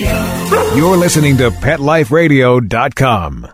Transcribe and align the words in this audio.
You're 0.00 0.96
listening 0.96 1.36
to 1.38 1.50
PetLifeRadio.com. 1.50 3.48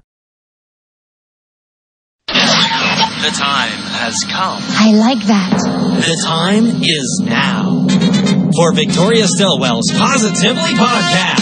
The 3.22 3.30
time 3.38 3.70
has 4.02 4.14
come. 4.26 4.58
I 4.60 4.92
like 4.98 5.22
that. 5.28 5.52
The 6.02 6.22
time 6.26 6.82
is 6.82 7.22
now 7.24 7.86
for 8.56 8.74
Victoria 8.74 9.28
Stilwell's 9.28 9.92
Positively 9.92 10.74
Podcast. 10.74 11.41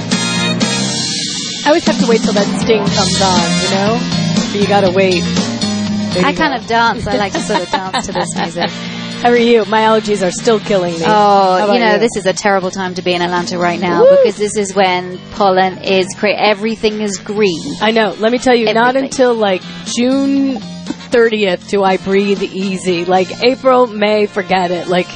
I 1.63 1.67
always 1.67 1.85
have 1.85 1.99
to 1.99 2.07
wait 2.07 2.21
till 2.21 2.33
that 2.33 2.47
sting 2.61 2.83
comes 2.85 3.21
on, 3.21 3.47
you 3.61 3.69
know? 3.75 4.41
So 4.51 4.57
you 4.57 4.67
gotta 4.67 4.91
wait. 4.91 5.23
I 6.23 6.31
you 6.31 6.37
kind 6.37 6.53
go. 6.53 6.55
of 6.55 6.67
dance. 6.67 7.07
I 7.07 7.17
like 7.17 7.33
to 7.33 7.39
sort 7.39 7.61
of 7.61 7.69
dance 7.71 8.05
to 8.07 8.11
this 8.11 8.35
music. 8.35 8.69
How 8.69 9.29
are 9.29 9.37
you? 9.37 9.65
My 9.65 9.81
allergies 9.81 10.27
are 10.27 10.31
still 10.31 10.59
killing 10.59 10.93
me. 10.93 11.03
Oh, 11.05 11.71
you 11.71 11.79
know, 11.79 11.99
this 11.99 12.15
is 12.15 12.25
a 12.25 12.33
terrible 12.33 12.71
time 12.71 12.95
to 12.95 13.03
be 13.03 13.13
in 13.13 13.21
Atlanta 13.21 13.59
right 13.59 13.79
now 13.79 14.01
Woo! 14.01 14.17
because 14.17 14.35
this 14.35 14.57
is 14.57 14.73
when 14.73 15.19
pollen 15.33 15.77
is 15.83 16.07
cra- 16.17 16.35
everything 16.35 17.01
is 17.01 17.17
green. 17.17 17.75
I 17.79 17.91
know. 17.91 18.15
Let 18.17 18.31
me 18.31 18.39
tell 18.39 18.55
you, 18.55 18.73
not 18.73 18.95
until 18.95 19.35
like 19.35 19.61
June 19.85 20.55
30th 20.55 21.69
do 21.69 21.83
I 21.83 21.97
breathe 21.97 22.41
easy. 22.41 23.05
Like 23.05 23.27
April, 23.43 23.85
May, 23.85 24.25
forget 24.25 24.71
it. 24.71 24.87
Like 24.87 25.07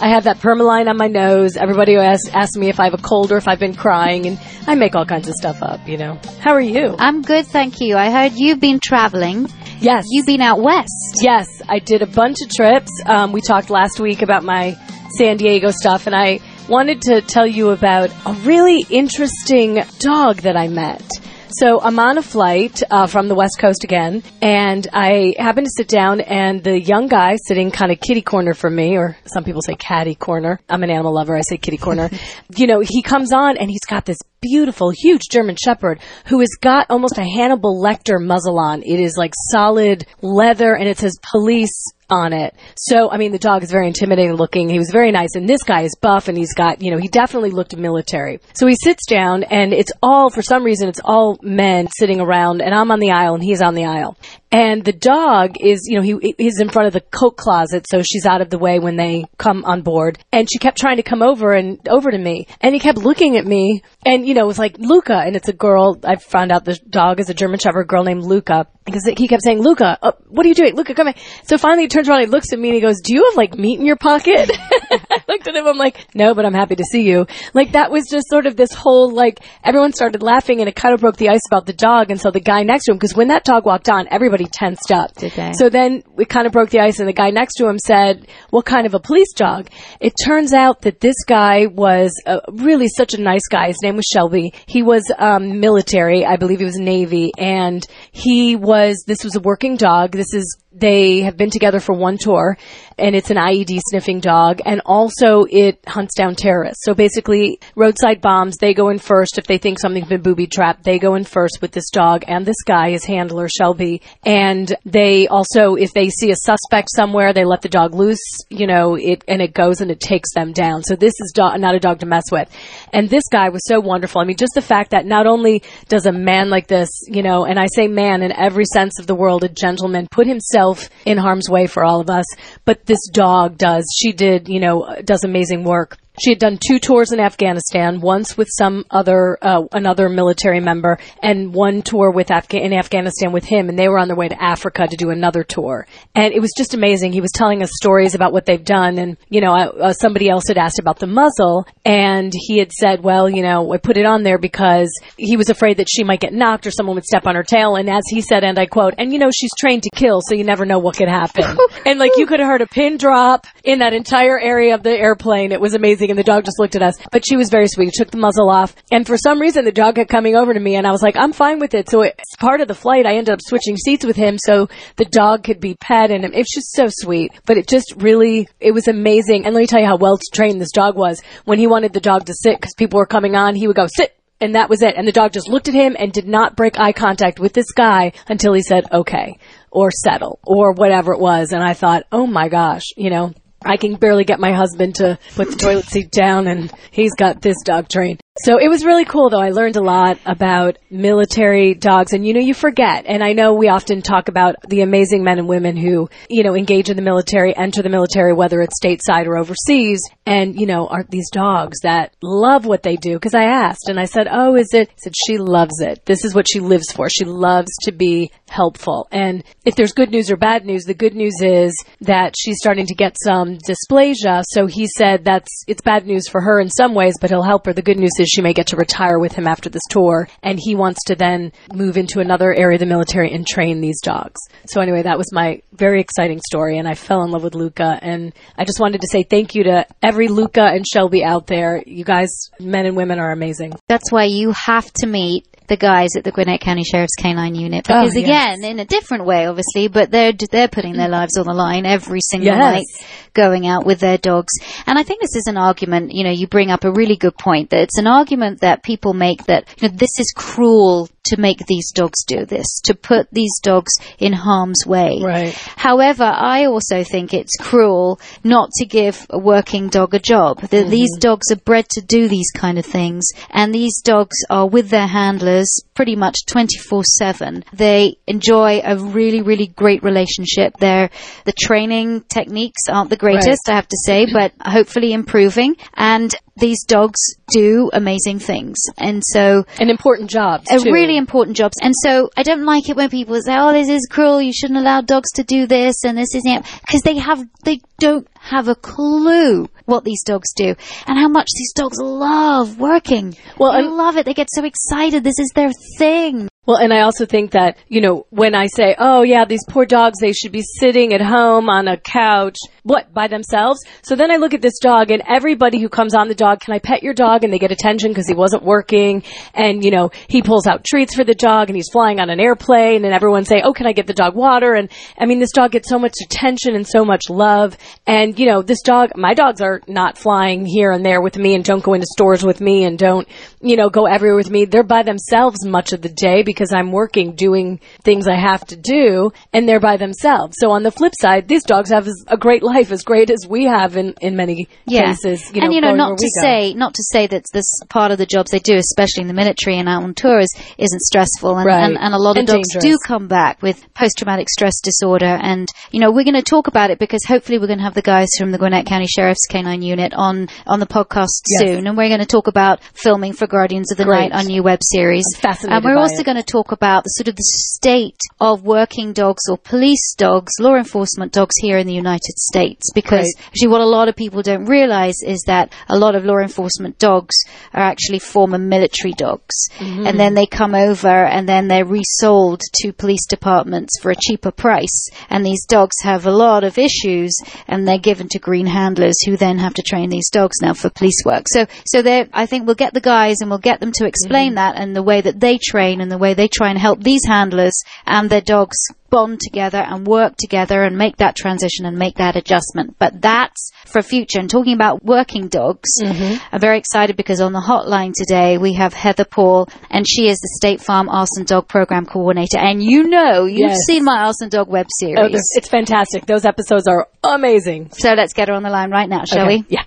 I 0.00 0.10
have 0.10 0.24
that 0.24 0.38
permaline 0.38 0.88
on 0.88 0.96
my 0.96 1.08
nose. 1.08 1.56
Everybody 1.56 1.96
asks, 1.96 2.28
asks 2.32 2.56
me 2.56 2.68
if 2.68 2.78
I 2.78 2.84
have 2.84 2.94
a 2.94 3.02
cold 3.02 3.32
or 3.32 3.36
if 3.36 3.48
I've 3.48 3.58
been 3.58 3.74
crying, 3.74 4.26
and 4.26 4.38
I 4.66 4.74
make 4.74 4.94
all 4.94 5.04
kinds 5.04 5.28
of 5.28 5.34
stuff 5.34 5.62
up, 5.62 5.86
you 5.88 5.96
know. 5.96 6.20
How 6.40 6.52
are 6.52 6.60
you? 6.60 6.94
I'm 6.98 7.22
good, 7.22 7.46
thank 7.46 7.80
you. 7.80 7.96
I 7.96 8.10
heard 8.10 8.32
you've 8.34 8.60
been 8.60 8.78
traveling. 8.80 9.48
yes. 9.80 10.04
You've 10.08 10.26
been 10.26 10.40
out 10.40 10.60
west. 10.60 11.18
Yes, 11.20 11.46
I 11.68 11.80
did 11.80 12.02
a 12.02 12.06
bunch 12.06 12.38
of 12.42 12.50
trips. 12.50 12.90
Um, 13.06 13.32
we 13.32 13.40
talked 13.40 13.70
last 13.70 13.98
week 14.00 14.22
about 14.22 14.44
my 14.44 14.76
San 15.16 15.36
Diego 15.36 15.70
stuff, 15.70 16.06
and 16.06 16.14
I 16.14 16.40
wanted 16.68 17.02
to 17.02 17.20
tell 17.22 17.46
you 17.46 17.70
about 17.70 18.10
a 18.26 18.32
really 18.44 18.84
interesting 18.90 19.82
dog 19.98 20.36
that 20.38 20.56
I 20.56 20.68
met. 20.68 21.02
So 21.50 21.80
I'm 21.80 21.98
on 21.98 22.18
a 22.18 22.22
flight 22.22 22.82
uh, 22.90 23.06
from 23.06 23.28
the 23.28 23.34
West 23.34 23.58
Coast 23.58 23.82
again, 23.82 24.22
and 24.42 24.86
I 24.92 25.34
happen 25.38 25.64
to 25.64 25.70
sit 25.74 25.88
down, 25.88 26.20
and 26.20 26.62
the 26.62 26.78
young 26.78 27.08
guy 27.08 27.36
sitting 27.46 27.70
kind 27.70 27.90
of 27.90 27.98
kitty 28.00 28.20
corner 28.20 28.52
from 28.52 28.76
me, 28.76 28.98
or 28.98 29.16
some 29.24 29.44
people 29.44 29.62
say 29.62 29.74
catty 29.74 30.14
corner. 30.14 30.60
I'm 30.68 30.82
an 30.82 30.90
animal 30.90 31.14
lover. 31.14 31.34
I 31.34 31.40
say 31.40 31.56
kitty 31.56 31.78
corner. 31.78 32.10
you 32.56 32.66
know, 32.66 32.80
he 32.80 33.02
comes 33.02 33.32
on, 33.32 33.56
and 33.56 33.70
he's 33.70 33.84
got 33.86 34.04
this 34.04 34.18
beautiful, 34.42 34.90
huge 34.90 35.22
German 35.30 35.56
Shepherd 35.56 36.00
who 36.26 36.40
has 36.40 36.50
got 36.60 36.86
almost 36.90 37.16
a 37.16 37.24
Hannibal 37.24 37.82
Lecter 37.82 38.20
muzzle 38.20 38.58
on. 38.58 38.82
It 38.82 39.00
is 39.00 39.16
like 39.16 39.32
solid 39.50 40.06
leather, 40.20 40.74
and 40.74 40.86
it 40.86 40.98
says 40.98 41.18
police 41.22 41.82
on 42.10 42.32
it. 42.32 42.54
So, 42.76 43.10
I 43.10 43.16
mean, 43.16 43.32
the 43.32 43.38
dog 43.38 43.62
is 43.62 43.70
very 43.70 43.86
intimidating 43.86 44.34
looking. 44.34 44.68
He 44.68 44.78
was 44.78 44.90
very 44.90 45.12
nice. 45.12 45.30
And 45.34 45.48
this 45.48 45.62
guy 45.62 45.82
is 45.82 45.94
buff 46.00 46.28
and 46.28 46.36
he's 46.36 46.54
got, 46.54 46.82
you 46.82 46.90
know, 46.90 46.98
he 46.98 47.08
definitely 47.08 47.50
looked 47.50 47.76
military. 47.76 48.40
So 48.54 48.66
he 48.66 48.76
sits 48.82 49.06
down 49.06 49.44
and 49.44 49.72
it's 49.72 49.92
all, 50.02 50.30
for 50.30 50.42
some 50.42 50.64
reason, 50.64 50.88
it's 50.88 51.00
all 51.04 51.38
men 51.42 51.88
sitting 51.98 52.20
around 52.20 52.62
and 52.62 52.74
I'm 52.74 52.90
on 52.90 53.00
the 53.00 53.10
aisle 53.10 53.34
and 53.34 53.42
he's 53.42 53.62
on 53.62 53.74
the 53.74 53.84
aisle. 53.84 54.16
And 54.50 54.82
the 54.82 54.92
dog 54.92 55.56
is, 55.60 55.82
you 55.86 55.96
know, 55.96 56.02
he 56.02 56.34
he's 56.38 56.58
in 56.58 56.70
front 56.70 56.86
of 56.86 56.94
the 56.94 57.02
coat 57.02 57.36
closet, 57.36 57.86
so 57.88 58.02
she's 58.02 58.24
out 58.24 58.40
of 58.40 58.48
the 58.48 58.58
way 58.58 58.78
when 58.78 58.96
they 58.96 59.24
come 59.36 59.64
on 59.66 59.82
board. 59.82 60.18
And 60.32 60.48
she 60.50 60.58
kept 60.58 60.78
trying 60.78 60.96
to 60.96 61.02
come 61.02 61.22
over 61.22 61.52
and 61.52 61.86
over 61.86 62.10
to 62.10 62.18
me, 62.18 62.46
and 62.62 62.74
he 62.74 62.80
kept 62.80 62.98
looking 62.98 63.36
at 63.36 63.44
me, 63.44 63.82
and 64.06 64.26
you 64.26 64.32
know, 64.32 64.44
it 64.44 64.46
was 64.46 64.58
like 64.58 64.78
Luca, 64.78 65.16
and 65.16 65.36
it's 65.36 65.48
a 65.48 65.52
girl. 65.52 65.98
I 66.02 66.16
found 66.16 66.50
out 66.50 66.64
the 66.64 66.78
dog 66.88 67.20
is 67.20 67.28
a 67.28 67.34
German 67.34 67.58
Shepherd 67.58 67.88
girl 67.88 68.04
named 68.04 68.24
Luca 68.24 68.66
because 68.86 69.04
he 69.04 69.28
kept 69.28 69.42
saying, 69.42 69.60
"Luca, 69.60 69.98
uh, 70.00 70.12
what 70.28 70.46
are 70.46 70.48
you 70.48 70.54
doing? 70.54 70.74
Luca, 70.74 70.94
come 70.94 71.08
here." 71.08 71.22
So 71.42 71.58
finally, 71.58 71.82
he 71.82 71.88
turns 71.88 72.08
around, 72.08 72.20
and 72.20 72.28
he 72.28 72.32
looks 72.32 72.50
at 72.52 72.58
me, 72.58 72.68
and 72.68 72.74
he 72.74 72.80
goes, 72.80 73.02
"Do 73.02 73.12
you 73.14 73.26
have 73.28 73.36
like 73.36 73.58
meat 73.58 73.78
in 73.78 73.84
your 73.84 73.96
pocket?" 73.96 74.50
I 74.90 75.22
looked 75.28 75.46
at 75.46 75.54
him. 75.56 75.66
I'm 75.66 75.76
like, 75.76 76.14
"No, 76.14 76.34
but 76.34 76.46
I'm 76.46 76.54
happy 76.54 76.76
to 76.76 76.84
see 76.84 77.02
you." 77.02 77.26
Like 77.52 77.72
that 77.72 77.90
was 77.90 78.08
just 78.10 78.28
sort 78.30 78.46
of 78.46 78.56
this 78.56 78.72
whole 78.72 79.10
like 79.10 79.40
everyone 79.62 79.92
started 79.92 80.22
laughing, 80.22 80.60
and 80.60 80.68
it 80.70 80.74
kind 80.74 80.94
of 80.94 81.00
broke 81.00 81.18
the 81.18 81.28
ice 81.28 81.42
about 81.50 81.66
the 81.66 81.74
dog. 81.74 82.10
And 82.10 82.18
so 82.18 82.30
the 82.30 82.40
guy 82.40 82.62
next 82.62 82.84
to 82.84 82.92
him, 82.92 82.96
because 82.96 83.14
when 83.14 83.28
that 83.28 83.44
dog 83.44 83.66
walked 83.66 83.90
on, 83.90 84.08
everybody 84.10 84.37
tensed 84.46 84.92
up. 84.92 85.14
Did 85.14 85.32
they? 85.32 85.52
So 85.52 85.68
then 85.68 86.02
we 86.14 86.24
kind 86.24 86.46
of 86.46 86.52
broke 86.52 86.70
the 86.70 86.80
ice, 86.80 86.98
and 86.98 87.08
the 87.08 87.12
guy 87.12 87.30
next 87.30 87.54
to 87.54 87.68
him 87.68 87.78
said, 87.78 88.26
"What 88.50 88.64
kind 88.64 88.86
of 88.86 88.94
a 88.94 89.00
police 89.00 89.32
dog?" 89.34 89.68
It 90.00 90.14
turns 90.24 90.52
out 90.52 90.82
that 90.82 91.00
this 91.00 91.16
guy 91.26 91.66
was 91.66 92.12
uh, 92.26 92.40
really 92.52 92.88
such 92.88 93.14
a 93.14 93.20
nice 93.20 93.46
guy. 93.50 93.68
His 93.68 93.78
name 93.82 93.96
was 93.96 94.04
Shelby. 94.12 94.52
He 94.66 94.82
was 94.82 95.02
um, 95.18 95.60
military, 95.60 96.24
I 96.24 96.36
believe 96.36 96.58
he 96.58 96.64
was 96.64 96.78
Navy, 96.78 97.32
and 97.38 97.86
he 98.12 98.56
was. 98.56 99.04
This 99.06 99.24
was 99.24 99.36
a 99.36 99.40
working 99.40 99.76
dog. 99.76 100.12
This 100.12 100.32
is 100.34 100.58
they 100.80 101.20
have 101.20 101.36
been 101.36 101.50
together 101.50 101.80
for 101.80 101.94
one 101.94 102.18
tour 102.18 102.56
and 102.98 103.14
it's 103.14 103.30
an 103.30 103.36
IED 103.36 103.80
sniffing 103.88 104.20
dog 104.20 104.60
and 104.64 104.80
also 104.84 105.44
it 105.50 105.78
hunts 105.86 106.14
down 106.14 106.34
terrorists. 106.34 106.84
So 106.84 106.94
basically 106.94 107.60
roadside 107.76 108.20
bombs, 108.20 108.56
they 108.56 108.74
go 108.74 108.88
in 108.88 108.98
first 108.98 109.38
if 109.38 109.46
they 109.46 109.58
think 109.58 109.78
something's 109.78 110.08
been 110.08 110.22
booby 110.22 110.46
trapped. 110.46 110.84
They 110.84 110.98
go 110.98 111.14
in 111.14 111.24
first 111.24 111.58
with 111.62 111.72
this 111.72 111.90
dog 111.90 112.24
and 112.26 112.44
this 112.44 112.62
guy, 112.66 112.90
his 112.90 113.04
handler 113.04 113.48
Shelby, 113.48 114.02
and 114.24 114.74
they 114.84 115.28
also 115.28 115.74
if 115.74 115.92
they 115.94 116.10
see 116.10 116.30
a 116.30 116.36
suspect 116.36 116.88
somewhere, 116.94 117.32
they 117.32 117.44
let 117.44 117.62
the 117.62 117.68
dog 117.68 117.94
loose, 117.94 118.20
you 118.50 118.66
know, 118.66 118.96
it 118.96 119.24
and 119.28 119.40
it 119.40 119.54
goes 119.54 119.80
and 119.80 119.90
it 119.90 120.00
takes 120.00 120.32
them 120.34 120.52
down. 120.52 120.82
So 120.82 120.96
this 120.96 121.14
is 121.20 121.32
do- 121.34 121.58
not 121.58 121.74
a 121.74 121.80
dog 121.80 122.00
to 122.00 122.06
mess 122.06 122.24
with. 122.30 122.50
And 122.92 123.08
this 123.08 123.24
guy 123.30 123.48
was 123.48 123.62
so 123.66 123.80
wonderful. 123.80 124.20
I 124.20 124.24
mean, 124.24 124.36
just 124.36 124.54
the 124.54 124.62
fact 124.62 124.90
that 124.90 125.06
not 125.06 125.26
only 125.26 125.62
does 125.88 126.06
a 126.06 126.12
man 126.12 126.50
like 126.50 126.66
this, 126.66 126.88
you 127.06 127.22
know, 127.22 127.44
and 127.44 127.58
I 127.58 127.66
say 127.74 127.88
man 127.88 128.22
in 128.22 128.32
every 128.32 128.64
sense 128.64 128.98
of 128.98 129.06
the 129.06 129.14
world, 129.14 129.44
a 129.44 129.48
gentleman, 129.48 130.08
put 130.10 130.26
himself 130.26 130.67
in 131.04 131.18
harm's 131.18 131.48
way 131.48 131.66
for 131.66 131.84
all 131.84 132.00
of 132.00 132.10
us, 132.10 132.24
but 132.64 132.84
this 132.86 133.08
dog 133.12 133.56
does. 133.58 133.84
She 133.96 134.12
did, 134.12 134.48
you 134.48 134.60
know, 134.60 134.96
does 135.04 135.24
amazing 135.24 135.64
work. 135.64 135.98
She 136.20 136.30
had 136.30 136.38
done 136.38 136.58
two 136.58 136.78
tours 136.78 137.12
in 137.12 137.20
Afghanistan, 137.20 138.00
once 138.00 138.36
with 138.36 138.48
some 138.50 138.84
other, 138.90 139.38
uh, 139.40 139.62
another 139.72 140.08
military 140.08 140.60
member, 140.60 140.98
and 141.22 141.54
one 141.54 141.82
tour 141.82 142.10
with 142.10 142.28
Afga- 142.28 142.60
in 142.60 142.72
Afghanistan 142.72 143.32
with 143.32 143.44
him, 143.44 143.68
and 143.68 143.78
they 143.78 143.88
were 143.88 143.98
on 143.98 144.08
their 144.08 144.16
way 144.16 144.28
to 144.28 144.42
Africa 144.42 144.86
to 144.86 144.96
do 144.96 145.10
another 145.10 145.44
tour. 145.44 145.86
And 146.14 146.32
it 146.34 146.40
was 146.40 146.52
just 146.56 146.74
amazing. 146.74 147.12
He 147.12 147.20
was 147.20 147.30
telling 147.32 147.62
us 147.62 147.70
stories 147.74 148.14
about 148.14 148.32
what 148.32 148.46
they've 148.46 148.64
done, 148.64 148.98
and, 148.98 149.16
you 149.28 149.40
know, 149.40 149.54
uh, 149.54 149.92
somebody 149.92 150.28
else 150.28 150.48
had 150.48 150.58
asked 150.58 150.78
about 150.78 150.98
the 150.98 151.06
muzzle, 151.06 151.66
and 151.84 152.32
he 152.34 152.58
had 152.58 152.72
said, 152.72 153.02
well, 153.02 153.28
you 153.28 153.42
know, 153.42 153.72
I 153.72 153.78
put 153.78 153.96
it 153.96 154.06
on 154.06 154.22
there 154.22 154.38
because 154.38 154.90
he 155.16 155.36
was 155.36 155.48
afraid 155.48 155.76
that 155.78 155.88
she 155.88 156.04
might 156.04 156.20
get 156.20 156.32
knocked 156.32 156.66
or 156.66 156.70
someone 156.70 156.96
would 156.96 157.04
step 157.04 157.26
on 157.26 157.34
her 157.34 157.42
tail, 157.42 157.76
and 157.76 157.88
as 157.88 158.02
he 158.08 158.20
said, 158.20 158.44
and 158.44 158.58
I 158.58 158.66
quote, 158.66 158.94
and 158.98 159.12
you 159.12 159.18
know, 159.18 159.30
she's 159.30 159.52
trained 159.58 159.84
to 159.84 159.90
kill, 159.90 160.20
so 160.26 160.34
you 160.34 160.44
never 160.44 160.64
know 160.64 160.78
what 160.78 160.96
could 160.96 161.08
happen. 161.08 161.56
and 161.86 161.98
like, 161.98 162.12
you 162.16 162.26
could 162.26 162.40
have 162.40 162.48
heard 162.48 162.62
a 162.62 162.66
pin 162.66 162.96
drop 162.96 163.46
in 163.64 163.80
that 163.80 163.92
entire 163.92 164.38
area 164.38 164.74
of 164.74 164.82
the 164.82 164.90
airplane. 164.90 165.52
It 165.52 165.60
was 165.60 165.74
amazing, 165.74 166.07
and 166.10 166.18
the 166.18 166.24
dog 166.24 166.44
just 166.44 166.58
looked 166.58 166.76
at 166.76 166.82
us. 166.82 166.94
But 167.12 167.24
she 167.26 167.36
was 167.36 167.50
very 167.50 167.68
sweet. 167.68 167.92
Took 167.94 168.10
the 168.10 168.18
muzzle 168.18 168.50
off, 168.50 168.74
and 168.90 169.06
for 169.06 169.16
some 169.16 169.40
reason, 169.40 169.64
the 169.64 169.72
dog 169.72 169.96
kept 169.96 170.10
coming 170.10 170.36
over 170.36 170.52
to 170.52 170.60
me, 170.60 170.76
and 170.76 170.86
I 170.86 170.90
was 170.90 171.02
like, 171.02 171.16
"I'm 171.16 171.32
fine 171.32 171.58
with 171.58 171.74
it." 171.74 171.90
So 171.90 172.02
it's 172.02 172.36
part 172.38 172.60
of 172.60 172.68
the 172.68 172.74
flight. 172.74 173.06
I 173.06 173.16
ended 173.16 173.32
up 173.32 173.40
switching 173.42 173.76
seats 173.76 174.04
with 174.04 174.16
him, 174.16 174.38
so 174.38 174.68
the 174.96 175.04
dog 175.04 175.44
could 175.44 175.60
be 175.60 175.74
pet, 175.74 176.10
and 176.10 176.24
it's 176.24 176.54
just 176.54 176.72
so 176.72 176.86
sweet. 176.88 177.32
But 177.46 177.56
it 177.56 177.68
just 177.68 177.94
really, 177.98 178.48
it 178.60 178.72
was 178.72 178.88
amazing. 178.88 179.44
And 179.44 179.54
let 179.54 179.60
me 179.60 179.66
tell 179.66 179.80
you 179.80 179.86
how 179.86 179.96
well 179.96 180.18
trained 180.34 180.60
this 180.60 180.72
dog 180.72 180.96
was. 180.96 181.20
When 181.44 181.58
he 181.58 181.66
wanted 181.66 181.92
the 181.92 182.00
dog 182.00 182.26
to 182.26 182.34
sit, 182.34 182.60
because 182.60 182.74
people 182.74 182.98
were 182.98 183.06
coming 183.06 183.34
on, 183.34 183.54
he 183.54 183.66
would 183.66 183.76
go 183.76 183.86
sit. 183.88 184.14
And 184.40 184.54
that 184.54 184.70
was 184.70 184.82
it. 184.82 184.94
And 184.96 185.06
the 185.06 185.12
dog 185.12 185.32
just 185.32 185.48
looked 185.48 185.68
at 185.68 185.74
him 185.74 185.96
and 185.98 186.12
did 186.12 186.28
not 186.28 186.54
break 186.54 186.78
eye 186.78 186.92
contact 186.92 187.40
with 187.40 187.54
this 187.54 187.72
guy 187.72 188.12
until 188.28 188.52
he 188.52 188.62
said, 188.62 188.84
okay, 188.92 189.36
or 189.72 189.90
settle, 189.90 190.38
or 190.44 190.72
whatever 190.72 191.12
it 191.12 191.18
was. 191.18 191.50
And 191.52 191.62
I 191.62 191.74
thought, 191.74 192.04
oh 192.12 192.26
my 192.26 192.48
gosh, 192.48 192.84
you 192.96 193.10
know, 193.10 193.32
I 193.64 193.76
can 193.76 193.96
barely 193.96 194.24
get 194.24 194.38
my 194.40 194.52
husband 194.52 194.96
to 194.96 195.18
put 195.34 195.50
the 195.50 195.56
toilet 195.56 195.86
seat 195.86 196.10
down 196.10 196.46
and 196.46 196.72
he's 196.90 197.14
got 197.14 197.40
this 197.40 197.56
dog 197.64 197.88
trained. 197.88 198.20
So 198.44 198.58
it 198.58 198.68
was 198.68 198.84
really 198.84 199.04
cool 199.04 199.30
though. 199.30 199.40
I 199.40 199.50
learned 199.50 199.76
a 199.76 199.82
lot 199.82 200.18
about 200.24 200.78
military 200.90 201.74
dogs 201.74 202.12
and 202.12 202.24
you 202.24 202.32
know, 202.32 202.40
you 202.40 202.54
forget. 202.54 203.04
And 203.06 203.22
I 203.22 203.32
know 203.32 203.54
we 203.54 203.68
often 203.68 204.00
talk 204.00 204.28
about 204.28 204.56
the 204.68 204.82
amazing 204.82 205.24
men 205.24 205.38
and 205.38 205.48
women 205.48 205.76
who, 205.76 206.08
you 206.28 206.44
know, 206.44 206.54
engage 206.54 206.88
in 206.88 206.96
the 206.96 207.02
military, 207.02 207.56
enter 207.56 207.82
the 207.82 207.88
military, 207.88 208.32
whether 208.32 208.60
it's 208.60 208.78
stateside 208.82 209.26
or 209.26 209.36
overseas. 209.36 210.00
And, 210.24 210.58
you 210.58 210.66
know, 210.66 210.86
are 210.86 211.04
these 211.08 211.30
dogs 211.30 211.80
that 211.82 212.14
love 212.22 212.64
what 212.64 212.84
they 212.84 212.96
do. 212.96 213.18
Cause 213.18 213.34
I 213.34 213.44
asked 213.44 213.88
and 213.88 213.98
I 213.98 214.04
said, 214.04 214.28
Oh, 214.30 214.54
is 214.54 214.68
it? 214.72 214.88
I 214.88 214.94
said, 214.96 215.14
she 215.26 215.38
loves 215.38 215.80
it. 215.80 216.04
This 216.06 216.24
is 216.24 216.34
what 216.34 216.46
she 216.48 216.60
lives 216.60 216.92
for. 216.92 217.08
She 217.08 217.24
loves 217.24 217.70
to 217.82 217.92
be 217.92 218.30
helpful. 218.48 219.08
And 219.10 219.42
if 219.64 219.74
there's 219.74 219.92
good 219.92 220.10
news 220.10 220.30
or 220.30 220.36
bad 220.36 220.64
news, 220.64 220.84
the 220.84 220.94
good 220.94 221.14
news 221.14 221.40
is 221.42 221.74
that 222.02 222.34
she's 222.38 222.58
starting 222.58 222.86
to 222.86 222.94
get 222.94 223.16
some 223.24 223.58
dysplasia. 223.58 224.42
So 224.48 224.66
he 224.66 224.86
said 224.86 225.24
that's, 225.24 225.64
it's 225.66 225.82
bad 225.82 226.06
news 226.06 226.28
for 226.28 226.40
her 226.40 226.60
in 226.60 226.70
some 226.70 226.94
ways, 226.94 227.14
but 227.20 227.30
he'll 227.30 227.42
help 227.42 227.66
her. 227.66 227.72
The 227.72 227.82
good 227.82 227.98
news 227.98 228.12
is 228.18 228.27
she 228.28 228.42
may 228.42 228.52
get 228.52 228.68
to 228.68 228.76
retire 228.76 229.18
with 229.18 229.32
him 229.32 229.46
after 229.46 229.68
this 229.68 229.82
tour, 229.90 230.28
and 230.42 230.58
he 230.60 230.74
wants 230.74 231.00
to 231.06 231.14
then 231.14 231.52
move 231.72 231.96
into 231.96 232.20
another 232.20 232.54
area 232.54 232.76
of 232.76 232.80
the 232.80 232.86
military 232.86 233.32
and 233.32 233.46
train 233.46 233.80
these 233.80 234.00
dogs. 234.00 234.40
So 234.66 234.80
anyway, 234.80 235.02
that 235.02 235.18
was 235.18 235.32
my 235.32 235.62
very 235.72 236.00
exciting 236.00 236.40
story, 236.46 236.78
and 236.78 236.88
I 236.88 236.94
fell 236.94 237.22
in 237.22 237.30
love 237.30 237.42
with 237.42 237.54
Luca, 237.54 237.98
and 238.02 238.32
I 238.56 238.64
just 238.64 238.80
wanted 238.80 239.00
to 239.00 239.08
say 239.10 239.22
thank 239.22 239.54
you 239.54 239.64
to 239.64 239.86
every 240.02 240.28
Luca 240.28 240.62
and 240.62 240.84
Shelby 240.86 241.24
out 241.24 241.46
there. 241.46 241.82
You 241.86 242.04
guys, 242.04 242.28
men 242.60 242.86
and 242.86 242.96
women, 242.96 243.18
are 243.18 243.32
amazing. 243.32 243.74
That's 243.88 244.12
why 244.12 244.24
you 244.24 244.52
have 244.52 244.92
to 244.94 245.06
meet 245.06 245.46
the 245.68 245.76
guys 245.76 246.10
at 246.16 246.24
the 246.24 246.32
Gwinnett 246.32 246.60
County 246.60 246.84
Sheriff's 246.84 247.14
Canine 247.18 247.54
Unit 247.54 247.86
Oh, 247.88 248.00
because 248.02 248.16
yes. 248.16 248.24
again, 248.24 248.70
in 248.70 248.78
a 248.80 248.84
different 248.84 249.24
way, 249.24 249.46
obviously, 249.46 249.88
but 249.88 250.10
they're 250.10 250.32
they're 250.50 250.68
putting 250.68 250.94
their 250.94 251.08
mm. 251.08 251.12
lives 251.12 251.36
on 251.38 251.46
the 251.46 251.54
line 251.54 251.86
every 251.86 252.20
single 252.20 252.48
Yes. 252.48 252.58
night, 252.58 253.06
going 253.34 253.66
out 253.66 253.86
with 253.86 254.00
their 254.00 254.18
dogs. 254.18 254.52
And 254.86 254.98
I 254.98 255.02
think 255.02 255.20
this 255.20 255.36
is 255.36 255.46
an 255.46 255.56
argument. 255.56 256.12
You 256.12 256.24
know, 256.24 256.30
you 256.30 256.46
bring 256.46 256.70
up 256.70 256.84
a 256.84 256.92
really 256.92 257.16
good 257.16 257.36
point 257.36 257.70
that 257.70 257.80
it's 257.80 257.98
an 257.98 258.06
argument 258.06 258.60
that 258.60 258.82
people 258.82 259.14
make 259.14 259.44
that 259.44 259.68
you 259.80 259.88
know 259.88 259.94
this 259.94 260.18
is 260.18 260.32
cruel 260.34 261.08
to 261.24 261.40
make 261.40 261.66
these 261.66 261.92
dogs 261.92 262.24
do 262.26 262.44
this, 262.44 262.80
to 262.84 262.94
put 262.94 263.30
these 263.30 263.52
dogs 263.62 263.92
in 264.18 264.32
harm's 264.32 264.84
way. 264.86 265.20
Right. 265.22 265.54
However, 265.76 266.24
I 266.24 266.66
also 266.66 267.04
think 267.04 267.32
it's 267.32 267.56
cruel 267.56 268.20
not 268.42 268.70
to 268.78 268.86
give 268.86 269.26
a 269.30 269.38
working 269.38 269.88
dog 269.88 270.14
a 270.14 270.18
job. 270.18 270.60
That 270.62 270.88
Mm-hmm. 270.88 270.90
These 270.90 271.18
dogs 271.18 271.50
are 271.52 271.56
bred 271.56 271.88
to 271.90 272.00
do 272.00 272.28
these 272.28 272.50
kind 272.54 272.78
of 272.78 272.86
things, 272.86 273.26
and 273.50 273.74
these 273.74 274.00
dogs 274.02 274.36
are 274.48 274.66
with 274.66 274.88
their 274.88 275.06
handlers 275.06 275.68
pretty 275.94 276.16
much 276.16 276.46
24 276.46 277.02
7. 277.04 277.64
They 277.72 278.18
enjoy 278.26 278.80
a 278.84 278.96
really, 278.96 279.42
really 279.42 279.66
great 279.66 280.02
relationship. 280.02 280.76
They're, 280.78 281.10
the 281.44 281.52
training 281.52 282.22
techniques 282.22 282.82
aren't 282.88 283.10
the 283.10 283.16
greatest, 283.16 283.68
I 283.68 283.74
have 283.74 283.88
to 283.88 283.98
say, 284.04 284.26
but 284.32 284.52
hopefully 284.60 285.12
improving. 285.12 285.76
And 285.94 286.34
these 286.58 286.84
dogs 286.84 287.18
do 287.52 287.90
amazing 287.92 288.38
things. 288.38 288.76
And 288.98 289.22
so, 289.24 289.64
And 289.78 289.90
important 289.90 290.30
jobs. 290.30 290.70
a 290.70 290.78
too. 290.78 290.92
really 290.92 291.16
important 291.16 291.56
jobs. 291.56 291.76
And 291.80 291.94
so 292.02 292.30
I 292.36 292.42
don't 292.42 292.64
like 292.64 292.88
it 292.88 292.96
when 292.96 293.10
people 293.10 293.40
say, 293.40 293.54
"Oh, 293.56 293.72
this 293.72 293.88
is 293.88 294.06
cruel. 294.10 294.40
You 294.42 294.52
shouldn't 294.52 294.78
allow 294.78 295.00
dogs 295.00 295.30
to 295.36 295.44
do 295.44 295.66
this 295.66 296.04
and 296.04 296.16
this 296.18 296.34
isn't," 296.34 296.64
because 296.80 297.02
they 297.02 297.16
have 297.18 297.42
they 297.64 297.80
don't 297.98 298.26
have 298.40 298.68
a 298.68 298.74
clue 298.74 299.68
what 299.86 300.04
these 300.04 300.22
dogs 300.24 300.52
do 300.54 300.74
and 301.06 301.18
how 301.18 301.28
much 301.28 301.48
these 301.56 301.72
dogs 301.74 301.98
love 302.00 302.78
working. 302.78 303.36
Well, 303.58 303.72
they 303.72 303.86
and- 303.86 303.96
love 303.96 304.16
it. 304.16 304.26
They 304.26 304.34
get 304.34 304.48
so 304.52 304.64
excited. 304.64 305.24
This 305.24 305.38
is 305.38 305.50
their 305.54 305.70
thing. 305.98 306.48
Well, 306.68 306.76
and 306.76 306.92
I 306.92 307.00
also 307.00 307.24
think 307.24 307.52
that, 307.52 307.78
you 307.88 308.02
know, 308.02 308.26
when 308.28 308.54
I 308.54 308.66
say, 308.66 308.94
oh 308.98 309.22
yeah, 309.22 309.46
these 309.46 309.64
poor 309.70 309.86
dogs, 309.86 310.18
they 310.20 310.34
should 310.34 310.52
be 310.52 310.60
sitting 310.60 311.14
at 311.14 311.22
home 311.22 311.70
on 311.70 311.88
a 311.88 311.96
couch, 311.96 312.58
what, 312.82 313.14
by 313.14 313.26
themselves? 313.26 313.80
So 314.02 314.16
then 314.16 314.30
I 314.30 314.36
look 314.36 314.52
at 314.52 314.60
this 314.60 314.78
dog 314.78 315.10
and 315.10 315.22
everybody 315.26 315.80
who 315.80 315.88
comes 315.88 316.14
on 316.14 316.28
the 316.28 316.34
dog, 316.34 316.60
can 316.60 316.74
I 316.74 316.78
pet 316.78 317.02
your 317.02 317.14
dog? 317.14 317.42
And 317.42 317.50
they 317.50 317.58
get 317.58 317.72
attention 317.72 318.10
because 318.10 318.28
he 318.28 318.34
wasn't 318.34 318.64
working. 318.64 319.22
And, 319.54 319.82
you 319.82 319.90
know, 319.90 320.10
he 320.28 320.42
pulls 320.42 320.66
out 320.66 320.84
treats 320.84 321.14
for 321.14 321.24
the 321.24 321.34
dog 321.34 321.70
and 321.70 321.76
he's 321.76 321.88
flying 321.90 322.20
on 322.20 322.28
an 322.28 322.38
airplane 322.38 323.06
and 323.06 323.14
everyone 323.14 323.46
say, 323.46 323.62
oh, 323.64 323.72
can 323.72 323.86
I 323.86 323.92
get 323.92 324.06
the 324.06 324.12
dog 324.12 324.34
water? 324.34 324.74
And 324.74 324.90
I 325.18 325.24
mean, 325.24 325.38
this 325.38 325.52
dog 325.52 325.70
gets 325.70 325.88
so 325.88 325.98
much 325.98 326.16
attention 326.22 326.74
and 326.74 326.86
so 326.86 327.02
much 327.02 327.30
love. 327.30 327.78
And, 328.06 328.38
you 328.38 328.44
know, 328.44 328.60
this 328.60 328.82
dog, 328.82 329.12
my 329.16 329.32
dogs 329.32 329.62
are 329.62 329.80
not 329.88 330.18
flying 330.18 330.66
here 330.66 330.92
and 330.92 331.02
there 331.02 331.22
with 331.22 331.38
me 331.38 331.54
and 331.54 331.64
don't 331.64 331.82
go 331.82 331.94
into 331.94 332.06
stores 332.10 332.44
with 332.44 332.60
me 332.60 332.84
and 332.84 332.98
don't, 332.98 333.26
you 333.62 333.76
know, 333.76 333.88
go 333.88 334.04
everywhere 334.04 334.36
with 334.36 334.50
me. 334.50 334.66
They're 334.66 334.82
by 334.82 335.02
themselves 335.02 335.64
much 335.64 335.94
of 335.94 336.02
the 336.02 336.10
day 336.10 336.42
because 336.42 336.57
I'm 336.72 336.92
working 336.92 337.34
doing 337.34 337.80
things 338.04 338.26
I 338.28 338.36
have 338.36 338.64
to 338.66 338.76
do 338.76 339.32
and 339.52 339.68
they're 339.68 339.80
by 339.80 339.96
themselves. 339.96 340.56
So 340.58 340.70
on 340.70 340.82
the 340.82 340.90
flip 340.90 341.12
side, 341.20 341.48
these 341.48 341.64
dogs 341.64 341.90
have 341.90 342.08
a 342.26 342.36
great 342.36 342.62
life, 342.62 342.90
as 342.92 343.02
great 343.02 343.30
as 343.30 343.46
we 343.48 343.64
have 343.64 343.96
in, 343.96 344.14
in 344.20 344.36
many 344.36 344.68
cases. 344.88 345.50
You 345.54 345.60
know, 345.60 345.66
and 345.66 345.74
you 345.74 345.80
know, 345.80 345.94
not 345.94 346.18
to 346.18 346.28
say, 346.40 346.74
not 346.74 346.94
to 346.94 347.02
say 347.12 347.26
that 347.28 347.44
this 347.52 347.66
part 347.88 348.10
of 348.10 348.18
the 348.18 348.26
jobs 348.26 348.50
they 348.50 348.58
do, 348.58 348.76
especially 348.76 349.22
in 349.22 349.28
the 349.28 349.34
military 349.34 349.78
and 349.78 349.88
out 349.88 350.02
on 350.02 350.14
tours, 350.14 350.48
isn't 350.78 351.00
stressful. 351.02 351.56
And, 351.56 351.66
Right. 351.66 351.84
and, 351.84 351.98
and 351.98 352.14
a 352.14 352.18
lot 352.18 352.32
of 352.32 352.38
And 352.38 352.48
dogs 352.48 352.68
dangerous. 352.74 352.84
do 352.84 352.98
come 353.06 353.28
back 353.28 353.60
with 353.62 353.84
post-traumatic 353.94 354.48
stress 354.48 354.80
disorder. 354.80 355.26
And 355.40 355.68
you 355.90 356.00
know, 356.00 356.10
we're 356.10 356.24
going 356.24 356.34
to 356.34 356.42
talk 356.42 356.66
about 356.66 356.90
it 356.90 356.98
because 356.98 357.24
hopefully 357.26 357.58
we're 357.58 357.66
going 357.66 357.78
to 357.78 357.84
have 357.84 357.94
the 357.94 358.02
guys 358.02 358.28
from 358.38 358.50
the 358.52 358.58
Gwinnett 358.58 358.86
County 358.86 359.06
Sheriff's 359.06 359.46
Canine 359.48 359.82
Unit 359.82 360.12
on 360.14 360.48
on 360.66 360.80
the 360.80 360.86
podcast 360.86 361.28
Yes. 361.48 361.60
soon, 361.60 361.86
and 361.86 361.96
we're 361.96 362.08
going 362.08 362.20
to 362.20 362.26
talk 362.26 362.46
about 362.48 362.82
filming 362.94 363.32
for 363.32 363.46
Guardians 363.46 363.90
of 363.92 363.98
the 363.98 364.04
Great. 364.04 364.30
Night, 364.30 364.32
our 364.32 364.44
new 364.44 364.62
web 364.62 364.80
series. 364.82 365.24
I'm 365.36 365.40
fascinated 365.40 365.76
And 365.76 365.84
we're 365.84 365.98
also 366.00 366.20
it. 366.20 366.24
going 366.24 366.36
to 366.36 366.42
talk 366.48 366.72
about 366.72 367.04
the 367.04 367.10
sort 367.10 367.28
of 367.28 367.36
the 367.36 367.42
state 367.44 368.20
of 368.40 368.62
working 368.64 369.12
dogs 369.12 369.42
or 369.48 369.58
police 369.58 370.14
dogs, 370.16 370.52
law 370.58 370.74
enforcement 370.74 371.32
dogs 371.32 371.54
here 371.60 371.78
in 371.78 371.86
the 371.86 371.94
United 371.94 372.36
States. 372.36 372.90
Because 372.94 373.32
Great. 373.36 373.46
actually, 373.48 373.68
what 373.68 373.80
a 373.80 373.86
lot 373.86 374.08
of 374.08 374.16
people 374.16 374.42
don't 374.42 374.64
realize 374.64 375.22
is 375.24 375.42
that 375.46 375.72
a 375.88 375.98
lot 375.98 376.14
of 376.14 376.24
law 376.24 376.38
enforcement 376.38 376.98
dogs 376.98 377.36
are 377.72 377.82
actually 377.82 378.18
former 378.18 378.58
military 378.58 379.12
dogs. 379.12 379.68
Mm-hmm. 379.78 380.06
And 380.06 380.18
then 380.18 380.34
they 380.34 380.46
come 380.46 380.74
over 380.74 381.08
and 381.08 381.48
then 381.48 381.68
they're 381.68 381.84
resold 381.84 382.60
to 382.82 382.92
police 382.92 383.26
departments 383.26 384.00
for 384.00 384.10
a 384.10 384.16
cheaper 384.16 384.50
price. 384.50 385.08
And 385.30 385.44
these 385.44 385.64
dogs 385.66 385.96
have 386.02 386.26
a 386.26 386.32
lot 386.32 386.64
of 386.64 386.78
issues 386.78 387.36
and 387.66 387.86
they're 387.86 387.98
given 387.98 388.28
to 388.30 388.38
green 388.38 388.66
handlers 388.66 389.16
who 389.24 389.36
then 389.36 389.58
have 389.58 389.74
to 389.74 389.82
train 389.82 390.10
these 390.10 390.30
dogs 390.30 390.56
now 390.62 390.74
for 390.74 390.90
police 390.90 391.22
work. 391.24 391.44
So, 391.48 391.66
so 391.84 392.02
I 392.32 392.46
think 392.46 392.66
we'll 392.66 392.74
get 392.74 392.94
the 392.94 393.00
guys 393.00 393.36
and 393.40 393.50
we'll 393.50 393.58
get 393.58 393.80
them 393.80 393.92
to 393.92 394.06
explain 394.06 394.54
that 394.54 394.76
and 394.76 394.94
the 394.94 395.02
way 395.02 395.20
that 395.20 395.40
they 395.40 395.58
train 395.58 396.00
and 396.00 396.10
the 396.10 396.18
way 396.18 396.34
they 396.38 396.48
try 396.48 396.70
and 396.70 396.78
help 396.78 397.02
these 397.02 397.22
handlers 397.26 397.82
and 398.06 398.30
their 398.30 398.40
dogs 398.40 398.76
bond 399.10 399.40
together 399.40 399.78
and 399.78 400.06
work 400.06 400.34
together 400.36 400.82
and 400.82 400.98
make 400.98 401.16
that 401.16 401.34
transition 401.34 401.86
and 401.86 401.98
make 401.98 402.16
that 402.16 402.36
adjustment. 402.36 402.94
But 402.98 403.22
that's 403.22 403.72
for 403.86 404.02
future. 404.02 404.38
And 404.38 404.50
talking 404.50 404.74
about 404.74 405.02
working 405.02 405.48
dogs, 405.48 405.88
mm-hmm. 406.02 406.36
I'm 406.52 406.60
very 406.60 406.76
excited 406.78 407.16
because 407.16 407.40
on 407.40 407.52
the 407.54 407.60
hotline 407.60 408.12
today 408.14 408.58
we 408.58 408.74
have 408.74 408.92
Heather 408.92 409.24
Paul 409.24 409.68
and 409.90 410.06
she 410.06 410.28
is 410.28 410.38
the 410.38 410.52
State 410.56 410.82
Farm 410.82 411.08
Arson 411.08 411.44
Dog 411.44 411.68
Program 411.68 412.04
Coordinator. 412.04 412.58
And 412.58 412.82
you 412.82 413.04
know, 413.08 413.46
you've 413.46 413.70
Yes. 413.70 413.78
seen 413.86 414.04
my 414.04 414.18
Arson 414.24 414.50
Dog 414.50 414.68
web 414.68 414.86
Oh, 414.86 414.96
series. 415.06 415.32
they're- 415.32 415.40
it's 415.56 415.68
fantastic. 415.68 416.26
Those 416.26 416.44
episodes 416.44 416.86
are 416.86 417.08
amazing. 417.24 417.90
so 417.92 418.12
let's 418.12 418.34
get 418.34 418.48
her 418.48 418.54
on 418.54 418.62
the 418.62 418.70
line 418.70 418.90
right 418.90 419.08
now, 419.08 419.24
shall 419.24 419.46
Okay. 419.46 419.58
we? 419.58 419.64
Yeah. 419.70 419.82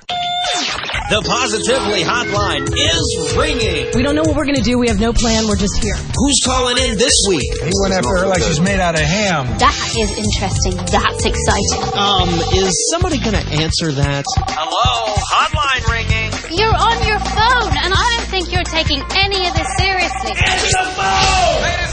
The 1.12 1.20
Positively 1.28 2.08
Hotline 2.08 2.72
is 2.72 3.36
ringing. 3.36 3.92
We 3.92 4.02
don't 4.02 4.16
know 4.16 4.24
what 4.24 4.32
we're 4.40 4.48
going 4.48 4.56
to 4.56 4.64
do. 4.64 4.80
We 4.80 4.88
have 4.88 4.98
no 4.98 5.12
plan. 5.12 5.44
We're 5.44 5.60
just 5.60 5.76
here. 5.84 6.00
Who's 6.16 6.40
calling 6.40 6.80
in 6.80 6.96
this 6.96 7.12
week? 7.28 7.52
He 7.52 7.76
went 7.84 7.92
after 7.92 8.16
her 8.16 8.28
like 8.32 8.42
she's 8.42 8.62
made 8.62 8.80
out 8.80 8.96
of 8.96 9.04
ham. 9.04 9.44
That 9.60 9.76
is 9.92 10.08
interesting. 10.16 10.80
That's 10.88 11.28
exciting. 11.28 11.84
Um, 12.00 12.32
is 12.56 12.88
somebody 12.96 13.20
gonna 13.20 13.44
answer 13.60 13.92
that? 13.92 14.24
Hello, 14.56 15.12
hotline 15.20 15.84
ringing. 15.92 16.32
You're 16.48 16.80
on 16.80 17.04
your 17.04 17.20
phone, 17.20 17.76
and 17.76 17.92
I 17.92 18.08
don't 18.16 18.30
think 18.32 18.54
you're 18.56 18.64
taking 18.64 19.04
any 19.12 19.52
of 19.52 19.54
this 19.54 19.68
seriously. 19.84 20.32
Answer 20.32 20.80
the 20.80 20.96
phone! 20.96 21.91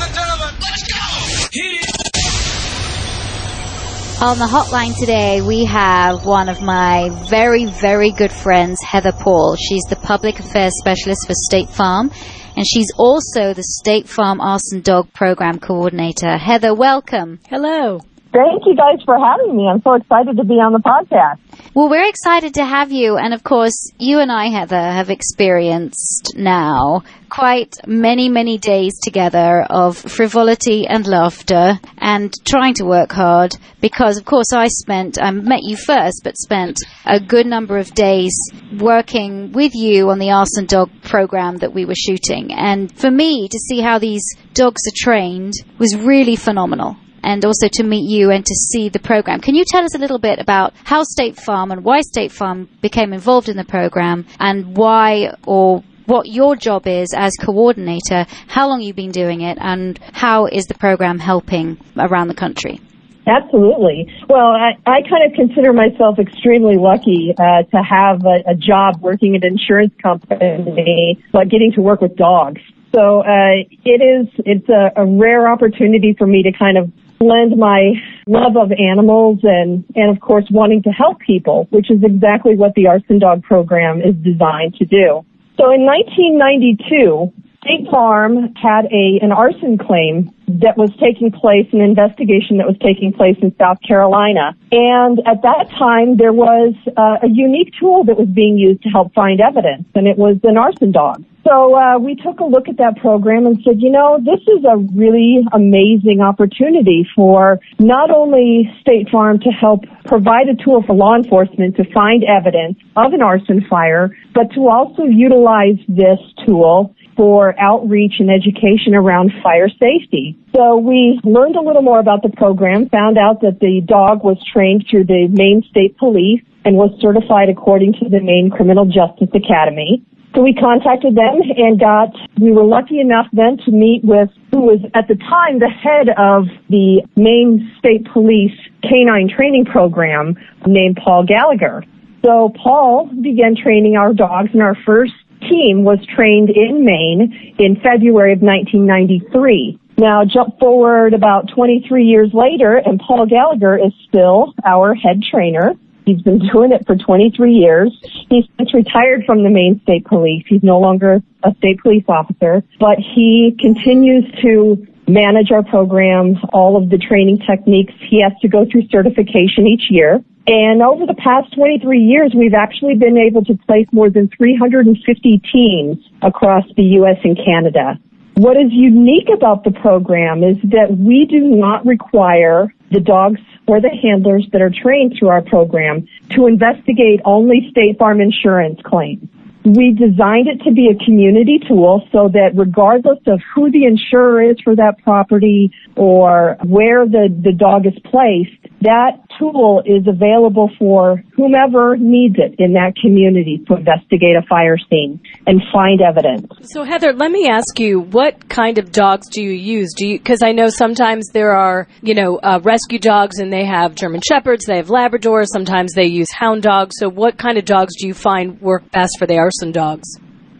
On 4.20 4.36
the 4.36 4.46
hotline 4.46 4.98
today, 4.98 5.42
we 5.42 5.64
have 5.66 6.26
one 6.26 6.48
of 6.48 6.60
my 6.60 7.08
very, 7.30 7.66
very 7.66 8.10
good 8.10 8.32
friends, 8.32 8.82
Heather 8.82 9.12
Paul. 9.12 9.54
She's 9.54 9.84
the 9.88 9.94
public 9.94 10.40
affairs 10.40 10.72
specialist 10.76 11.24
for 11.24 11.34
State 11.34 11.70
Farm, 11.70 12.10
and 12.56 12.66
she's 12.66 12.90
also 12.98 13.54
the 13.54 13.62
State 13.62 14.08
Farm 14.08 14.40
Arson 14.40 14.80
Dog 14.80 15.12
Program 15.12 15.60
Coordinator. 15.60 16.36
Heather, 16.36 16.74
welcome. 16.74 17.38
Hello. 17.48 18.00
Thank 18.30 18.64
you 18.66 18.76
guys 18.76 19.02
for 19.06 19.16
having 19.18 19.56
me. 19.56 19.68
I'm 19.72 19.80
so 19.80 19.94
excited 19.94 20.36
to 20.36 20.44
be 20.44 20.54
on 20.54 20.72
the 20.72 20.80
podcast. 20.80 21.38
Well, 21.74 21.88
we're 21.88 22.08
excited 22.08 22.54
to 22.54 22.64
have 22.64 22.92
you, 22.92 23.16
and 23.16 23.32
of 23.32 23.42
course, 23.42 23.90
you 23.98 24.18
and 24.18 24.30
I, 24.30 24.48
Heather, 24.48 24.76
uh, 24.76 24.92
have 24.92 25.08
experienced 25.08 26.34
now 26.36 27.04
quite 27.30 27.74
many, 27.86 28.28
many 28.28 28.58
days 28.58 28.98
together 29.00 29.64
of 29.70 29.96
frivolity 29.96 30.86
and 30.86 31.06
laughter 31.06 31.80
and 31.96 32.34
trying 32.44 32.74
to 32.74 32.84
work 32.84 33.12
hard 33.12 33.56
because, 33.80 34.18
of 34.18 34.26
course, 34.26 34.52
I 34.52 34.68
spent, 34.68 35.18
I 35.18 35.30
met 35.30 35.62
you 35.62 35.76
first, 35.76 36.20
but 36.22 36.36
spent 36.36 36.80
a 37.06 37.20
good 37.20 37.46
number 37.46 37.78
of 37.78 37.94
days 37.94 38.34
working 38.78 39.52
with 39.52 39.72
you 39.74 40.10
on 40.10 40.18
the 40.18 40.32
Arson 40.32 40.66
Dog 40.66 40.90
program 41.02 41.58
that 41.58 41.72
we 41.72 41.86
were 41.86 41.94
shooting. 41.94 42.52
And 42.52 42.94
for 42.94 43.10
me, 43.10 43.48
to 43.48 43.58
see 43.58 43.80
how 43.80 43.98
these 43.98 44.24
dogs 44.52 44.82
are 44.86 44.96
trained 44.96 45.54
was 45.78 45.96
really 45.96 46.36
phenomenal 46.36 46.96
and 47.28 47.44
also 47.44 47.68
to 47.70 47.82
meet 47.82 48.08
you 48.08 48.30
and 48.30 48.44
to 48.46 48.54
see 48.54 48.88
the 48.88 48.98
program. 48.98 49.38
Can 49.40 49.54
you 49.54 49.64
tell 49.68 49.84
us 49.84 49.94
a 49.94 49.98
little 49.98 50.18
bit 50.18 50.38
about 50.38 50.72
how 50.84 51.02
State 51.02 51.38
Farm 51.38 51.70
and 51.70 51.84
why 51.84 52.00
State 52.00 52.32
Farm 52.32 52.70
became 52.80 53.12
involved 53.12 53.50
in 53.50 53.56
the 53.58 53.66
program 53.66 54.24
and 54.40 54.74
why 54.74 55.34
or 55.46 55.84
what 56.06 56.26
your 56.26 56.56
job 56.56 56.86
is 56.86 57.12
as 57.14 57.34
coordinator, 57.36 58.24
how 58.46 58.66
long 58.66 58.80
you've 58.80 58.96
been 58.96 59.12
doing 59.12 59.42
it, 59.42 59.58
and 59.60 60.00
how 60.14 60.46
is 60.46 60.64
the 60.64 60.74
program 60.74 61.18
helping 61.18 61.76
around 61.98 62.28
the 62.28 62.34
country? 62.34 62.80
Absolutely. 63.26 64.10
Well, 64.26 64.48
I, 64.56 64.70
I 64.86 65.02
kind 65.02 65.30
of 65.30 65.34
consider 65.36 65.74
myself 65.74 66.18
extremely 66.18 66.76
lucky 66.78 67.34
uh, 67.36 67.62
to 67.64 67.82
have 67.82 68.24
a, 68.24 68.52
a 68.52 68.54
job 68.54 69.02
working 69.02 69.36
at 69.36 69.44
an 69.44 69.52
insurance 69.52 69.92
company, 70.02 71.22
but 71.30 71.50
getting 71.50 71.72
to 71.74 71.82
work 71.82 72.00
with 72.00 72.16
dogs. 72.16 72.62
So 72.94 73.20
uh, 73.20 73.68
it 73.84 74.00
is 74.00 74.32
it's 74.46 74.68
a, 74.70 74.92
a 74.96 75.04
rare 75.04 75.46
opportunity 75.52 76.14
for 76.16 76.26
me 76.26 76.42
to 76.44 76.52
kind 76.58 76.78
of 76.78 76.90
blend 77.18 77.56
my 77.56 77.92
love 78.26 78.56
of 78.56 78.70
animals 78.72 79.40
and 79.42 79.84
and 79.94 80.14
of 80.14 80.20
course 80.20 80.44
wanting 80.50 80.82
to 80.82 80.90
help 80.90 81.18
people, 81.20 81.66
which 81.70 81.90
is 81.90 81.98
exactly 82.02 82.56
what 82.56 82.74
the 82.74 82.86
Arson 82.86 83.18
Dog 83.18 83.42
program 83.42 84.00
is 84.00 84.14
designed 84.22 84.74
to 84.76 84.84
do. 84.84 85.24
So 85.56 85.72
in 85.72 85.82
1992, 85.84 87.32
State 87.64 87.90
Farm 87.90 88.54
had 88.54 88.86
a 88.86 89.18
an 89.20 89.32
arson 89.32 89.78
claim 89.78 90.30
that 90.46 90.78
was 90.78 90.90
taking 91.02 91.32
place, 91.32 91.66
an 91.72 91.80
investigation 91.80 92.58
that 92.58 92.66
was 92.66 92.76
taking 92.78 93.12
place 93.12 93.36
in 93.42 93.54
South 93.58 93.78
Carolina. 93.86 94.56
And 94.70 95.18
at 95.26 95.42
that 95.42 95.68
time, 95.76 96.16
there 96.16 96.32
was 96.32 96.74
uh, 96.96 97.26
a 97.26 97.28
unique 97.28 97.74
tool 97.78 98.04
that 98.04 98.16
was 98.16 98.28
being 98.28 98.58
used 98.58 98.82
to 98.84 98.88
help 98.88 99.12
find 99.12 99.40
evidence, 99.40 99.86
and 99.94 100.06
it 100.06 100.16
was 100.16 100.38
an 100.44 100.56
arson 100.56 100.92
dog. 100.92 101.24
So 101.48 101.74
uh, 101.74 101.98
we 101.98 102.14
took 102.14 102.40
a 102.40 102.44
look 102.44 102.68
at 102.68 102.76
that 102.76 102.98
program 102.98 103.46
and 103.46 103.58
said, 103.64 103.80
you 103.80 103.90
know, 103.90 104.18
this 104.20 104.40
is 104.46 104.64
a 104.68 104.76
really 104.76 105.38
amazing 105.52 106.20
opportunity 106.20 107.08
for 107.16 107.58
not 107.78 108.10
only 108.10 108.70
State 108.82 109.08
Farm 109.10 109.40
to 109.40 109.48
help 109.48 109.84
provide 110.04 110.48
a 110.48 110.54
tool 110.62 110.82
for 110.86 110.94
law 110.94 111.16
enforcement 111.16 111.76
to 111.76 111.84
find 111.92 112.22
evidence 112.22 112.78
of 112.96 113.14
an 113.14 113.22
arson 113.22 113.64
fire, 113.68 114.14
but 114.34 114.52
to 114.54 114.68
also 114.68 115.04
utilize 115.04 115.78
this 115.88 116.18
tool 116.44 116.94
for 117.18 117.58
outreach 117.58 118.14
and 118.20 118.30
education 118.30 118.94
around 118.94 119.32
fire 119.42 119.68
safety. 119.68 120.38
So 120.54 120.76
we 120.76 121.18
learned 121.24 121.56
a 121.56 121.60
little 121.60 121.82
more 121.82 121.98
about 121.98 122.22
the 122.22 122.30
program, 122.30 122.88
found 122.88 123.18
out 123.18 123.40
that 123.40 123.58
the 123.58 123.82
dog 123.84 124.22
was 124.22 124.38
trained 124.52 124.86
through 124.88 125.06
the 125.06 125.26
Maine 125.28 125.64
State 125.68 125.98
Police 125.98 126.40
and 126.64 126.76
was 126.76 126.94
certified 127.02 127.48
according 127.48 127.94
to 127.94 128.08
the 128.08 128.20
Maine 128.20 128.50
Criminal 128.54 128.86
Justice 128.86 129.34
Academy. 129.34 130.06
So 130.34 130.42
we 130.42 130.54
contacted 130.54 131.16
them 131.16 131.40
and 131.56 131.80
got, 131.80 132.14
we 132.38 132.52
were 132.52 132.62
lucky 132.62 133.00
enough 133.00 133.26
then 133.32 133.56
to 133.64 133.72
meet 133.72 134.04
with 134.04 134.28
who 134.52 134.60
was 134.60 134.78
at 134.94 135.08
the 135.08 135.16
time 135.16 135.58
the 135.58 135.68
head 135.68 136.14
of 136.14 136.46
the 136.68 137.02
Maine 137.16 137.74
State 137.80 138.06
Police 138.12 138.54
Canine 138.82 139.28
Training 139.34 139.64
Program 139.64 140.36
named 140.66 141.00
Paul 141.02 141.24
Gallagher. 141.24 141.82
So 142.24 142.52
Paul 142.62 143.10
began 143.22 143.56
training 143.56 143.96
our 143.96 144.12
dogs 144.12 144.50
and 144.52 144.62
our 144.62 144.76
first 144.86 145.14
team 145.40 145.84
was 145.84 145.98
trained 146.14 146.50
in 146.50 146.84
Maine 146.84 147.54
in 147.58 147.76
February 147.76 148.32
of 148.32 148.40
1993. 148.40 149.78
Now 149.98 150.24
jump 150.24 150.58
forward 150.58 151.12
about 151.12 151.50
23 151.54 152.04
years 152.04 152.30
later 152.32 152.76
and 152.76 153.00
Paul 153.00 153.26
Gallagher 153.26 153.76
is 153.76 153.92
still 154.08 154.54
our 154.64 154.94
head 154.94 155.22
trainer. 155.28 155.74
He's 156.06 156.22
been 156.22 156.38
doing 156.38 156.72
it 156.72 156.86
for 156.86 156.96
23 156.96 157.52
years. 157.52 157.92
He's 158.30 158.46
retired 158.72 159.24
from 159.26 159.42
the 159.42 159.50
Maine 159.50 159.80
State 159.82 160.06
Police. 160.06 160.44
He's 160.48 160.62
no 160.62 160.78
longer 160.78 161.20
a 161.42 161.54
state 161.58 161.80
police 161.82 162.04
officer, 162.08 162.62
but 162.80 162.96
he 162.98 163.54
continues 163.60 164.24
to 164.40 164.86
manage 165.08 165.50
our 165.50 165.62
program, 165.62 166.36
all 166.52 166.76
of 166.76 166.90
the 166.90 166.98
training 166.98 167.38
techniques. 167.38 167.92
He 168.08 168.22
has 168.22 168.32
to 168.42 168.48
go 168.48 168.66
through 168.70 168.88
certification 168.88 169.66
each 169.66 169.90
year. 169.90 170.22
And 170.46 170.80
over 170.82 171.04
the 171.04 171.14
past 171.14 171.54
23 171.54 172.00
years, 172.00 172.32
we've 172.34 172.54
actually 172.54 172.94
been 172.94 173.18
able 173.18 173.44
to 173.44 173.54
place 173.66 173.86
more 173.92 174.08
than 174.08 174.28
350 174.28 175.42
teams 175.52 175.98
across 176.22 176.64
the 176.76 176.84
U.S. 177.00 177.18
and 177.22 177.36
Canada. 177.36 177.98
What 178.34 178.56
is 178.56 178.70
unique 178.70 179.28
about 179.34 179.64
the 179.64 179.72
program 179.72 180.44
is 180.44 180.56
that 180.70 180.96
we 180.96 181.26
do 181.26 181.40
not 181.40 181.84
require 181.84 182.72
the 182.90 183.00
dogs 183.00 183.40
or 183.66 183.80
the 183.80 183.90
handlers 183.90 184.46
that 184.52 184.62
are 184.62 184.70
trained 184.70 185.16
through 185.18 185.28
our 185.28 185.42
program 185.42 186.06
to 186.30 186.46
investigate 186.46 187.20
only 187.24 187.68
State 187.70 187.98
Farm 187.98 188.20
insurance 188.20 188.80
claims. 188.84 189.28
We 189.68 189.92
designed 189.92 190.48
it 190.48 190.64
to 190.64 190.72
be 190.72 190.88
a 190.88 191.04
community 191.04 191.60
tool 191.68 192.02
so 192.10 192.28
that 192.32 192.52
regardless 192.56 193.18
of 193.26 193.40
who 193.54 193.70
the 193.70 193.84
insurer 193.84 194.42
is 194.42 194.56
for 194.64 194.74
that 194.76 195.02
property 195.04 195.70
or 195.94 196.56
where 196.64 197.04
the, 197.06 197.28
the 197.28 197.52
dog 197.52 197.84
is 197.84 197.92
placed, 198.04 198.57
that 198.82 199.18
tool 199.38 199.82
is 199.84 200.06
available 200.06 200.70
for 200.78 201.22
whomever 201.34 201.96
needs 201.96 202.36
it 202.38 202.54
in 202.58 202.74
that 202.74 202.94
community 203.00 203.62
to 203.66 203.76
investigate 203.76 204.36
a 204.36 204.46
fire 204.48 204.76
scene 204.78 205.20
and 205.46 205.60
find 205.72 206.00
evidence. 206.00 206.46
So 206.62 206.84
Heather, 206.84 207.12
let 207.12 207.30
me 207.30 207.48
ask 207.48 207.78
you, 207.78 208.00
what 208.00 208.48
kind 208.48 208.78
of 208.78 208.92
dogs 208.92 209.28
do 209.30 209.42
you 209.42 209.50
use? 209.50 209.92
Do 209.96 210.06
you 210.06 210.18
because 210.18 210.42
I 210.42 210.52
know 210.52 210.68
sometimes 210.68 211.28
there 211.32 211.52
are, 211.52 211.88
you 212.02 212.14
know, 212.14 212.36
uh, 212.36 212.60
rescue 212.62 212.98
dogs 212.98 213.38
and 213.38 213.52
they 213.52 213.64
have 213.64 213.94
German 213.94 214.20
shepherds, 214.26 214.66
they 214.66 214.76
have 214.76 214.88
Labradors, 214.88 215.46
sometimes 215.52 215.92
they 215.94 216.06
use 216.06 216.30
hound 216.30 216.62
dogs. 216.62 216.96
So 216.98 217.08
what 217.08 217.38
kind 217.38 217.58
of 217.58 217.64
dogs 217.64 217.94
do 217.98 218.06
you 218.06 218.14
find 218.14 218.60
work 218.60 218.90
best 218.90 219.18
for 219.18 219.26
the 219.26 219.38
arson 219.38 219.72
dogs? 219.72 220.08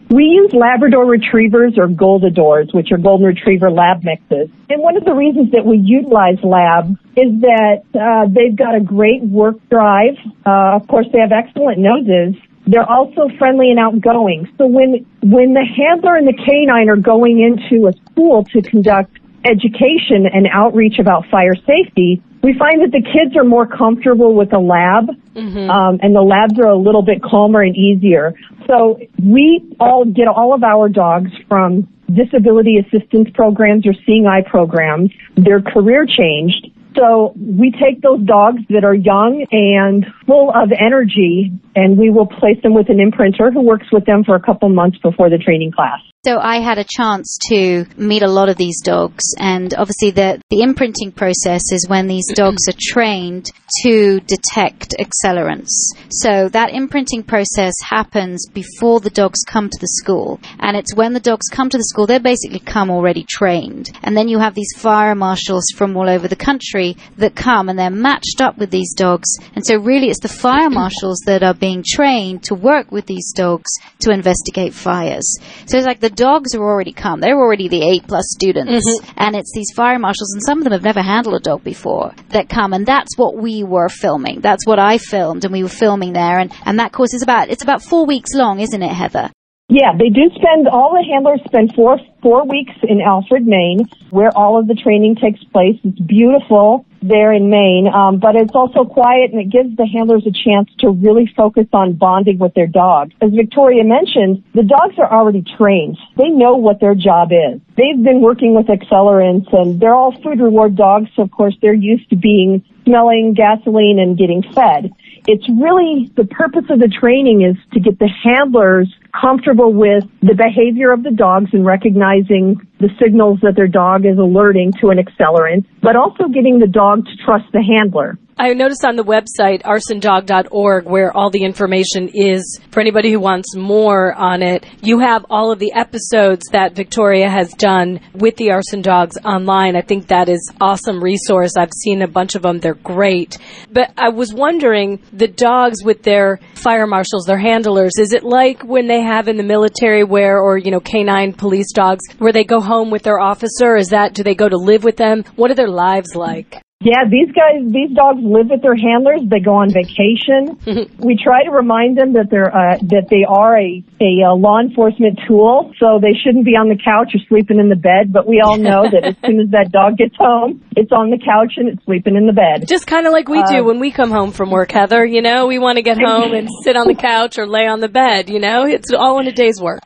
We 0.09 0.23
use 0.23 0.51
Labrador 0.53 1.05
retrievers 1.05 1.77
or 1.77 1.87
Goldadors, 1.87 2.73
which 2.73 2.91
are 2.91 2.97
golden 2.97 3.27
retriever 3.27 3.69
lab 3.69 4.03
mixes. 4.03 4.49
And 4.67 4.81
one 4.81 4.97
of 4.97 5.05
the 5.05 5.13
reasons 5.13 5.51
that 5.51 5.63
we 5.63 5.77
utilize 5.77 6.41
lab 6.43 6.97
is 7.15 7.29
that 7.45 7.85
uh, 7.93 8.25
they've 8.33 8.57
got 8.57 8.73
a 8.73 8.81
great 8.81 9.21
work 9.21 9.57
drive. 9.69 10.17
Uh, 10.43 10.81
of 10.81 10.87
course, 10.87 11.05
they 11.13 11.19
have 11.19 11.31
excellent 11.31 11.77
noses. 11.77 12.41
They're 12.65 12.89
also 12.89 13.29
friendly 13.37 13.69
and 13.69 13.77
outgoing. 13.77 14.49
So 14.57 14.65
when 14.65 15.05
when 15.21 15.53
the 15.53 15.65
handler 15.65 16.15
and 16.15 16.27
the 16.27 16.33
canine 16.33 16.89
are 16.89 16.97
going 16.97 17.39
into 17.41 17.87
a 17.87 17.93
school 18.09 18.43
to 18.45 18.61
conduct 18.61 19.13
education 19.45 20.25
and 20.25 20.47
outreach 20.51 20.97
about 20.99 21.25
fire 21.29 21.55
safety, 21.55 22.21
we 22.41 22.57
find 22.57 22.81
that 22.81 22.91
the 22.91 23.01
kids 23.01 23.35
are 23.35 23.43
more 23.43 23.67
comfortable 23.67 24.33
with 24.33 24.49
the 24.51 24.59
lab, 24.59 25.09
mm-hmm. 25.33 25.69
um, 25.69 25.99
and 26.01 26.15
the 26.15 26.21
labs 26.21 26.57
are 26.59 26.69
a 26.69 26.77
little 26.77 27.01
bit 27.01 27.21
calmer 27.21 27.61
and 27.61 27.75
easier. 27.75 28.33
So 28.67 28.99
we 29.21 29.75
all 29.79 30.05
get 30.05 30.27
all 30.27 30.53
of 30.53 30.63
our 30.63 30.87
dogs 30.89 31.31
from 31.47 31.87
disability 32.07 32.77
assistance 32.77 33.29
programs 33.33 33.85
or 33.85 33.93
seeing 34.05 34.25
eye 34.25 34.47
programs. 34.49 35.11
They're 35.35 35.61
career 35.61 36.05
changed. 36.05 36.71
So 36.95 37.33
we 37.35 37.71
take 37.71 38.01
those 38.01 38.21
dogs 38.25 38.61
that 38.69 38.83
are 38.83 38.95
young 38.95 39.45
and 39.51 40.05
full 40.25 40.51
of 40.53 40.71
energy 40.71 41.51
and 41.79 41.97
we 41.97 42.09
will 42.09 42.27
place 42.27 42.61
them 42.61 42.73
with 42.73 42.89
an 42.89 42.97
imprinter 42.97 43.53
who 43.53 43.61
works 43.61 43.87
with 43.91 44.05
them 44.05 44.23
for 44.23 44.35
a 44.35 44.41
couple 44.41 44.67
months 44.69 44.97
before 45.01 45.29
the 45.29 45.37
training 45.37 45.71
class. 45.71 45.99
So 46.25 46.37
I 46.37 46.57
had 46.57 46.77
a 46.77 46.83
chance 46.83 47.37
to 47.47 47.85
meet 47.95 48.23
a 48.23 48.27
lot 48.27 48.49
of 48.49 48.57
these 48.57 48.81
dogs, 48.81 49.23
and 49.39 49.73
obviously 49.73 50.11
the, 50.11 50.41
the 50.49 50.61
imprinting 50.61 51.13
process 51.13 51.61
is 51.71 51.87
when 51.87 52.07
these 52.07 52.27
dogs 52.33 52.67
are 52.67 52.75
trained 52.77 53.49
to 53.83 54.19
detect 54.27 54.95
accelerants. 54.99 55.71
So 56.09 56.49
that 56.49 56.71
imprinting 56.73 57.23
process 57.23 57.73
happens 57.81 58.45
before 58.53 58.99
the 58.99 59.09
dogs 59.09 59.45
come 59.47 59.69
to 59.69 59.79
the 59.79 59.87
school, 59.87 60.41
and 60.59 60.75
it's 60.75 60.93
when 60.93 61.13
the 61.13 61.21
dogs 61.21 61.47
come 61.49 61.69
to 61.69 61.77
the 61.77 61.85
school, 61.85 62.05
they 62.05 62.19
basically 62.19 62.59
come 62.59 62.91
already 62.91 63.23
trained. 63.23 63.89
And 64.03 64.17
then 64.17 64.27
you 64.27 64.39
have 64.39 64.55
these 64.55 64.73
fire 64.75 65.15
marshals 65.15 65.67
from 65.77 65.95
all 65.95 66.09
over 66.09 66.27
the 66.27 66.35
country 66.35 66.97
that 67.15 67.35
come 67.35 67.69
and 67.69 67.79
they're 67.79 67.89
matched 67.89 68.41
up 68.41 68.57
with 68.57 68.71
these 68.71 68.93
dogs. 68.93 69.37
And 69.55 69.65
so 69.65 69.77
really 69.77 70.09
it's 70.09 70.19
the 70.19 70.27
fire 70.27 70.69
marshals 70.69 71.21
that 71.27 71.43
are 71.43 71.53
being 71.53 71.68
trained 71.85 72.43
to 72.43 72.55
work 72.55 72.91
with 72.91 73.05
these 73.05 73.31
dogs 73.33 73.69
to 73.99 74.11
investigate 74.11 74.73
fires. 74.73 75.37
So 75.65 75.77
it's 75.77 75.87
like 75.87 75.99
the 75.99 76.09
dogs 76.09 76.55
are 76.55 76.63
already 76.63 76.93
come. 76.93 77.19
They're 77.19 77.39
already 77.39 77.67
the 77.67 77.83
A 77.91 77.99
plus 77.99 78.25
students. 78.29 78.71
Mm-hmm. 78.71 79.13
And 79.17 79.35
it's 79.35 79.51
these 79.53 79.71
fire 79.75 79.99
marshals, 79.99 80.33
and 80.33 80.43
some 80.43 80.59
of 80.59 80.63
them 80.63 80.73
have 80.73 80.83
never 80.83 81.01
handled 81.01 81.35
a 81.35 81.39
dog 81.39 81.63
before, 81.63 82.13
that 82.29 82.49
come. 82.49 82.73
And 82.73 82.85
that's 82.85 83.17
what 83.17 83.37
we 83.37 83.63
were 83.63 83.89
filming. 83.89 84.41
That's 84.41 84.65
what 84.65 84.79
I 84.79 84.97
filmed, 84.97 85.45
and 85.45 85.53
we 85.53 85.63
were 85.63 85.69
filming 85.69 86.13
there. 86.13 86.39
And, 86.39 86.51
and 86.65 86.79
that 86.79 86.91
course 86.91 87.13
is 87.13 87.21
about, 87.21 87.49
it's 87.49 87.63
about 87.63 87.83
four 87.83 88.05
weeks 88.05 88.33
long, 88.33 88.59
isn't 88.59 88.83
it, 88.83 88.91
Heather? 88.91 89.31
Yeah, 89.71 89.93
they 89.93 90.09
do 90.09 90.29
spend, 90.33 90.67
all 90.67 90.97
the 90.97 91.05
handlers 91.13 91.41
spend 91.45 91.75
four, 91.75 91.99
four 92.23 92.43
weeks 92.47 92.73
in 92.81 93.01
Alfred, 93.01 93.45
Maine, 93.45 93.87
where 94.09 94.35
all 94.35 94.59
of 94.59 94.67
the 94.67 94.73
training 94.73 95.15
takes 95.15 95.43
place. 95.43 95.77
It's 95.83 95.99
beautiful 95.99 96.85
there 97.01 97.33
in 97.33 97.49
Maine, 97.49 97.87
um, 97.87 98.19
but 98.19 98.35
it's 98.35 98.53
also 98.53 98.83
quiet 98.85 99.31
and 99.31 99.41
it 99.41 99.49
gives 99.49 99.75
the 99.75 99.85
handlers 99.85 100.25
a 100.27 100.31
chance 100.31 100.69
to 100.79 100.89
really 100.89 101.31
focus 101.35 101.67
on 101.73 101.93
bonding 101.93 102.39
with 102.39 102.53
their 102.53 102.67
dog. 102.67 103.11
As 103.21 103.31
Victoria 103.31 103.83
mentioned, 103.83 104.43
the 104.53 104.63
dogs 104.63 104.95
are 104.97 105.11
already 105.11 105.43
trained. 105.57 105.97
They 106.17 106.29
know 106.29 106.55
what 106.55 106.79
their 106.79 106.95
job 106.95 107.31
is. 107.31 107.61
They've 107.77 108.03
been 108.03 108.21
working 108.21 108.55
with 108.55 108.67
accelerants 108.67 109.51
and 109.53 109.79
they're 109.79 109.95
all 109.95 110.11
food 110.21 110.39
reward 110.39 110.75
dogs, 110.75 111.09
so 111.15 111.23
of 111.23 111.31
course 111.31 111.55
they're 111.61 111.73
used 111.73 112.09
to 112.09 112.15
being 112.15 112.63
smelling 112.85 113.33
gasoline 113.33 113.99
and 113.99 114.17
getting 114.17 114.41
fed. 114.41 114.91
It's 115.31 115.47
really 115.47 116.11
the 116.17 116.25
purpose 116.25 116.65
of 116.71 116.79
the 116.79 116.87
training 116.87 117.43
is 117.43 117.55
to 117.73 117.79
get 117.79 117.99
the 117.99 118.09
handlers 118.09 118.91
comfortable 119.13 119.71
with 119.71 120.03
the 120.23 120.33
behavior 120.33 120.91
of 120.91 121.03
the 121.03 121.11
dogs 121.11 121.51
and 121.53 121.63
recognizing 121.63 122.57
the 122.79 122.89
signals 122.99 123.37
that 123.43 123.55
their 123.55 123.67
dog 123.67 124.07
is 124.07 124.17
alerting 124.17 124.73
to 124.81 124.89
an 124.89 124.97
accelerant, 124.97 125.67
but 125.83 125.95
also 125.95 126.29
getting 126.33 126.57
the 126.57 126.65
dog 126.65 127.05
to 127.05 127.11
trust 127.23 127.45
the 127.53 127.61
handler. 127.61 128.17
I 128.41 128.53
noticed 128.53 128.85
on 128.85 128.95
the 128.95 129.03
website 129.03 129.63
arsondog.org 129.63 130.85
where 130.85 131.11
all 131.11 131.29
the 131.29 131.43
information 131.43 132.07
is 132.13 132.61
for 132.71 132.79
anybody 132.79 133.11
who 133.11 133.19
wants 133.19 133.53
more 133.53 134.13
on 134.13 134.41
it. 134.41 134.65
You 134.81 134.99
have 134.99 135.25
all 135.29 135.51
of 135.51 135.59
the 135.59 135.73
episodes 135.73 136.45
that 136.53 136.73
Victoria 136.73 137.29
has 137.29 137.51
done 137.55 137.99
with 138.13 138.37
the 138.37 138.51
arson 138.51 138.81
dogs 138.81 139.17
online. 139.25 139.75
I 139.75 139.81
think 139.81 140.07
that 140.07 140.29
is 140.29 140.53
awesome 140.61 141.03
resource. 141.03 141.51
I've 141.59 141.73
seen 141.83 142.01
a 142.01 142.07
bunch 142.07 142.35
of 142.35 142.43
them. 142.43 142.59
They're 142.59 142.75
great. 142.75 143.37
But 143.73 143.91
I 143.97 144.07
was 144.07 144.33
wondering 144.33 145.01
the 145.11 145.27
dogs 145.27 145.83
with 145.83 146.03
their 146.03 146.39
fire 146.53 146.87
marshals, 146.87 147.25
their 147.25 147.39
handlers, 147.39 147.91
is 147.99 148.13
it 148.13 148.23
like 148.23 148.63
when 148.63 148.87
they 148.87 149.01
have 149.01 149.27
in 149.27 149.35
the 149.35 149.43
military 149.43 150.05
where 150.05 150.39
or 150.39 150.57
you 150.57 150.71
know 150.71 150.79
canine 150.79 151.33
police 151.33 151.73
dogs 151.73 152.05
where 152.19 152.31
they 152.31 152.45
go 152.45 152.61
home 152.61 152.89
with 152.89 153.03
their 153.03 153.19
officer? 153.19 153.75
Is 153.75 153.89
that 153.89 154.13
do 154.13 154.23
they 154.23 154.33
go 154.33 154.47
to 154.47 154.55
live 154.55 154.85
with 154.85 154.95
them? 154.95 155.25
What 155.35 155.51
are 155.51 155.55
their 155.55 155.67
lives 155.67 156.15
like? 156.15 156.61
Yeah, 156.81 157.03
these 157.11 157.27
guys, 157.35 157.59
these 157.73 157.91
dogs 157.91 158.23
live 158.23 158.47
with 158.49 158.61
their 158.61 158.73
handlers. 158.73 159.19
They 159.27 159.41
go 159.41 159.55
on 159.55 159.67
vacation. 159.67 160.55
we 161.03 161.19
try 161.21 161.43
to 161.43 161.51
remind 161.51 161.97
them 161.97 162.13
that 162.13 162.29
they're 162.31 162.47
uh, 162.47 162.77
that 162.87 163.07
they 163.11 163.27
are 163.27 163.59
a, 163.59 163.83
a 163.99 164.23
uh, 164.23 164.33
law 164.33 164.61
enforcement 164.61 165.19
tool, 165.27 165.73
so 165.77 165.99
they 165.99 166.15
shouldn't 166.15 166.45
be 166.45 166.55
on 166.55 166.69
the 166.69 166.79
couch 166.79 167.11
or 167.13 167.19
sleeping 167.27 167.59
in 167.59 167.67
the 167.67 167.75
bed. 167.75 168.13
But 168.13 168.27
we 168.27 168.39
all 168.39 168.57
know 168.57 168.87
that 168.89 169.03
as 169.03 169.15
soon 169.25 169.41
as 169.41 169.49
that 169.49 169.73
dog 169.73 169.97
gets 169.97 170.15
home, 170.15 170.63
it's 170.77 170.93
on 170.93 171.09
the 171.09 171.19
couch 171.19 171.55
and 171.57 171.67
it's 171.67 171.83
sleeping 171.83 172.15
in 172.15 172.27
the 172.27 172.31
bed. 172.31 172.65
Just 172.65 172.87
kind 172.87 173.05
of 173.05 173.11
like 173.11 173.27
we 173.27 173.43
do 173.43 173.65
when 173.65 173.81
we 173.81 173.91
come 173.91 174.09
home 174.09 174.31
from 174.31 174.49
work, 174.49 174.71
Heather. 174.71 175.05
You 175.05 175.21
know, 175.21 175.47
we 175.47 175.59
want 175.59 175.79
to 175.79 175.81
get 175.81 175.97
home 175.99 176.31
and 176.31 176.47
sit 176.63 176.77
on 176.77 176.87
the 176.87 176.95
couch 176.95 177.37
or 177.37 177.45
lay 177.45 177.67
on 177.67 177.81
the 177.81 177.89
bed. 177.89 178.29
You 178.29 178.39
know, 178.39 178.63
it's 178.63 178.93
all 178.93 179.19
in 179.19 179.27
a 179.27 179.33
day's 179.33 179.59
work. 179.59 179.83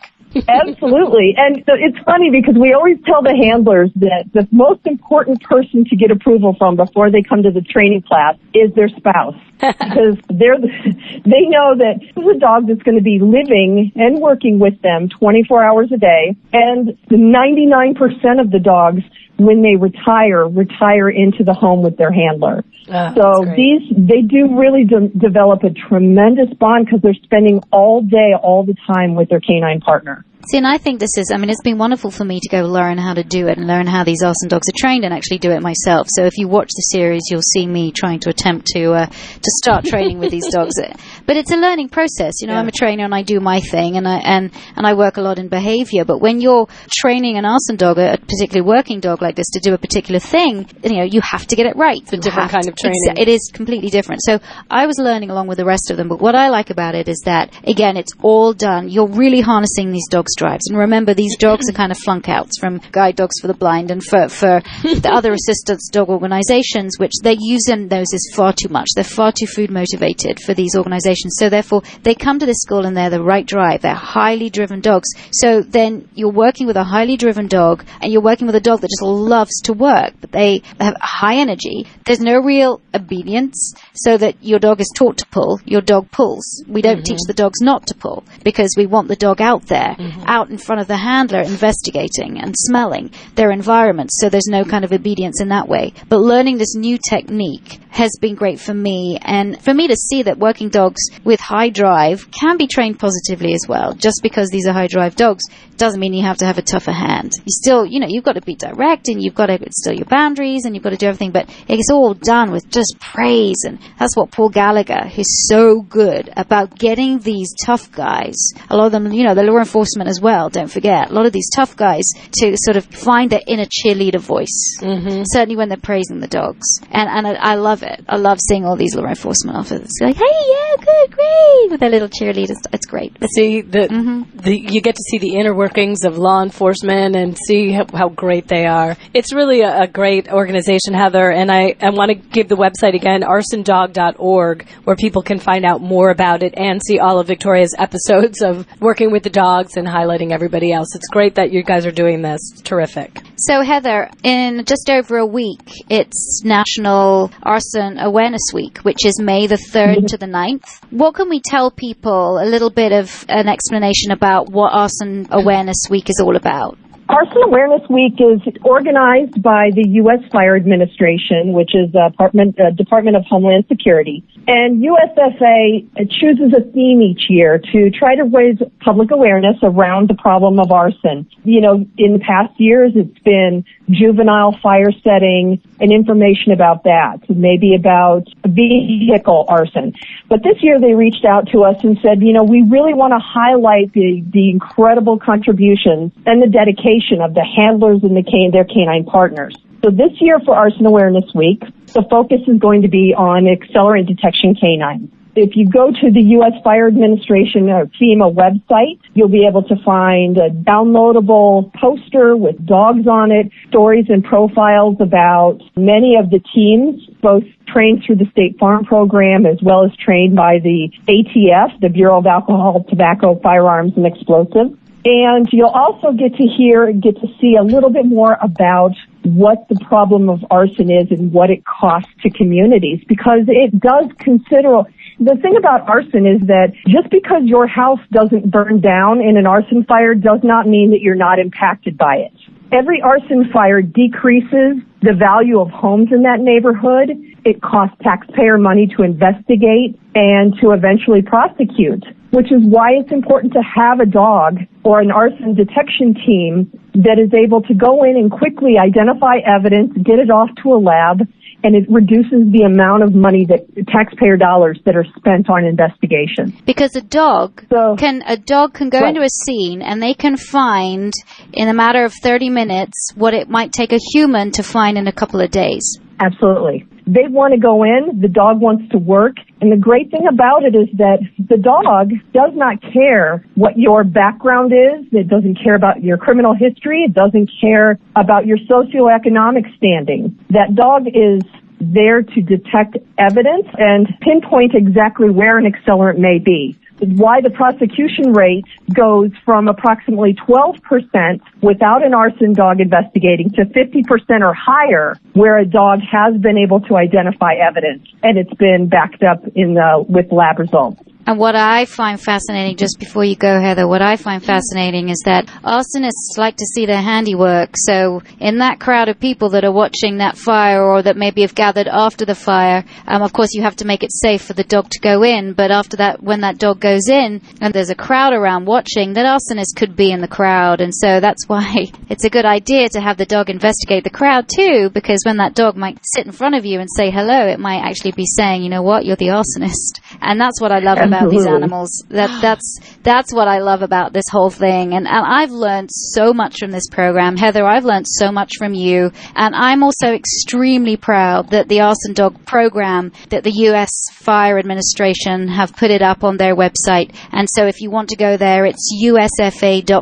Absolutely. 0.48 1.36
And 1.38 1.64
so 1.66 1.74
it's 1.78 1.98
funny 2.06 2.30
because 2.32 2.56
we 2.60 2.74
always 2.74 2.98
tell 3.06 3.22
the 3.22 3.36
handlers 3.36 3.92
that 3.96 4.26
the 4.34 4.48
most 4.52 4.86
important 4.86 5.42
person 5.44 5.86
to 5.86 5.96
get 5.96 6.12
approval 6.12 6.56
from 6.58 6.76
before 6.76 7.12
they 7.12 7.22
come 7.22 7.44
to 7.44 7.52
the 7.52 7.62
training 7.62 8.02
class 8.02 8.36
is 8.54 8.74
their 8.76 8.90
spouse. 8.90 9.36
Because 9.80 10.18
they're 10.30 10.60
they 10.60 11.46
know 11.48 11.76
that 11.78 12.00
this 12.00 12.24
is 12.24 12.36
a 12.36 12.40
dog 12.40 12.68
that's 12.68 12.84
going 12.84 12.98
to 12.98 13.04
be 13.04 13.20
living 13.20 13.92
and 13.96 14.20
working 14.20 14.60
with 14.60 14.82
them 14.82 15.10
24 15.10 15.64
hours 15.64 15.92
a 15.94 15.98
day. 15.98 16.36
And 16.52 16.98
99% 17.10 18.42
of 18.42 18.52
the 18.52 18.60
dogs 18.60 19.04
when 19.38 19.62
they 19.62 19.76
retire, 19.76 20.48
retire 20.48 21.10
into 21.10 21.44
the 21.44 21.54
home 21.54 21.82
with 21.82 21.98
their 21.98 22.12
handler. 22.12 22.64
Ah, 22.90 23.14
so 23.16 23.46
these, 23.56 23.82
they 23.90 24.22
do 24.22 24.58
really 24.58 24.84
de- 24.84 25.08
develop 25.10 25.64
a 25.64 25.72
tremendous 25.72 26.54
bond 26.60 26.86
because 26.86 27.02
they're 27.02 27.14
spending 27.24 27.62
all 27.72 28.02
day, 28.02 28.34
all 28.42 28.64
the 28.64 28.76
time 28.86 29.16
with 29.16 29.30
their 29.30 29.40
canine 29.40 29.80
partner. 29.80 30.26
See, 30.52 30.58
and 30.58 30.68
I 30.68 30.78
think 30.78 31.00
this 31.00 31.18
is, 31.18 31.32
I 31.34 31.38
mean, 31.38 31.50
it's 31.50 31.62
been 31.62 31.78
wonderful 31.78 32.12
for 32.12 32.26
me 32.26 32.42
to 32.42 32.50
go 32.50 32.64
learn 32.64 32.98
how 32.98 33.14
to 33.14 33.24
do 33.24 33.48
it 33.48 33.58
and 33.58 33.66
learn 33.66 33.88
how 33.88 34.04
these 34.04 34.22
arson 34.22 34.50
dogs 34.50 34.68
are 34.68 34.78
trained 34.78 35.06
and 35.06 35.14
actually 35.14 35.38
do 35.38 35.52
it 35.52 35.62
myself. 35.62 36.08
So 36.10 36.26
if 36.26 36.38
you 36.38 36.50
watch 36.50 36.68
the 36.76 36.82
series, 36.92 37.22
you'll 37.32 37.42
see 37.42 37.66
me 37.66 37.94
trying 37.94 38.20
to 38.22 38.30
attempt 38.30 38.68
to, 38.76 38.92
uh, 38.92 39.06
to 39.06 39.52
start 39.64 39.86
training 39.86 40.20
with 40.20 40.32
these 40.32 40.48
dogs. 40.52 40.74
But 41.26 41.38
it's 41.38 41.52
a 41.52 41.58
learning 41.58 41.90
process. 41.90 42.42
You 42.42 42.48
know, 42.48 42.56
I'm 42.56 42.68
a 42.68 42.72
trainer 42.72 43.06
and 43.06 43.16
I 43.16 43.22
do 43.22 43.40
my 43.40 43.60
thing 43.60 43.98
and 43.98 44.08
I, 44.08 44.18
and, 44.20 44.52
and 44.76 44.86
I 44.86 44.94
work 44.94 45.18
a 45.18 45.22
lot 45.22 45.40
in 45.40 45.48
behavior. 45.48 46.04
But 46.04 46.20
when 46.20 46.42
you're 46.42 46.68
training 46.90 47.38
an 47.38 47.46
arson 47.46 47.78
dog, 47.78 47.98
a 47.98 48.18
particularly 48.18 48.68
working 48.68 49.00
dog 49.00 49.22
like 49.22 49.36
this, 49.36 49.50
to 49.52 49.60
do 49.60 49.74
a 49.74 49.78
particular 49.78 50.20
thing, 50.20 50.68
you 50.84 50.98
know, 50.98 51.04
you 51.04 51.22
have 51.22 51.48
to 51.48 51.56
get 51.56 51.66
it 51.66 51.76
right. 51.76 52.02
It's 52.02 52.14
a 52.14 52.18
different 52.18 52.52
kind 52.52 52.68
of 52.68 52.76
training. 52.76 53.18
it 53.18 53.28
is 53.28 53.52
completely 53.54 53.90
different. 53.90 54.22
So 54.24 54.40
I 54.70 54.86
was 54.86 54.98
learning 55.00 55.30
along 55.30 55.48
with 55.48 55.58
the 55.58 55.66
rest 55.66 55.92
of 55.92 55.98
them. 55.98 56.10
But 56.10 56.20
what 56.20 56.36
I 56.36 56.50
like 56.50 56.70
about 56.70 56.96
it 56.96 57.08
is 57.08 57.22
that, 57.26 57.54
again, 57.66 57.96
it's 57.96 58.12
all 58.22 58.54
done. 58.54 58.90
You're 58.90 59.08
really 59.08 59.42
harnessing 59.42 59.92
these 59.92 60.08
dogs' 60.10 60.36
drives. 60.36 60.68
And 60.68 60.78
remember, 60.78 61.14
these 61.14 61.38
dogs 61.38 61.70
are 61.70 61.74
kind 61.74 61.92
of 61.92 61.98
flunk 61.98 62.28
outs 62.28 62.60
from 62.60 62.82
guide 62.92 63.16
dogs 63.16 63.40
for 63.40 63.48
the 63.48 63.54
blind 63.54 63.92
and 63.92 64.04
for, 64.04 64.28
for 64.28 64.62
the 64.84 65.12
other 65.12 65.34
assistance 65.40 65.90
dog 65.90 66.10
organizations, 66.10 67.00
which 67.00 67.14
they're 67.22 67.36
using 67.40 67.88
those 67.88 68.12
is 68.14 68.32
far 68.36 68.52
too 68.52 68.70
much. 68.70 68.90
They're 68.96 69.04
far 69.04 69.32
too 69.32 69.48
food 69.48 69.72
motivated 69.72 70.40
for 70.40 70.54
these 70.54 70.76
organizations. 70.76 71.13
So 71.32 71.50
therefore, 71.50 71.82
they 72.04 72.16
come 72.16 72.40
to 72.40 72.46
this 72.46 72.62
school 72.62 72.86
and 72.86 72.96
they're 72.96 73.10
the 73.10 73.22
right 73.22 73.46
drive. 73.46 73.82
They're 73.82 73.94
highly 73.94 74.50
driven 74.50 74.82
dogs. 74.82 75.10
So 75.32 75.62
then 75.62 76.10
you're 76.14 76.32
working 76.32 76.68
with 76.68 76.78
a 76.78 76.84
highly 76.84 77.18
driven 77.18 77.48
dog 77.48 77.86
and 78.02 78.12
you're 78.12 78.22
working 78.22 78.48
with 78.48 78.56
a 78.56 78.62
dog 78.62 78.82
that 78.82 78.90
just 78.90 79.02
loves 79.02 79.62
to 79.64 79.74
work, 79.74 80.14
but 80.22 80.32
they 80.32 80.62
have 80.80 80.96
high 81.00 81.36
energy. 81.36 81.88
There's 82.06 82.20
no 82.20 82.40
real 82.40 82.82
obedience 82.94 83.74
so 83.94 84.18
that 84.18 84.36
your 84.42 84.60
dog 84.60 84.82
is 84.82 84.92
taught 84.96 85.18
to 85.18 85.26
pull, 85.28 85.60
your 85.66 85.82
dog 85.82 86.12
pulls. 86.12 86.64
We 86.68 86.82
don't 86.82 86.98
mm-hmm. 86.98 87.04
teach 87.04 87.20
the 87.28 87.34
dogs 87.34 87.60
not 87.62 87.88
to 87.88 87.96
pull 87.96 88.24
because 88.44 88.74
we 88.78 88.86
want 88.86 89.08
the 89.08 89.16
dog 89.16 89.42
out 89.42 89.68
there, 89.68 89.96
mm-hmm. 89.98 90.24
out 90.28 90.50
in 90.50 90.58
front 90.58 90.82
of 90.82 90.88
the 90.88 90.98
handler 90.98 91.42
investigating 91.42 92.40
and 92.40 92.56
smelling 92.58 93.12
their 93.36 93.52
environment 93.52 94.12
so 94.14 94.30
there's 94.30 94.48
no 94.48 94.64
kind 94.64 94.86
of 94.86 94.92
obedience 94.92 95.42
in 95.42 95.50
that 95.50 95.68
way. 95.68 95.94
But 96.10 96.20
learning 96.20 96.58
this 96.58 96.76
new 96.76 96.98
technique 96.98 97.80
has 97.90 98.12
been 98.20 98.36
great 98.36 98.60
for 98.60 98.74
me 98.74 99.20
and 99.22 99.62
for 99.62 99.74
me 99.74 99.88
to 99.88 99.96
see 99.96 100.24
that 100.24 100.38
working 100.38 100.70
dogs 100.70 101.02
with 101.24 101.40
high 101.40 101.70
drive 101.70 102.30
can 102.32 102.58
be 102.58 102.68
trained 102.68 103.00
positively 103.00 103.54
as 103.54 103.66
well. 103.68 103.94
Just 103.94 104.22
because 104.22 104.50
these 104.50 104.68
are 104.68 104.74
high 104.74 104.88
drive 104.88 105.16
dogs 105.16 105.44
doesn't 105.78 106.00
mean 106.00 106.14
you 106.14 106.24
have 106.24 106.38
to 106.38 106.46
have 106.46 106.58
a 106.58 106.62
tougher 106.62 106.92
hand. 106.92 107.32
You 107.40 107.48
still, 107.48 107.86
you 107.86 108.00
know, 108.00 108.08
you've 108.10 108.24
got 108.24 108.34
to 108.34 108.42
be 108.42 108.56
direct 108.56 109.08
and 109.08 109.22
you've 109.22 109.36
got 109.36 109.48
to 109.48 109.60
still 109.72 109.94
your 109.94 110.06
boundaries 110.06 110.66
and 110.66 110.76
you've 110.76 110.84
got 110.84 110.92
to 110.92 110.98
do 110.98 111.08
everything, 111.08 111.32
but 111.32 111.50
it's 111.68 111.90
all 111.92 112.14
done 112.14 112.52
with 112.52 112.70
just 112.70 112.96
praise 113.00 113.64
and 113.66 113.80
that's 114.00 114.16
what 114.16 114.32
Paul 114.32 114.50
Gallagher 114.50 115.10
is 115.18 115.48
so 115.48 115.82
good 115.82 116.32
about 116.36 116.78
getting 116.78 117.20
these 117.20 117.54
tough 117.66 117.92
guys. 117.92 118.52
A 118.70 118.76
lot 118.76 118.88
of 118.88 118.92
them, 118.92 119.12
you 119.12 119.24
know, 119.24 119.36
the 119.36 119.44
law 119.44 119.58
enforcement 119.58 120.10
as 120.10 120.22
well, 120.22 120.50
don't 120.50 120.72
forget. 120.72 121.10
A 121.10 121.14
lot 121.14 121.26
of 121.26 121.34
these 121.34 121.50
tough 121.50 121.76
guys 121.76 122.04
to 122.40 122.56
sort 122.58 122.78
of 122.78 122.86
find 122.86 123.30
their 123.30 123.42
inner 123.48 123.66
cheerleader 123.66 124.20
voice. 124.20 124.78
Mm-hmm. 124.80 125.24
Certainly 125.26 125.56
when 125.56 125.70
they're 125.70 125.78
praising 125.78 126.20
the 126.20 126.28
dogs. 126.28 126.80
And, 126.92 127.10
and 127.10 127.28
I, 127.28 127.54
I 127.54 127.56
love 127.56 127.84
it. 127.84 128.04
I 128.08 128.18
love 128.18 128.40
seeing 128.48 128.66
all 128.66 128.76
these 128.76 128.96
law 128.96 129.06
enforcement 129.06 129.58
officers 129.58 129.92
like, 130.02 130.16
hey, 130.16 130.24
yeah, 130.24 130.76
good, 130.78 130.93
great, 131.10 131.72
with 131.72 131.80
their 131.80 131.90
little 131.90 132.10
cheerleaders. 132.10 132.58
It's 132.72 132.86
great. 132.86 133.18
See 133.36 133.62
the, 133.62 133.88
mm-hmm. 133.88 134.38
the 134.38 134.58
you 134.58 134.82
get 134.82 134.96
to 134.96 135.04
see 135.10 135.18
the 135.18 135.36
inner 135.36 135.54
workings 135.54 136.04
of 136.04 136.18
law 136.18 136.42
enforcement 136.42 137.16
and 137.16 137.38
see 137.38 137.72
how, 137.72 137.86
how 137.94 138.10
great 138.10 138.48
they 138.48 138.66
are. 138.66 138.96
It's 139.14 139.34
really 139.34 139.62
a, 139.62 139.84
a 139.84 139.88
great 139.88 140.32
organization, 140.32 140.94
Heather. 140.94 141.32
And 141.32 141.52
I, 141.52 141.76
I 141.82 141.90
want 141.92 142.10
to 142.10 142.16
give 142.16 142.48
the 142.48 142.56
website 142.56 142.96
again, 142.96 143.22
arsondog.org, 143.22 144.68
where 144.84 144.96
people 144.96 145.22
can 145.22 145.40
find 145.40 145.66
out 145.66 145.82
more 145.82 146.10
about 146.10 146.44
it 146.44 146.54
and 146.58 146.82
see 146.86 147.00
all 147.00 147.20
of 147.20 147.28
Victoria's 147.28 147.76
episodes 147.78 148.42
of 148.42 148.68
working 148.80 149.12
with 149.12 149.24
the 149.24 149.30
dogs 149.30 149.78
and 149.78 149.88
highlighting 149.88 150.32
everybody 150.32 150.72
else. 150.72 150.96
It's 150.96 151.08
great 151.10 151.36
that 151.36 151.52
you 151.52 151.64
guys 151.64 151.86
are 151.86 151.92
doing 151.92 152.22
this. 152.22 152.40
It's 152.54 152.62
terrific. 152.62 153.20
So, 153.38 153.62
Heather, 153.62 154.10
in 154.24 154.64
just 154.66 154.90
over 154.90 155.18
a 155.18 155.26
week, 155.26 155.84
it's 155.90 156.42
National 156.44 157.32
Arson 157.42 157.98
Awareness 158.00 158.52
Week, 158.54 158.80
which 158.80 159.06
is 159.06 159.20
May 159.20 159.48
the 159.48 159.56
3rd 159.56 159.98
mm-hmm. 159.98 160.06
to 160.08 160.18
the 160.18 160.26
9th. 160.26 160.83
What 160.90 161.16
can 161.16 161.30
we 161.30 161.42
tell 161.44 161.72
people 161.72 162.40
a 162.40 162.46
little 162.46 162.70
bit 162.70 162.92
of 162.92 163.26
an 163.30 163.48
explanation 163.48 164.12
about 164.12 164.50
what 164.50 164.74
Arson 164.74 165.28
Awareness 165.32 165.88
Week 165.90 166.10
is 166.10 166.22
all 166.24 166.36
about? 166.36 166.78
Arson 167.10 167.44
Awareness 167.44 167.82
Week 167.90 168.14
is 168.20 168.42
organized 168.64 169.42
by 169.42 169.70
the 169.76 169.84
U.S. 170.02 170.20
Fire 170.32 170.56
Administration, 170.56 171.52
which 171.52 171.76
is 171.76 171.92
the 171.92 172.10
Department, 172.12 172.60
uh, 172.60 172.72
Department 172.72 173.18
of 173.18 173.24
Homeland 173.30 173.66
Security. 173.68 174.24
And 174.48 174.82
USFA 174.82 175.88
chooses 176.10 176.54
a 176.56 176.62
theme 176.72 177.02
each 177.02 177.28
year 177.30 177.60
to 177.60 177.90
try 177.92 178.16
to 178.16 178.24
raise 178.24 178.58
public 178.80 179.12
awareness 179.12 179.58
around 179.64 180.10
the 180.10 180.16
problem 180.16 180.60
of 180.60 180.72
arson. 180.72 181.28
You 181.44 181.62
know, 181.62 181.86
in 181.98 182.14
the 182.14 182.20
past 182.20 182.54
years, 182.58 182.94
it's 182.96 183.20
been 183.20 183.66
juvenile 183.90 184.58
fire 184.62 184.92
setting 185.04 185.62
and 185.80 185.92
information 185.92 186.52
about 186.52 186.84
that, 186.84 187.20
maybe 187.30 187.76
about 187.76 188.28
vehicle 188.46 189.46
arson. 189.48 189.94
But 190.30 190.44
this 190.44 190.62
year 190.62 190.80
they 190.80 190.94
reached 190.94 191.26
out 191.26 191.50
to 191.52 191.64
us 191.64 191.84
and 191.84 191.98
said, 192.02 192.22
you 192.22 192.34
know, 192.34 192.44
we 192.44 192.64
really 192.64 192.94
want 192.94 193.12
to 193.12 193.20
highlight 193.20 193.94
the, 193.94 194.24
the 194.32 194.50
incredible 194.50 195.20
contributions 195.20 196.14
and 196.26 196.42
the 196.42 196.48
dedication 196.48 197.22
of 197.22 197.34
the 197.34 197.44
handlers 197.44 198.04
and 198.04 198.16
the 198.16 198.24
can, 198.24 198.52
their 198.52 198.66
canine 198.66 199.06
partners. 199.06 199.56
So 199.84 199.92
this 199.92 200.12
year 200.22 200.40
for 200.40 200.56
Arson 200.56 200.86
Awareness 200.86 201.34
Week, 201.36 201.60
the 201.88 202.06
focus 202.10 202.40
is 202.48 202.58
going 202.60 202.84
to 202.84 202.88
be 202.88 203.14
on 203.14 203.44
accelerant 203.44 204.08
detection 204.08 204.56
canines. 204.56 205.12
If 205.36 205.56
you 205.56 205.68
go 205.68 205.90
to 205.90 206.12
the 206.12 206.22
U.S. 206.38 206.54
Fire 206.64 206.88
Administration 206.88 207.68
or 207.70 207.88
FEMA 208.00 208.32
website, 208.32 209.00
you'll 209.16 209.30
be 209.30 209.48
able 209.48 209.64
to 209.64 209.76
find 209.84 210.38
a 210.38 210.52
downloadable 210.52 211.74
poster 211.74 212.38
with 212.38 212.64
dogs 212.68 213.08
on 213.08 213.32
it, 213.32 213.50
stories 213.70 214.06
and 214.10 214.24
profiles 214.24 214.98
about 215.00 215.60
many 215.76 216.18
of 216.18 216.30
the 216.30 216.40
teams, 216.54 217.04
both 217.22 217.44
trained 217.68 218.04
through 218.06 218.18
the 218.18 218.30
State 218.32 218.60
Farm 218.60 218.86
Program 218.86 219.48
as 219.48 219.58
well 219.64 219.84
as 219.84 219.92
trained 219.98 220.36
by 220.36 220.60
the 220.60 220.92
ATF, 221.08 221.82
the 221.82 221.90
Bureau 221.90 222.20
of 222.20 222.28
Alcohol, 222.28 222.86
Tobacco, 222.88 223.40
Firearms, 223.42 223.94
and 223.96 224.06
Explosives. 224.06 224.78
And 225.06 225.50
you'll 225.52 225.68
also 225.68 226.14
get 226.14 226.36
to 226.36 226.48
hear, 226.48 226.86
and 226.86 227.02
get 227.02 227.16
to 227.16 227.28
see 227.42 227.58
a 227.60 227.64
little 227.64 227.90
bit 227.90 228.06
more 228.06 228.38
about 228.40 228.94
what 229.24 229.68
the 229.68 229.76
problem 229.86 230.30
of 230.30 230.46
arson 230.50 230.90
is 230.90 231.12
and 231.12 231.32
what 231.34 231.50
it 231.50 231.64
costs 231.66 232.12
to 232.22 232.30
communities 232.30 233.04
because 233.08 233.42
it 233.48 233.78
does 233.80 234.06
consider, 234.20 234.82
the 235.20 235.36
thing 235.42 235.56
about 235.58 235.88
arson 235.88 236.26
is 236.26 236.42
that 236.48 236.74
just 236.88 237.10
because 237.10 237.44
your 237.46 237.68
house 237.68 238.00
doesn't 238.12 238.50
burn 238.50 238.82
down 238.82 239.22
in 239.22 239.38
an 239.38 239.46
arson 239.46 239.84
fire 239.86 240.16
does 240.16 240.40
not 240.44 240.68
mean 240.68 240.92
that 240.92 241.02
you're 241.02 241.16
not 241.16 241.40
impacted 241.40 241.98
by 241.98 242.16
it. 242.18 242.34
Every 242.72 243.02
arson 243.02 243.52
fire 243.54 243.82
decreases 243.82 244.82
the 245.02 245.14
value 245.14 245.60
of 245.60 245.70
homes 245.70 246.10
in 246.12 246.24
that 246.24 246.40
neighborhood. 246.40 247.12
It 247.46 247.62
costs 247.62 247.96
taxpayer 248.02 248.58
money 248.58 248.88
to 248.98 249.04
investigate 249.04 250.00
and 250.16 250.56
to 250.62 250.72
eventually 250.72 251.22
prosecute, 251.22 252.04
which 252.32 252.52
is 252.52 252.66
why 252.66 252.94
it's 252.98 253.12
important 253.12 253.54
to 253.54 253.62
have 253.62 254.00
a 254.00 254.08
dog 254.08 254.58
or 254.84 255.02
an 255.02 255.12
arson 255.12 255.54
detection 255.54 256.16
team 256.16 256.72
that 256.96 257.20
is 257.20 257.32
able 257.34 257.62
to 257.62 257.76
go 257.76 258.04
in 258.04 258.18
and 258.18 258.32
quickly 258.32 258.80
identify 258.82 259.38
evidence, 259.46 259.94
get 260.02 260.18
it 260.18 260.32
off 260.32 260.50
to 260.64 260.74
a 260.74 260.80
lab, 260.82 261.28
and 261.64 261.76
it 261.76 261.86
reduces 261.90 262.52
the 262.52 262.64
amount 262.64 263.04
of 263.04 263.16
money 263.16 263.46
that 263.46 263.66
taxpayer 263.88 264.38
dollars 264.38 264.80
that 264.86 264.96
are 264.96 265.06
spent 265.18 265.50
on 265.50 265.64
investigation. 265.66 266.54
Because 266.66 266.96
a 266.96 267.02
dog 267.02 267.64
So- 267.70 267.96
can 267.98 268.22
a 268.28 268.38
dog 268.38 268.74
can 268.74 268.90
go 268.90 269.00
Right. 269.00 269.10
into 269.10 269.22
a 269.22 269.30
scene 269.30 269.82
and 269.82 270.02
they 270.02 270.14
can 270.14 270.36
find 270.38 271.14
in 271.54 271.70
a 271.70 271.74
matter 271.74 272.04
of 272.04 272.14
30 272.22 272.50
minutes 272.50 273.14
what 273.16 273.34
it 273.34 273.50
might 273.50 273.72
take 273.72 273.94
a 273.94 274.00
human 274.14 274.52
to 274.52 274.64
find 274.64 274.98
in 274.98 275.08
a 275.08 275.12
couple 275.12 275.40
of 275.40 275.52
days. 275.52 276.00
Absolutely. 276.20 276.86
They 277.06 277.28
want 277.28 277.54
to 277.54 277.60
go 277.60 277.84
in, 277.84 278.22
the 278.22 278.30
dog 278.30 278.62
wants 278.62 278.90
to 278.92 278.98
work, 278.98 279.36
and 279.60 279.72
the 279.72 279.78
great 279.78 280.10
thing 280.10 280.26
about 280.28 280.64
it 280.64 280.76
is 280.76 280.88
that 280.98 281.20
the 281.38 281.58
dog 281.58 282.12
does 282.34 282.52
not 282.54 282.82
care 282.94 283.46
what 283.56 283.78
your 283.78 284.04
background 284.04 284.72
is. 284.72 285.06
It 285.12 285.28
doesn't 285.28 285.60
care 285.62 285.76
about 285.76 286.04
your 286.04 286.18
criminal 286.18 286.54
history. 286.54 287.04
It 287.04 287.14
doesn't 287.14 287.50
care 287.60 288.00
about 288.16 288.46
your 288.46 288.58
socioeconomic 288.58 289.76
standing. 289.76 290.40
That 290.50 290.76
dog 290.76 291.08
is 291.08 291.44
there 291.80 292.22
to 292.22 292.42
detect 292.42 292.98
evidence 293.18 293.68
and 293.78 294.08
pinpoint 294.22 294.74
exactly 294.74 295.30
where 295.30 295.58
an 295.58 295.66
accelerant 295.66 296.18
may 296.18 296.40
be 296.40 296.78
why 297.08 297.42
the 297.42 297.50
prosecution 297.50 298.34
rate 298.34 298.66
goes 298.94 299.32
from 299.46 299.68
approximately 299.68 300.34
12% 300.34 301.42
without 301.62 302.06
an 302.06 302.14
arson 302.14 302.54
dog 302.54 302.80
investigating 302.80 303.50
to 303.52 303.66
50% 303.66 304.42
or 304.42 304.54
higher 304.54 305.20
where 305.34 305.58
a 305.58 305.66
dog 305.66 306.00
has 306.02 306.40
been 306.40 306.58
able 306.58 306.80
to 306.82 306.96
identify 306.96 307.54
evidence 307.56 308.08
and 308.24 308.38
it's 308.38 308.54
been 308.56 308.88
backed 308.88 309.24
up 309.24 309.44
in 309.56 309.74
the, 309.74 310.06
with 310.08 310.32
lab 310.32 310.60
results. 310.60 311.02
And 311.26 311.40
what 311.40 311.56
I 311.56 311.86
find 311.86 312.20
fascinating, 312.20 312.76
just 312.76 313.00
before 313.00 313.24
you 313.24 313.38
go, 313.38 313.62
Heather, 313.62 313.88
what 313.88 314.02
I 314.02 314.18
find 314.18 314.44
fascinating 314.44 315.08
is 315.08 315.22
that 315.24 315.46
arsonists 315.64 316.38
like 316.38 316.58
to 316.58 316.66
see 316.66 316.86
their 316.86 317.02
handiwork. 317.02 317.70
So, 317.78 318.22
in 318.40 318.58
that 318.58 318.82
crowd 318.82 319.08
of 319.08 319.22
people 319.22 319.50
that 319.52 319.64
are 319.64 319.72
watching 319.72 320.18
that 320.18 320.38
fire 320.38 320.84
or 320.84 321.02
that 321.02 321.16
maybe 321.16 321.42
have 321.42 321.56
gathered 321.56 321.88
after 321.88 322.26
the 322.26 322.36
fire, 322.36 322.84
um, 323.08 323.22
of 323.22 323.32
course, 323.32 323.54
you 323.54 323.62
have 323.62 323.78
to 323.78 323.86
make 323.86 324.04
it 324.04 324.12
safe 324.12 324.42
for 324.42 324.52
the 324.54 324.66
dog 324.66 324.90
to 324.90 325.00
go 325.00 325.24
in. 325.24 325.54
But 325.54 325.72
after 325.72 325.96
that, 325.98 326.22
when 326.22 326.42
that 326.42 326.58
dog 326.58 326.82
goes 326.82 327.08
in 327.08 327.42
and 327.62 327.74
there's 327.74 327.90
a 327.90 327.96
crowd 327.96 328.34
around 328.34 328.66
watching, 328.66 329.14
that 329.14 329.26
arsonist 329.26 329.78
could 329.78 329.96
be 329.96 330.12
in 330.12 330.20
the 330.20 330.28
crowd. 330.28 330.82
And 330.82 330.94
so 330.94 331.22
that's 331.22 331.48
why 331.48 331.86
it's 332.10 332.26
a 332.26 332.30
good 332.30 332.46
idea 332.46 332.90
to 332.90 333.00
have 333.00 333.18
the 333.18 333.26
dog 333.26 333.50
investigate 333.50 334.04
the 334.04 334.10
crowd 334.10 334.50
too, 334.54 334.90
because 334.90 335.22
when 335.26 335.38
that 335.38 335.56
dog 335.56 335.78
might 335.78 336.00
sit 336.04 336.26
in 336.26 336.34
front 336.34 336.56
of 336.56 336.66
you 336.66 336.82
and 336.82 336.90
say 336.98 337.12
hello, 337.12 337.48
it 337.48 337.60
might 337.60 337.80
actually 337.80 338.12
be 338.12 338.26
saying, 338.26 338.62
you 338.62 338.70
know 338.70 338.84
what, 338.84 339.06
you're 339.06 339.16
the 339.16 339.28
arsonist. 339.28 340.02
And 340.22 340.40
that's 340.40 340.60
what 340.60 340.74
I 340.74 340.80
love 340.80 341.13
about 341.14 341.30
these 341.30 341.46
animals. 341.46 342.04
That 342.10 342.42
that's 342.42 342.80
that's 343.04 343.34
what 343.34 343.48
I 343.48 343.60
love 343.60 343.82
about 343.82 344.14
this 344.14 344.26
whole 344.30 344.50
thing. 344.50 344.94
And, 344.94 345.08
and 345.08 345.26
I've 345.26 345.52
learned 345.52 345.90
so 345.92 346.34
much 346.34 346.60
from 346.60 346.72
this 346.72 346.88
program, 346.90 347.38
Heather. 347.38 347.66
I've 347.66 347.86
learned 347.86 348.08
so 348.08 348.32
much 348.32 348.58
from 348.58 348.74
you, 348.74 349.12
and 349.36 349.54
I'm 349.56 349.84
also 349.84 350.14
extremely 350.14 350.98
proud 350.98 351.52
that 351.52 351.68
the 351.68 351.82
Arson 351.82 352.14
Dog 352.14 352.46
program 352.46 353.12
that 353.30 353.44
the 353.44 353.52
U.S. 353.68 353.92
Fire 354.14 354.58
Administration 354.58 355.48
have 355.48 355.76
put 355.76 355.92
it 355.92 356.02
up 356.02 356.24
on 356.24 356.38
their 356.38 356.56
website. 356.56 357.14
And 357.32 357.48
so, 357.50 357.66
if 357.66 357.82
you 357.82 357.92
want 357.92 358.10
to 358.10 358.16
go 358.16 358.38
there, 358.38 358.66
it's 358.66 358.90
usfa.fema.gov. 359.04 359.96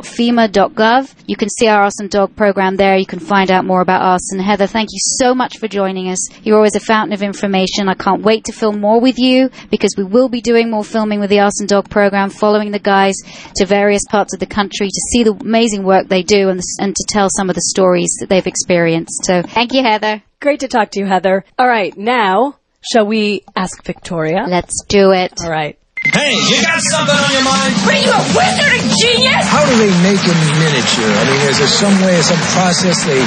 You 1.26 1.36
can 1.36 1.48
see 1.48 1.68
our 1.68 1.82
Arson 1.82 2.08
Dog 2.08 2.36
program 2.36 2.76
there. 2.76 2.96
You 2.96 3.06
can 3.06 3.18
find 3.18 3.50
out 3.50 3.64
more 3.64 3.80
about 3.80 4.02
arson. 4.02 4.38
Heather, 4.38 4.66
thank 4.66 4.90
you 4.92 4.98
so 5.00 5.34
much 5.34 5.58
for 5.58 5.68
joining 5.68 6.08
us. 6.08 6.28
You're 6.44 6.56
always 6.56 6.76
a 6.76 6.80
fountain 6.80 7.12
of 7.12 7.22
information. 7.22 7.88
I 7.88 7.94
can't 7.94 8.22
wait 8.22 8.44
to 8.44 8.52
film 8.52 8.80
more 8.80 9.00
with 9.00 9.18
you 9.18 9.50
because 9.70 9.94
we 9.96 10.04
will 10.04 10.28
be 10.28 10.40
doing 10.40 10.70
more 10.70 10.84
filming 11.02 11.18
with 11.18 11.30
the 11.30 11.40
Arson 11.40 11.66
Dog 11.66 11.90
program, 11.90 12.30
following 12.30 12.70
the 12.70 12.78
guys 12.78 13.16
to 13.56 13.66
various 13.66 14.02
parts 14.08 14.32
of 14.34 14.38
the 14.38 14.46
country 14.46 14.86
to 14.86 15.00
see 15.10 15.24
the 15.24 15.32
amazing 15.32 15.82
work 15.82 16.06
they 16.06 16.22
do 16.22 16.48
and, 16.48 16.60
and 16.78 16.94
to 16.94 17.04
tell 17.08 17.26
some 17.28 17.50
of 17.50 17.56
the 17.56 17.62
stories 17.74 18.14
that 18.20 18.28
they've 18.28 18.46
experienced. 18.46 19.24
So 19.24 19.42
thank 19.42 19.72
you, 19.72 19.82
Heather. 19.82 20.22
Great 20.40 20.60
to 20.60 20.68
talk 20.68 20.92
to 20.92 21.00
you, 21.00 21.06
Heather. 21.06 21.44
All 21.58 21.66
right, 21.66 21.96
now, 21.98 22.54
shall 22.92 23.04
we 23.04 23.42
ask 23.56 23.82
Victoria? 23.84 24.46
Let's 24.46 24.84
do 24.86 25.10
it. 25.10 25.32
All 25.42 25.50
right. 25.50 25.76
Hey, 26.02 26.34
you 26.34 26.58
got 26.62 26.82
something 26.82 27.14
on 27.14 27.30
your 27.30 27.46
mind? 27.46 27.74
What 27.86 27.94
are 27.94 28.02
you, 28.02 28.10
a 28.10 28.22
wizard, 28.34 28.74
a 28.74 28.82
genius? 29.02 29.46
How 29.46 29.62
do 29.66 29.74
they 29.78 29.94
make 30.02 30.18
a 30.18 30.34
miniature? 30.58 31.14
I 31.18 31.22
mean, 31.30 31.42
is 31.46 31.58
there 31.58 31.70
some 31.70 31.94
way, 32.02 32.18
some 32.22 32.42
process 32.58 33.06
they 33.06 33.22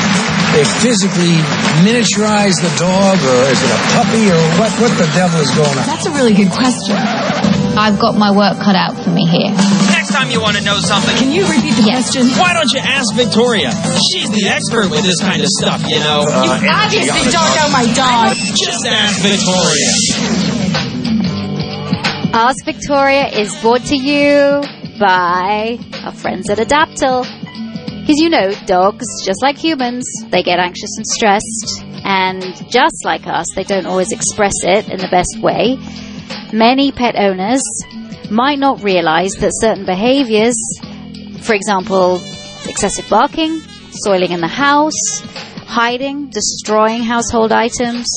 they 0.51 0.63
physically 0.83 1.39
miniaturize 1.87 2.59
the 2.59 2.71
dog, 2.75 3.15
or 3.15 3.39
is 3.47 3.63
it 3.63 3.71
a 3.71 3.79
puppy, 3.95 4.27
or 4.27 4.43
what? 4.59 4.71
What 4.79 4.91
the 4.99 5.07
devil 5.15 5.39
is 5.39 5.51
going 5.55 5.71
on? 5.71 5.87
That's 5.87 6.05
a 6.05 6.11
really 6.11 6.33
good 6.33 6.51
question. 6.51 7.54
I've 7.77 7.99
got 7.99 8.15
my 8.15 8.31
work 8.31 8.57
cut 8.57 8.75
out 8.75 8.95
for 9.03 9.09
me 9.11 9.27
here. 9.27 9.51
Next 9.91 10.11
time 10.11 10.31
you 10.31 10.39
want 10.41 10.55
to 10.57 10.63
know 10.63 10.79
something, 10.79 11.15
Can 11.17 11.31
you 11.31 11.45
repeat 11.45 11.75
the 11.75 11.83
Yes. 11.83 12.11
question? 12.11 12.31
why 12.39 12.53
don't 12.53 12.71
you 12.71 12.79
ask 12.79 13.13
Victoria? 13.15 13.71
She's 14.11 14.29
the 14.31 14.47
expert 14.47 14.89
with 14.89 15.03
this 15.03 15.19
kind 15.19 15.41
of 15.41 15.47
stuff, 15.59 15.83
you 15.87 15.99
know. 15.99 16.21
You 16.23 16.69
obviously 16.71 17.31
don't 17.31 17.55
know 17.55 17.69
my 17.69 17.85
dog. 17.93 18.35
Just 18.35 18.85
ask 18.87 19.19
Victoria. 19.21 19.91
Ask 22.33 22.65
Victoria 22.65 23.27
is 23.27 23.55
brought 23.61 23.83
to 23.85 23.97
you 23.97 24.61
by 24.99 25.77
our 26.03 26.11
friends 26.13 26.49
at 26.49 26.57
Adaptil. 26.57 27.23
Because 28.01 28.19
you 28.19 28.29
know, 28.29 28.51
dogs, 28.67 29.05
just 29.25 29.41
like 29.41 29.57
humans, 29.57 30.05
they 30.29 30.43
get 30.43 30.59
anxious 30.59 30.95
and 30.97 31.05
stressed, 31.07 31.81
and 32.05 32.41
just 32.69 33.03
like 33.03 33.25
us, 33.25 33.47
they 33.55 33.63
don't 33.63 33.87
always 33.87 34.11
express 34.11 34.53
it 34.63 34.89
in 34.89 34.97
the 34.99 35.07
best 35.07 35.39
way. 35.41 35.77
Many 36.53 36.91
pet 36.91 37.15
owners 37.17 37.61
might 38.29 38.59
not 38.59 38.83
realize 38.83 39.33
that 39.39 39.51
certain 39.53 39.85
behaviors, 39.85 40.55
for 41.41 41.53
example, 41.53 42.21
excessive 42.67 43.07
barking, 43.09 43.59
soiling 43.91 44.31
in 44.31 44.41
the 44.41 44.47
house, 44.47 45.19
hiding, 45.67 46.27
destroying 46.29 47.03
household 47.03 47.51
items, 47.51 48.07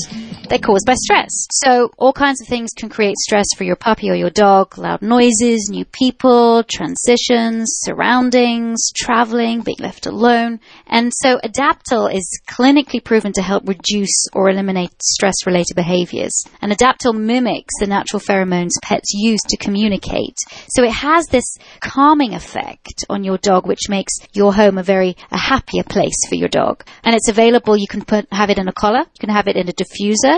they're 0.48 0.58
caused 0.58 0.86
by 0.86 0.94
stress. 0.94 1.30
So 1.50 1.90
all 1.98 2.12
kinds 2.12 2.40
of 2.40 2.48
things 2.48 2.70
can 2.76 2.88
create 2.88 3.16
stress 3.16 3.46
for 3.56 3.64
your 3.64 3.76
puppy 3.76 4.10
or 4.10 4.14
your 4.14 4.30
dog. 4.30 4.78
Loud 4.78 5.02
noises, 5.02 5.68
new 5.70 5.84
people, 5.84 6.64
transitions, 6.64 7.66
surroundings, 7.82 8.90
traveling, 8.96 9.60
being 9.60 9.78
left 9.78 10.06
alone. 10.06 10.60
And 10.86 11.12
so 11.14 11.38
Adaptil 11.38 12.14
is 12.14 12.40
clinically 12.48 13.02
proven 13.02 13.32
to 13.34 13.42
help 13.42 13.68
reduce 13.68 14.26
or 14.32 14.48
eliminate 14.48 14.92
stress 15.02 15.46
related 15.46 15.74
behaviors. 15.74 16.44
And 16.60 16.72
Adaptil 16.72 17.14
mimics 17.14 17.74
the 17.80 17.86
natural 17.86 18.20
pheromones 18.20 18.72
pets 18.82 19.12
use 19.12 19.40
to 19.48 19.56
communicate. 19.56 20.36
So 20.70 20.82
it 20.82 20.92
has 20.92 21.26
this 21.26 21.56
calming 21.80 22.34
effect 22.34 23.04
on 23.08 23.24
your 23.24 23.38
dog, 23.38 23.66
which 23.66 23.88
makes 23.88 24.12
your 24.32 24.52
home 24.54 24.78
a 24.78 24.82
very 24.82 25.16
a 25.30 25.38
happier 25.38 25.82
place 25.82 26.26
for 26.28 26.34
your 26.34 26.48
dog. 26.48 26.84
And 27.04 27.14
it's 27.14 27.28
available. 27.28 27.76
You 27.76 27.88
can 27.88 28.04
put 28.04 28.26
have 28.32 28.50
it 28.50 28.58
in 28.58 28.68
a 28.68 28.72
collar. 28.72 29.00
You 29.00 29.20
can 29.20 29.30
have 29.30 29.48
it 29.48 29.56
in 29.56 29.68
a 29.68 29.72
diffuser, 29.72 30.37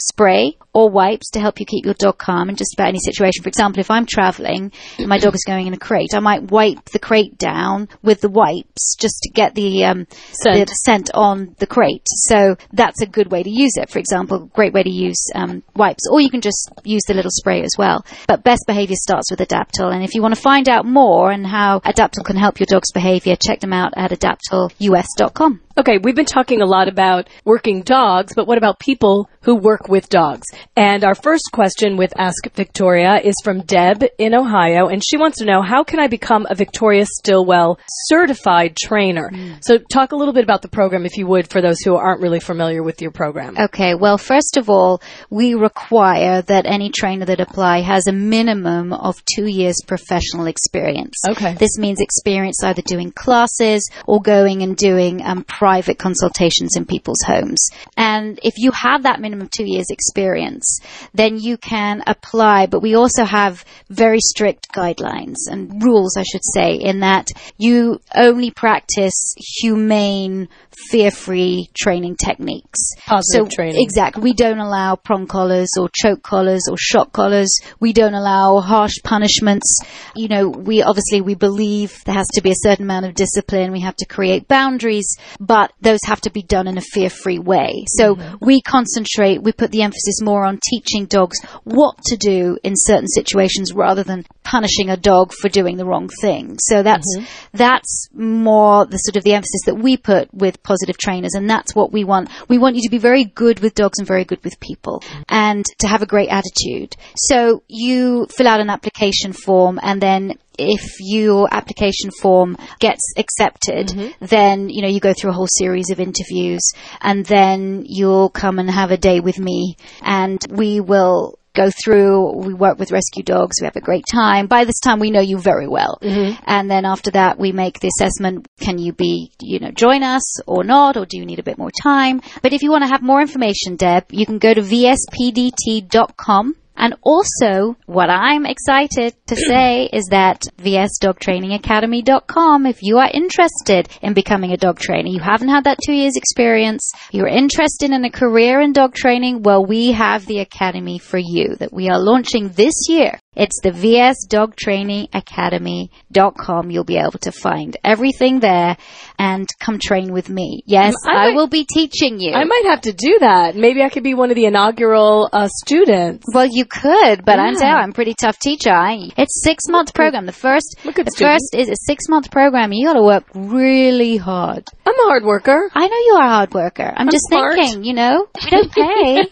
spray, 0.00 0.56
or 0.72 0.90
wipes 0.90 1.30
to 1.30 1.40
help 1.40 1.58
you 1.58 1.66
keep 1.66 1.84
your 1.84 1.94
dog 1.94 2.18
calm 2.18 2.48
in 2.48 2.56
just 2.56 2.74
about 2.74 2.88
any 2.88 3.00
situation. 3.00 3.42
For 3.42 3.48
example, 3.48 3.80
if 3.80 3.90
I'm 3.90 4.06
traveling 4.06 4.72
and 4.98 5.08
my 5.08 5.18
dog 5.18 5.34
is 5.34 5.44
going 5.44 5.66
in 5.66 5.74
a 5.74 5.78
crate, 5.78 6.14
I 6.14 6.20
might 6.20 6.50
wipe 6.50 6.84
the 6.90 6.98
crate 6.98 7.36
down 7.36 7.88
with 8.02 8.20
the 8.20 8.28
wipes 8.28 8.96
just 8.98 9.20
to 9.22 9.30
get 9.30 9.54
the 9.54 9.84
um, 9.84 10.06
Scent. 10.32 10.68
the 10.68 10.74
scent 10.74 11.10
on 11.14 11.56
the 11.58 11.66
crate. 11.66 12.06
So 12.06 12.56
that's 12.72 13.02
a 13.02 13.06
good 13.06 13.30
way 13.30 13.42
to 13.42 13.50
use 13.50 13.72
it. 13.76 13.90
For 13.90 13.98
example, 13.98 14.46
great 14.46 14.72
way 14.72 14.82
to 14.82 14.90
use 14.90 15.30
um, 15.34 15.62
wipes, 15.74 16.04
or 16.10 16.20
you 16.20 16.30
can 16.30 16.40
just 16.40 16.70
use 16.84 17.02
the 17.08 17.14
little 17.14 17.30
spray 17.32 17.62
as 17.62 17.74
well. 17.76 18.04
But 18.26 18.44
best 18.44 18.64
behavior 18.66 18.96
starts 18.96 19.30
with 19.30 19.40
Adaptil. 19.40 19.92
And 19.92 20.04
if 20.04 20.14
you 20.14 20.22
want 20.22 20.34
to 20.34 20.40
find 20.40 20.68
out 20.68 20.84
more 20.86 21.30
and 21.30 21.46
how 21.46 21.80
Adaptil 21.80 22.24
can 22.24 22.36
help 22.36 22.60
your 22.60 22.66
dog's 22.68 22.92
behavior, 22.92 23.36
check 23.36 23.60
them 23.60 23.72
out 23.72 23.94
at 23.96 24.10
adaptilus.com. 24.10 25.60
Okay, 25.78 25.98
we've 25.98 26.16
been 26.16 26.24
talking 26.24 26.60
a 26.60 26.66
lot 26.66 26.88
about 26.88 27.28
working 27.44 27.82
dogs, 27.82 28.32
but 28.34 28.48
what 28.48 28.58
about 28.58 28.80
people 28.80 29.30
who 29.42 29.54
work 29.54 29.87
with 29.88 30.08
dogs? 30.08 30.46
And 30.76 31.04
our 31.04 31.14
first 31.14 31.44
question 31.52 31.96
with 31.96 32.12
Ask 32.18 32.48
Victoria 32.54 33.20
is 33.22 33.34
from 33.42 33.62
Deb 33.62 34.04
in 34.18 34.34
Ohio, 34.34 34.88
and 34.88 35.02
she 35.04 35.16
wants 35.16 35.38
to 35.38 35.44
know 35.44 35.62
how 35.62 35.84
can 35.84 36.00
I 36.00 36.06
become 36.06 36.46
a 36.48 36.54
Victoria 36.54 37.06
Stilwell 37.06 37.78
certified 38.06 38.76
trainer? 38.76 39.30
So, 39.60 39.78
talk 39.78 40.12
a 40.12 40.16
little 40.16 40.34
bit 40.34 40.44
about 40.44 40.62
the 40.62 40.68
program, 40.68 41.06
if 41.06 41.16
you 41.16 41.26
would, 41.26 41.48
for 41.50 41.60
those 41.60 41.80
who 41.80 41.94
aren't 41.96 42.20
really 42.20 42.40
familiar 42.40 42.82
with 42.82 43.00
your 43.00 43.10
program. 43.10 43.56
Okay, 43.58 43.94
well, 43.94 44.18
first 44.18 44.56
of 44.56 44.68
all, 44.68 45.00
we 45.30 45.54
require 45.54 46.42
that 46.42 46.66
any 46.66 46.90
trainer 46.90 47.24
that 47.26 47.40
apply 47.40 47.80
has 47.80 48.06
a 48.06 48.12
minimum 48.12 48.92
of 48.92 49.22
two 49.24 49.46
years 49.46 49.76
professional 49.86 50.46
experience. 50.46 51.14
Okay. 51.28 51.54
This 51.54 51.78
means 51.78 52.00
experience 52.00 52.62
either 52.62 52.82
doing 52.82 53.12
classes 53.12 53.88
or 54.06 54.20
going 54.20 54.62
and 54.62 54.76
doing 54.76 55.22
um, 55.24 55.44
private 55.44 55.98
consultations 55.98 56.76
in 56.76 56.84
people's 56.84 57.22
homes. 57.24 57.68
And 57.96 58.38
if 58.42 58.54
you 58.56 58.70
have 58.72 59.04
that 59.04 59.20
minimum 59.20 59.46
of 59.46 59.50
two 59.50 59.64
years 59.66 59.77
experience, 59.90 60.80
then 61.14 61.38
you 61.38 61.56
can 61.56 62.02
apply. 62.06 62.66
But 62.66 62.82
we 62.82 62.94
also 62.94 63.24
have 63.24 63.64
very 63.88 64.18
strict 64.20 64.72
guidelines 64.72 65.36
and 65.50 65.82
rules, 65.82 66.16
I 66.16 66.22
should 66.22 66.44
say, 66.54 66.74
in 66.74 67.00
that 67.00 67.30
you 67.56 68.00
only 68.14 68.50
practice 68.50 69.34
humane, 69.36 70.48
fear-free 70.90 71.70
training 71.76 72.16
techniques. 72.16 72.78
Positive 73.06 73.46
so, 73.50 73.56
training. 73.56 73.82
Exactly. 73.82 74.22
We 74.22 74.32
don't 74.32 74.58
allow 74.58 74.96
prong 74.96 75.26
collars 75.26 75.70
or 75.78 75.88
choke 75.94 76.22
collars 76.22 76.62
or 76.70 76.76
shock 76.78 77.12
collars. 77.12 77.58
We 77.80 77.92
don't 77.92 78.14
allow 78.14 78.60
harsh 78.60 78.94
punishments. 79.04 79.80
You 80.14 80.28
know, 80.28 80.48
we 80.48 80.82
obviously 80.82 81.20
we 81.20 81.34
believe 81.34 82.02
there 82.04 82.14
has 82.14 82.28
to 82.34 82.42
be 82.42 82.50
a 82.50 82.56
certain 82.56 82.84
amount 82.84 83.06
of 83.06 83.14
discipline. 83.14 83.72
We 83.72 83.80
have 83.80 83.96
to 83.96 84.06
create 84.06 84.48
boundaries, 84.48 85.16
but 85.40 85.72
those 85.80 86.00
have 86.06 86.20
to 86.22 86.30
be 86.30 86.42
done 86.42 86.66
in 86.68 86.78
a 86.78 86.82
fear-free 86.82 87.40
way. 87.40 87.84
So 87.88 88.14
mm-hmm. 88.14 88.44
we 88.44 88.60
concentrate. 88.60 89.42
We 89.42 89.52
put 89.52 89.67
put 89.68 89.72
the 89.72 89.82
emphasis 89.82 90.22
more 90.22 90.44
on 90.44 90.58
teaching 90.62 91.04
dogs 91.06 91.38
what 91.64 91.96
to 92.04 92.16
do 92.16 92.58
in 92.64 92.72
certain 92.74 93.08
situations 93.08 93.74
rather 93.74 94.02
than 94.02 94.24
punishing 94.42 94.88
a 94.88 94.96
dog 94.96 95.32
for 95.32 95.48
doing 95.48 95.76
the 95.76 95.84
wrong 95.84 96.08
thing. 96.22 96.56
So 96.58 96.82
that's 96.82 97.06
mm-hmm. 97.16 97.56
that's 97.56 98.08
more 98.14 98.86
the 98.86 98.96
sort 98.96 99.16
of 99.16 99.24
the 99.24 99.34
emphasis 99.34 99.62
that 99.66 99.74
we 99.74 99.96
put 99.96 100.32
with 100.32 100.62
positive 100.62 100.96
trainers, 100.96 101.34
and 101.34 101.48
that's 101.48 101.74
what 101.74 101.92
we 101.92 102.04
want. 102.04 102.30
We 102.48 102.58
want 102.58 102.76
you 102.76 102.82
to 102.82 102.90
be 102.90 102.98
very 102.98 103.24
good 103.24 103.60
with 103.60 103.74
dogs 103.74 103.98
and 103.98 104.08
very 104.08 104.24
good 104.24 104.42
with 104.42 104.58
people, 104.60 105.02
and 105.28 105.64
to 105.80 105.86
have 105.86 106.02
a 106.02 106.06
great 106.06 106.30
attitude. 106.30 106.96
So 107.16 107.62
you 107.68 108.26
fill 108.26 108.48
out 108.48 108.60
an 108.60 108.70
application 108.70 109.32
form, 109.32 109.78
and 109.82 110.00
then 110.00 110.38
if 110.58 110.96
your 111.00 111.48
application 111.50 112.10
form 112.10 112.56
gets 112.80 113.02
accepted, 113.16 113.88
mm-hmm. 113.88 114.24
then 114.24 114.68
you 114.68 114.82
know 114.82 114.88
you 114.88 115.00
go 115.00 115.14
through 115.14 115.30
a 115.30 115.34
whole 115.34 115.48
series 115.48 115.90
of 115.90 116.00
interviews, 116.00 116.72
and 117.00 117.24
then 117.26 117.84
you'll 117.86 118.28
come 118.28 118.58
and 118.58 118.70
have 118.70 118.90
a 118.90 118.96
day 118.96 119.20
with 119.20 119.38
me, 119.38 119.76
and 120.02 120.44
we 120.50 120.80
will 120.80 121.38
go 121.54 121.70
through. 121.70 122.32
We 122.36 122.54
work 122.54 122.78
with 122.78 122.92
rescue 122.92 123.22
dogs. 123.22 123.56
We 123.60 123.66
have 123.66 123.76
a 123.76 123.80
great 123.80 124.04
time. 124.10 124.46
By 124.46 124.64
this 124.64 124.80
time, 124.80 124.98
we 124.98 125.10
know 125.10 125.20
you 125.20 125.38
very 125.38 125.68
well, 125.68 125.98
mm-hmm. 126.02 126.42
and 126.46 126.70
then 126.70 126.84
after 126.84 127.10
that, 127.12 127.38
we 127.38 127.52
make 127.52 127.80
the 127.80 127.88
assessment. 127.88 128.46
Can 128.60 128.78
you 128.78 128.92
be, 128.92 129.32
you 129.40 129.60
know, 129.60 129.70
join 129.70 130.02
us 130.02 130.40
or 130.46 130.64
not, 130.64 130.96
or 130.96 131.06
do 131.06 131.16
you 131.18 131.24
need 131.24 131.38
a 131.38 131.44
bit 131.44 131.58
more 131.58 131.70
time? 131.70 132.20
But 132.42 132.52
if 132.52 132.62
you 132.62 132.70
want 132.70 132.84
to 132.84 132.88
have 132.88 133.02
more 133.02 133.20
information, 133.20 133.76
Deb, 133.76 134.06
you 134.10 134.26
can 134.26 134.38
go 134.38 134.52
to 134.52 134.60
vspdt.com. 134.60 136.56
And 136.78 136.94
also, 137.02 137.76
what 137.86 138.08
I'm 138.08 138.46
excited 138.46 139.14
to 139.26 139.36
say 139.36 139.90
is 139.92 140.06
that 140.10 140.42
vsdogtrainingacademy.com, 140.58 142.66
if 142.66 142.82
you 142.82 142.98
are 142.98 143.10
interested 143.12 143.88
in 144.00 144.14
becoming 144.14 144.52
a 144.52 144.56
dog 144.56 144.78
trainer, 144.78 145.08
you 145.08 145.18
haven't 145.20 145.48
had 145.48 145.64
that 145.64 145.80
two 145.84 145.92
years 145.92 146.14
experience, 146.16 146.92
you're 147.10 147.26
interested 147.26 147.90
in 147.90 148.04
a 148.04 148.10
career 148.10 148.60
in 148.60 148.72
dog 148.72 148.94
training, 148.94 149.42
well, 149.42 149.66
we 149.66 149.90
have 149.92 150.26
the 150.26 150.38
academy 150.38 150.98
for 150.98 151.18
you 151.18 151.56
that 151.56 151.72
we 151.72 151.88
are 151.88 151.98
launching 151.98 152.50
this 152.50 152.86
year. 152.88 153.18
It's 153.36 153.60
the 153.62 153.70
vsdogtrainingacademy.com. 153.70 156.70
You'll 156.70 156.84
be 156.84 156.96
able 156.96 157.18
to 157.20 157.30
find 157.30 157.76
everything 157.84 158.40
there 158.40 158.76
and 159.18 159.46
come 159.60 159.78
train 159.78 160.12
with 160.12 160.28
me. 160.30 160.62
Yes, 160.66 160.94
I 161.06 161.28
I, 161.28 161.32
will 161.34 161.46
be 161.46 161.64
teaching 161.64 162.18
you. 162.20 162.32
I 162.32 162.42
might 162.44 162.64
have 162.66 162.80
to 162.82 162.92
do 162.92 163.18
that. 163.20 163.54
Maybe 163.54 163.82
I 163.82 163.88
could 163.90 164.02
be 164.02 164.14
one 164.14 164.30
of 164.30 164.36
the 164.36 164.46
inaugural 164.46 165.28
uh, 165.32 165.48
students. 165.64 166.24
Well, 166.34 166.48
you 166.50 166.64
could, 166.64 167.24
but 167.24 167.38
I'm 167.38 167.54
Yeah. 167.54 167.76
I'm 167.76 167.90
a 167.90 167.92
pretty 167.92 168.14
tough 168.14 168.38
teacher. 168.38 168.70
I, 168.72 169.10
it's 169.16 169.42
six 169.44 169.64
month 169.68 169.94
program. 169.94 170.24
The 170.26 170.32
first, 170.32 170.76
Look 170.84 170.98
at 170.98 171.04
the 171.04 171.12
student. 171.12 171.34
first 171.34 171.54
is 171.54 171.68
a 171.68 171.76
six 171.86 172.08
month 172.08 172.30
program. 172.30 172.72
You 172.72 172.86
got 172.86 172.94
to 172.94 173.02
work 173.02 173.24
really 173.34 174.16
hard. 174.16 174.66
I'm 174.86 174.94
a 174.94 175.02
hard 175.04 175.24
worker. 175.24 175.70
I 175.74 175.86
know 175.86 175.96
you 175.96 176.16
are 176.18 176.26
a 176.26 176.30
hard 176.30 176.54
worker. 176.54 176.90
I'm, 176.96 177.08
just 177.10 177.26
smart. 177.28 177.54
thinking, 177.54 177.84
you 177.84 177.92
know, 177.94 178.26
we 178.42 178.50
don't 178.50 178.72
pay. 178.76 179.26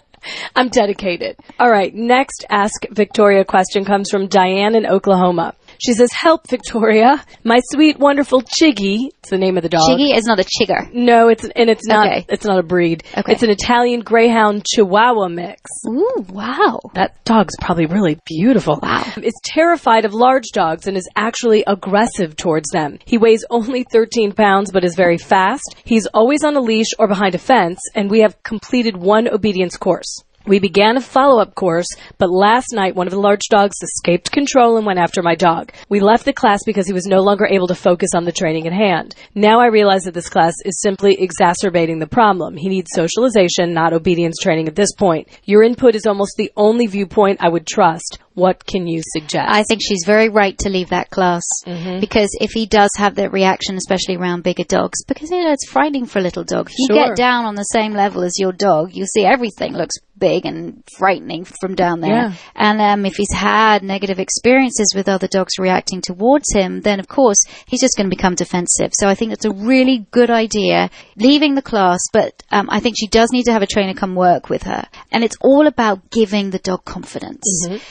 I'm 0.54 0.68
dedicated. 0.68 1.36
All 1.58 1.70
right, 1.70 1.94
next 1.94 2.44
Ask 2.48 2.86
Victoria 2.90 3.44
question 3.44 3.84
comes 3.84 4.10
from 4.10 4.26
Diane 4.26 4.74
in 4.74 4.86
Oklahoma. 4.86 5.54
She 5.84 5.92
says, 5.92 6.12
Help, 6.12 6.48
Victoria. 6.48 7.22
My 7.42 7.60
sweet, 7.72 7.98
wonderful 7.98 8.40
Chiggy, 8.40 9.08
it's 9.18 9.28
the 9.28 9.36
name 9.36 9.58
of 9.58 9.62
the 9.62 9.68
dog. 9.68 9.82
Chiggy 9.90 10.16
is 10.16 10.24
not 10.24 10.40
a 10.40 10.44
chigger. 10.44 10.90
No, 10.94 11.28
it's 11.28 11.44
and 11.44 11.68
it's 11.68 11.86
not. 11.86 12.06
Okay. 12.06 12.24
It's 12.30 12.46
not 12.46 12.58
a 12.58 12.62
breed. 12.62 13.04
Okay. 13.16 13.32
It's 13.32 13.42
an 13.42 13.50
Italian 13.50 14.00
Greyhound 14.00 14.64
Chihuahua 14.64 15.28
mix. 15.28 15.60
Ooh, 15.86 16.24
wow. 16.30 16.80
That 16.94 17.22
dog's 17.24 17.54
probably 17.60 17.84
really 17.84 18.18
beautiful. 18.24 18.78
Wow. 18.82 19.04
Is 19.22 19.38
terrified 19.44 20.06
of 20.06 20.14
large 20.14 20.48
dogs 20.54 20.86
and 20.86 20.96
is 20.96 21.06
actually 21.16 21.64
aggressive 21.66 22.34
towards 22.36 22.70
them. 22.70 22.98
He 23.04 23.18
weighs 23.18 23.44
only 23.50 23.84
13 23.84 24.32
pounds 24.32 24.72
but 24.72 24.84
is 24.84 24.94
very 24.94 25.18
fast. 25.18 25.76
He's 25.84 26.06
always 26.06 26.44
on 26.44 26.56
a 26.56 26.60
leash 26.60 26.94
or 26.98 27.08
behind 27.08 27.34
a 27.34 27.38
fence, 27.38 27.80
and 27.94 28.10
we 28.10 28.20
have 28.20 28.42
completed 28.42 28.96
one 28.96 29.28
obedience 29.28 29.76
course. 29.76 30.22
We 30.46 30.58
began 30.58 30.96
a 30.96 31.00
follow 31.00 31.40
up 31.40 31.54
course, 31.54 31.86
but 32.18 32.30
last 32.30 32.68
night 32.72 32.94
one 32.94 33.06
of 33.06 33.12
the 33.12 33.18
large 33.20 33.48
dogs 33.50 33.76
escaped 33.82 34.30
control 34.30 34.76
and 34.76 34.84
went 34.86 34.98
after 34.98 35.22
my 35.22 35.34
dog. 35.34 35.72
We 35.88 36.00
left 36.00 36.24
the 36.24 36.32
class 36.32 36.60
because 36.66 36.86
he 36.86 36.92
was 36.92 37.06
no 37.06 37.20
longer 37.20 37.46
able 37.46 37.66
to 37.68 37.74
focus 37.74 38.10
on 38.14 38.24
the 38.24 38.32
training 38.32 38.66
at 38.66 38.72
hand. 38.72 39.14
Now 39.34 39.60
I 39.60 39.66
realize 39.66 40.02
that 40.02 40.14
this 40.14 40.28
class 40.28 40.54
is 40.64 40.80
simply 40.80 41.16
exacerbating 41.20 41.98
the 41.98 42.06
problem. 42.06 42.56
He 42.56 42.68
needs 42.68 42.90
socialization, 42.94 43.72
not 43.72 43.92
obedience 43.92 44.36
training 44.40 44.68
at 44.68 44.76
this 44.76 44.92
point. 44.94 45.28
Your 45.44 45.62
input 45.62 45.94
is 45.94 46.06
almost 46.06 46.34
the 46.36 46.52
only 46.56 46.86
viewpoint 46.86 47.38
I 47.42 47.48
would 47.48 47.66
trust. 47.66 48.18
What 48.34 48.66
can 48.66 48.86
you 48.88 49.00
suggest? 49.12 49.48
I 49.48 49.62
think 49.62 49.80
she's 49.80 50.02
very 50.04 50.28
right 50.28 50.58
to 50.58 50.68
leave 50.68 50.88
that 50.90 51.10
class 51.10 51.42
Mm-hmm. 51.66 52.00
because 52.00 52.28
if 52.40 52.50
he 52.50 52.66
does 52.66 52.90
have 52.98 53.14
that 53.14 53.32
reaction, 53.32 53.76
especially 53.76 54.16
around 54.16 54.42
bigger 54.42 54.64
dogs, 54.64 55.04
because 55.06 55.30
you 55.30 55.42
know 55.42 55.52
it's 55.52 55.68
frightening 55.70 56.04
for 56.06 56.18
a 56.18 56.22
little 56.22 56.44
dog. 56.44 56.68
If 56.68 56.74
you 56.78 56.86
Sure. 56.88 57.06
get 57.08 57.16
down 57.16 57.44
on 57.44 57.54
the 57.54 57.62
same 57.62 57.92
level 57.94 58.22
as 58.22 58.38
your 58.38 58.52
dog, 58.52 58.90
you'll 58.92 59.06
see 59.06 59.24
everything 59.24 59.72
looks 59.72 59.94
big 60.24 60.46
and 60.46 60.82
frightening 60.96 61.44
from 61.44 61.74
down 61.74 62.00
there. 62.00 62.10
Yeah. 62.10 62.32
And 62.54 62.80
um, 62.80 63.04
if 63.04 63.16
he's 63.16 63.32
had 63.32 63.82
negative 63.82 64.18
experiences 64.18 64.94
with 64.96 65.06
other 65.06 65.28
dogs 65.28 65.58
reacting 65.58 66.00
towards 66.00 66.46
him, 66.52 66.80
then 66.80 66.98
of 66.98 67.08
course 67.08 67.40
he's 67.66 67.80
just 67.80 67.96
going 67.96 68.08
to 68.08 68.16
become 68.16 68.34
defensive. 68.34 68.92
So 68.94 69.06
I 69.06 69.14
think 69.14 69.32
it's 69.32 69.44
a 69.44 69.52
really 69.52 70.06
good 70.10 70.30
idea 70.30 70.90
leaving 71.16 71.54
the 71.54 71.62
class, 71.62 72.00
but 72.12 72.42
um, 72.50 72.68
I 72.70 72.80
think 72.80 72.96
she 72.98 73.06
does 73.06 73.30
need 73.32 73.44
to 73.44 73.52
have 73.52 73.62
a 73.62 73.66
trainer 73.66 73.92
come 73.92 74.14
work 74.14 74.48
with 74.48 74.62
her. 74.62 74.84
And 75.12 75.22
it's 75.22 75.36
all 75.42 75.66
about 75.66 76.10
giving 76.10 76.50
the 76.50 76.58
dog 76.58 76.84
confidence. 76.84 77.44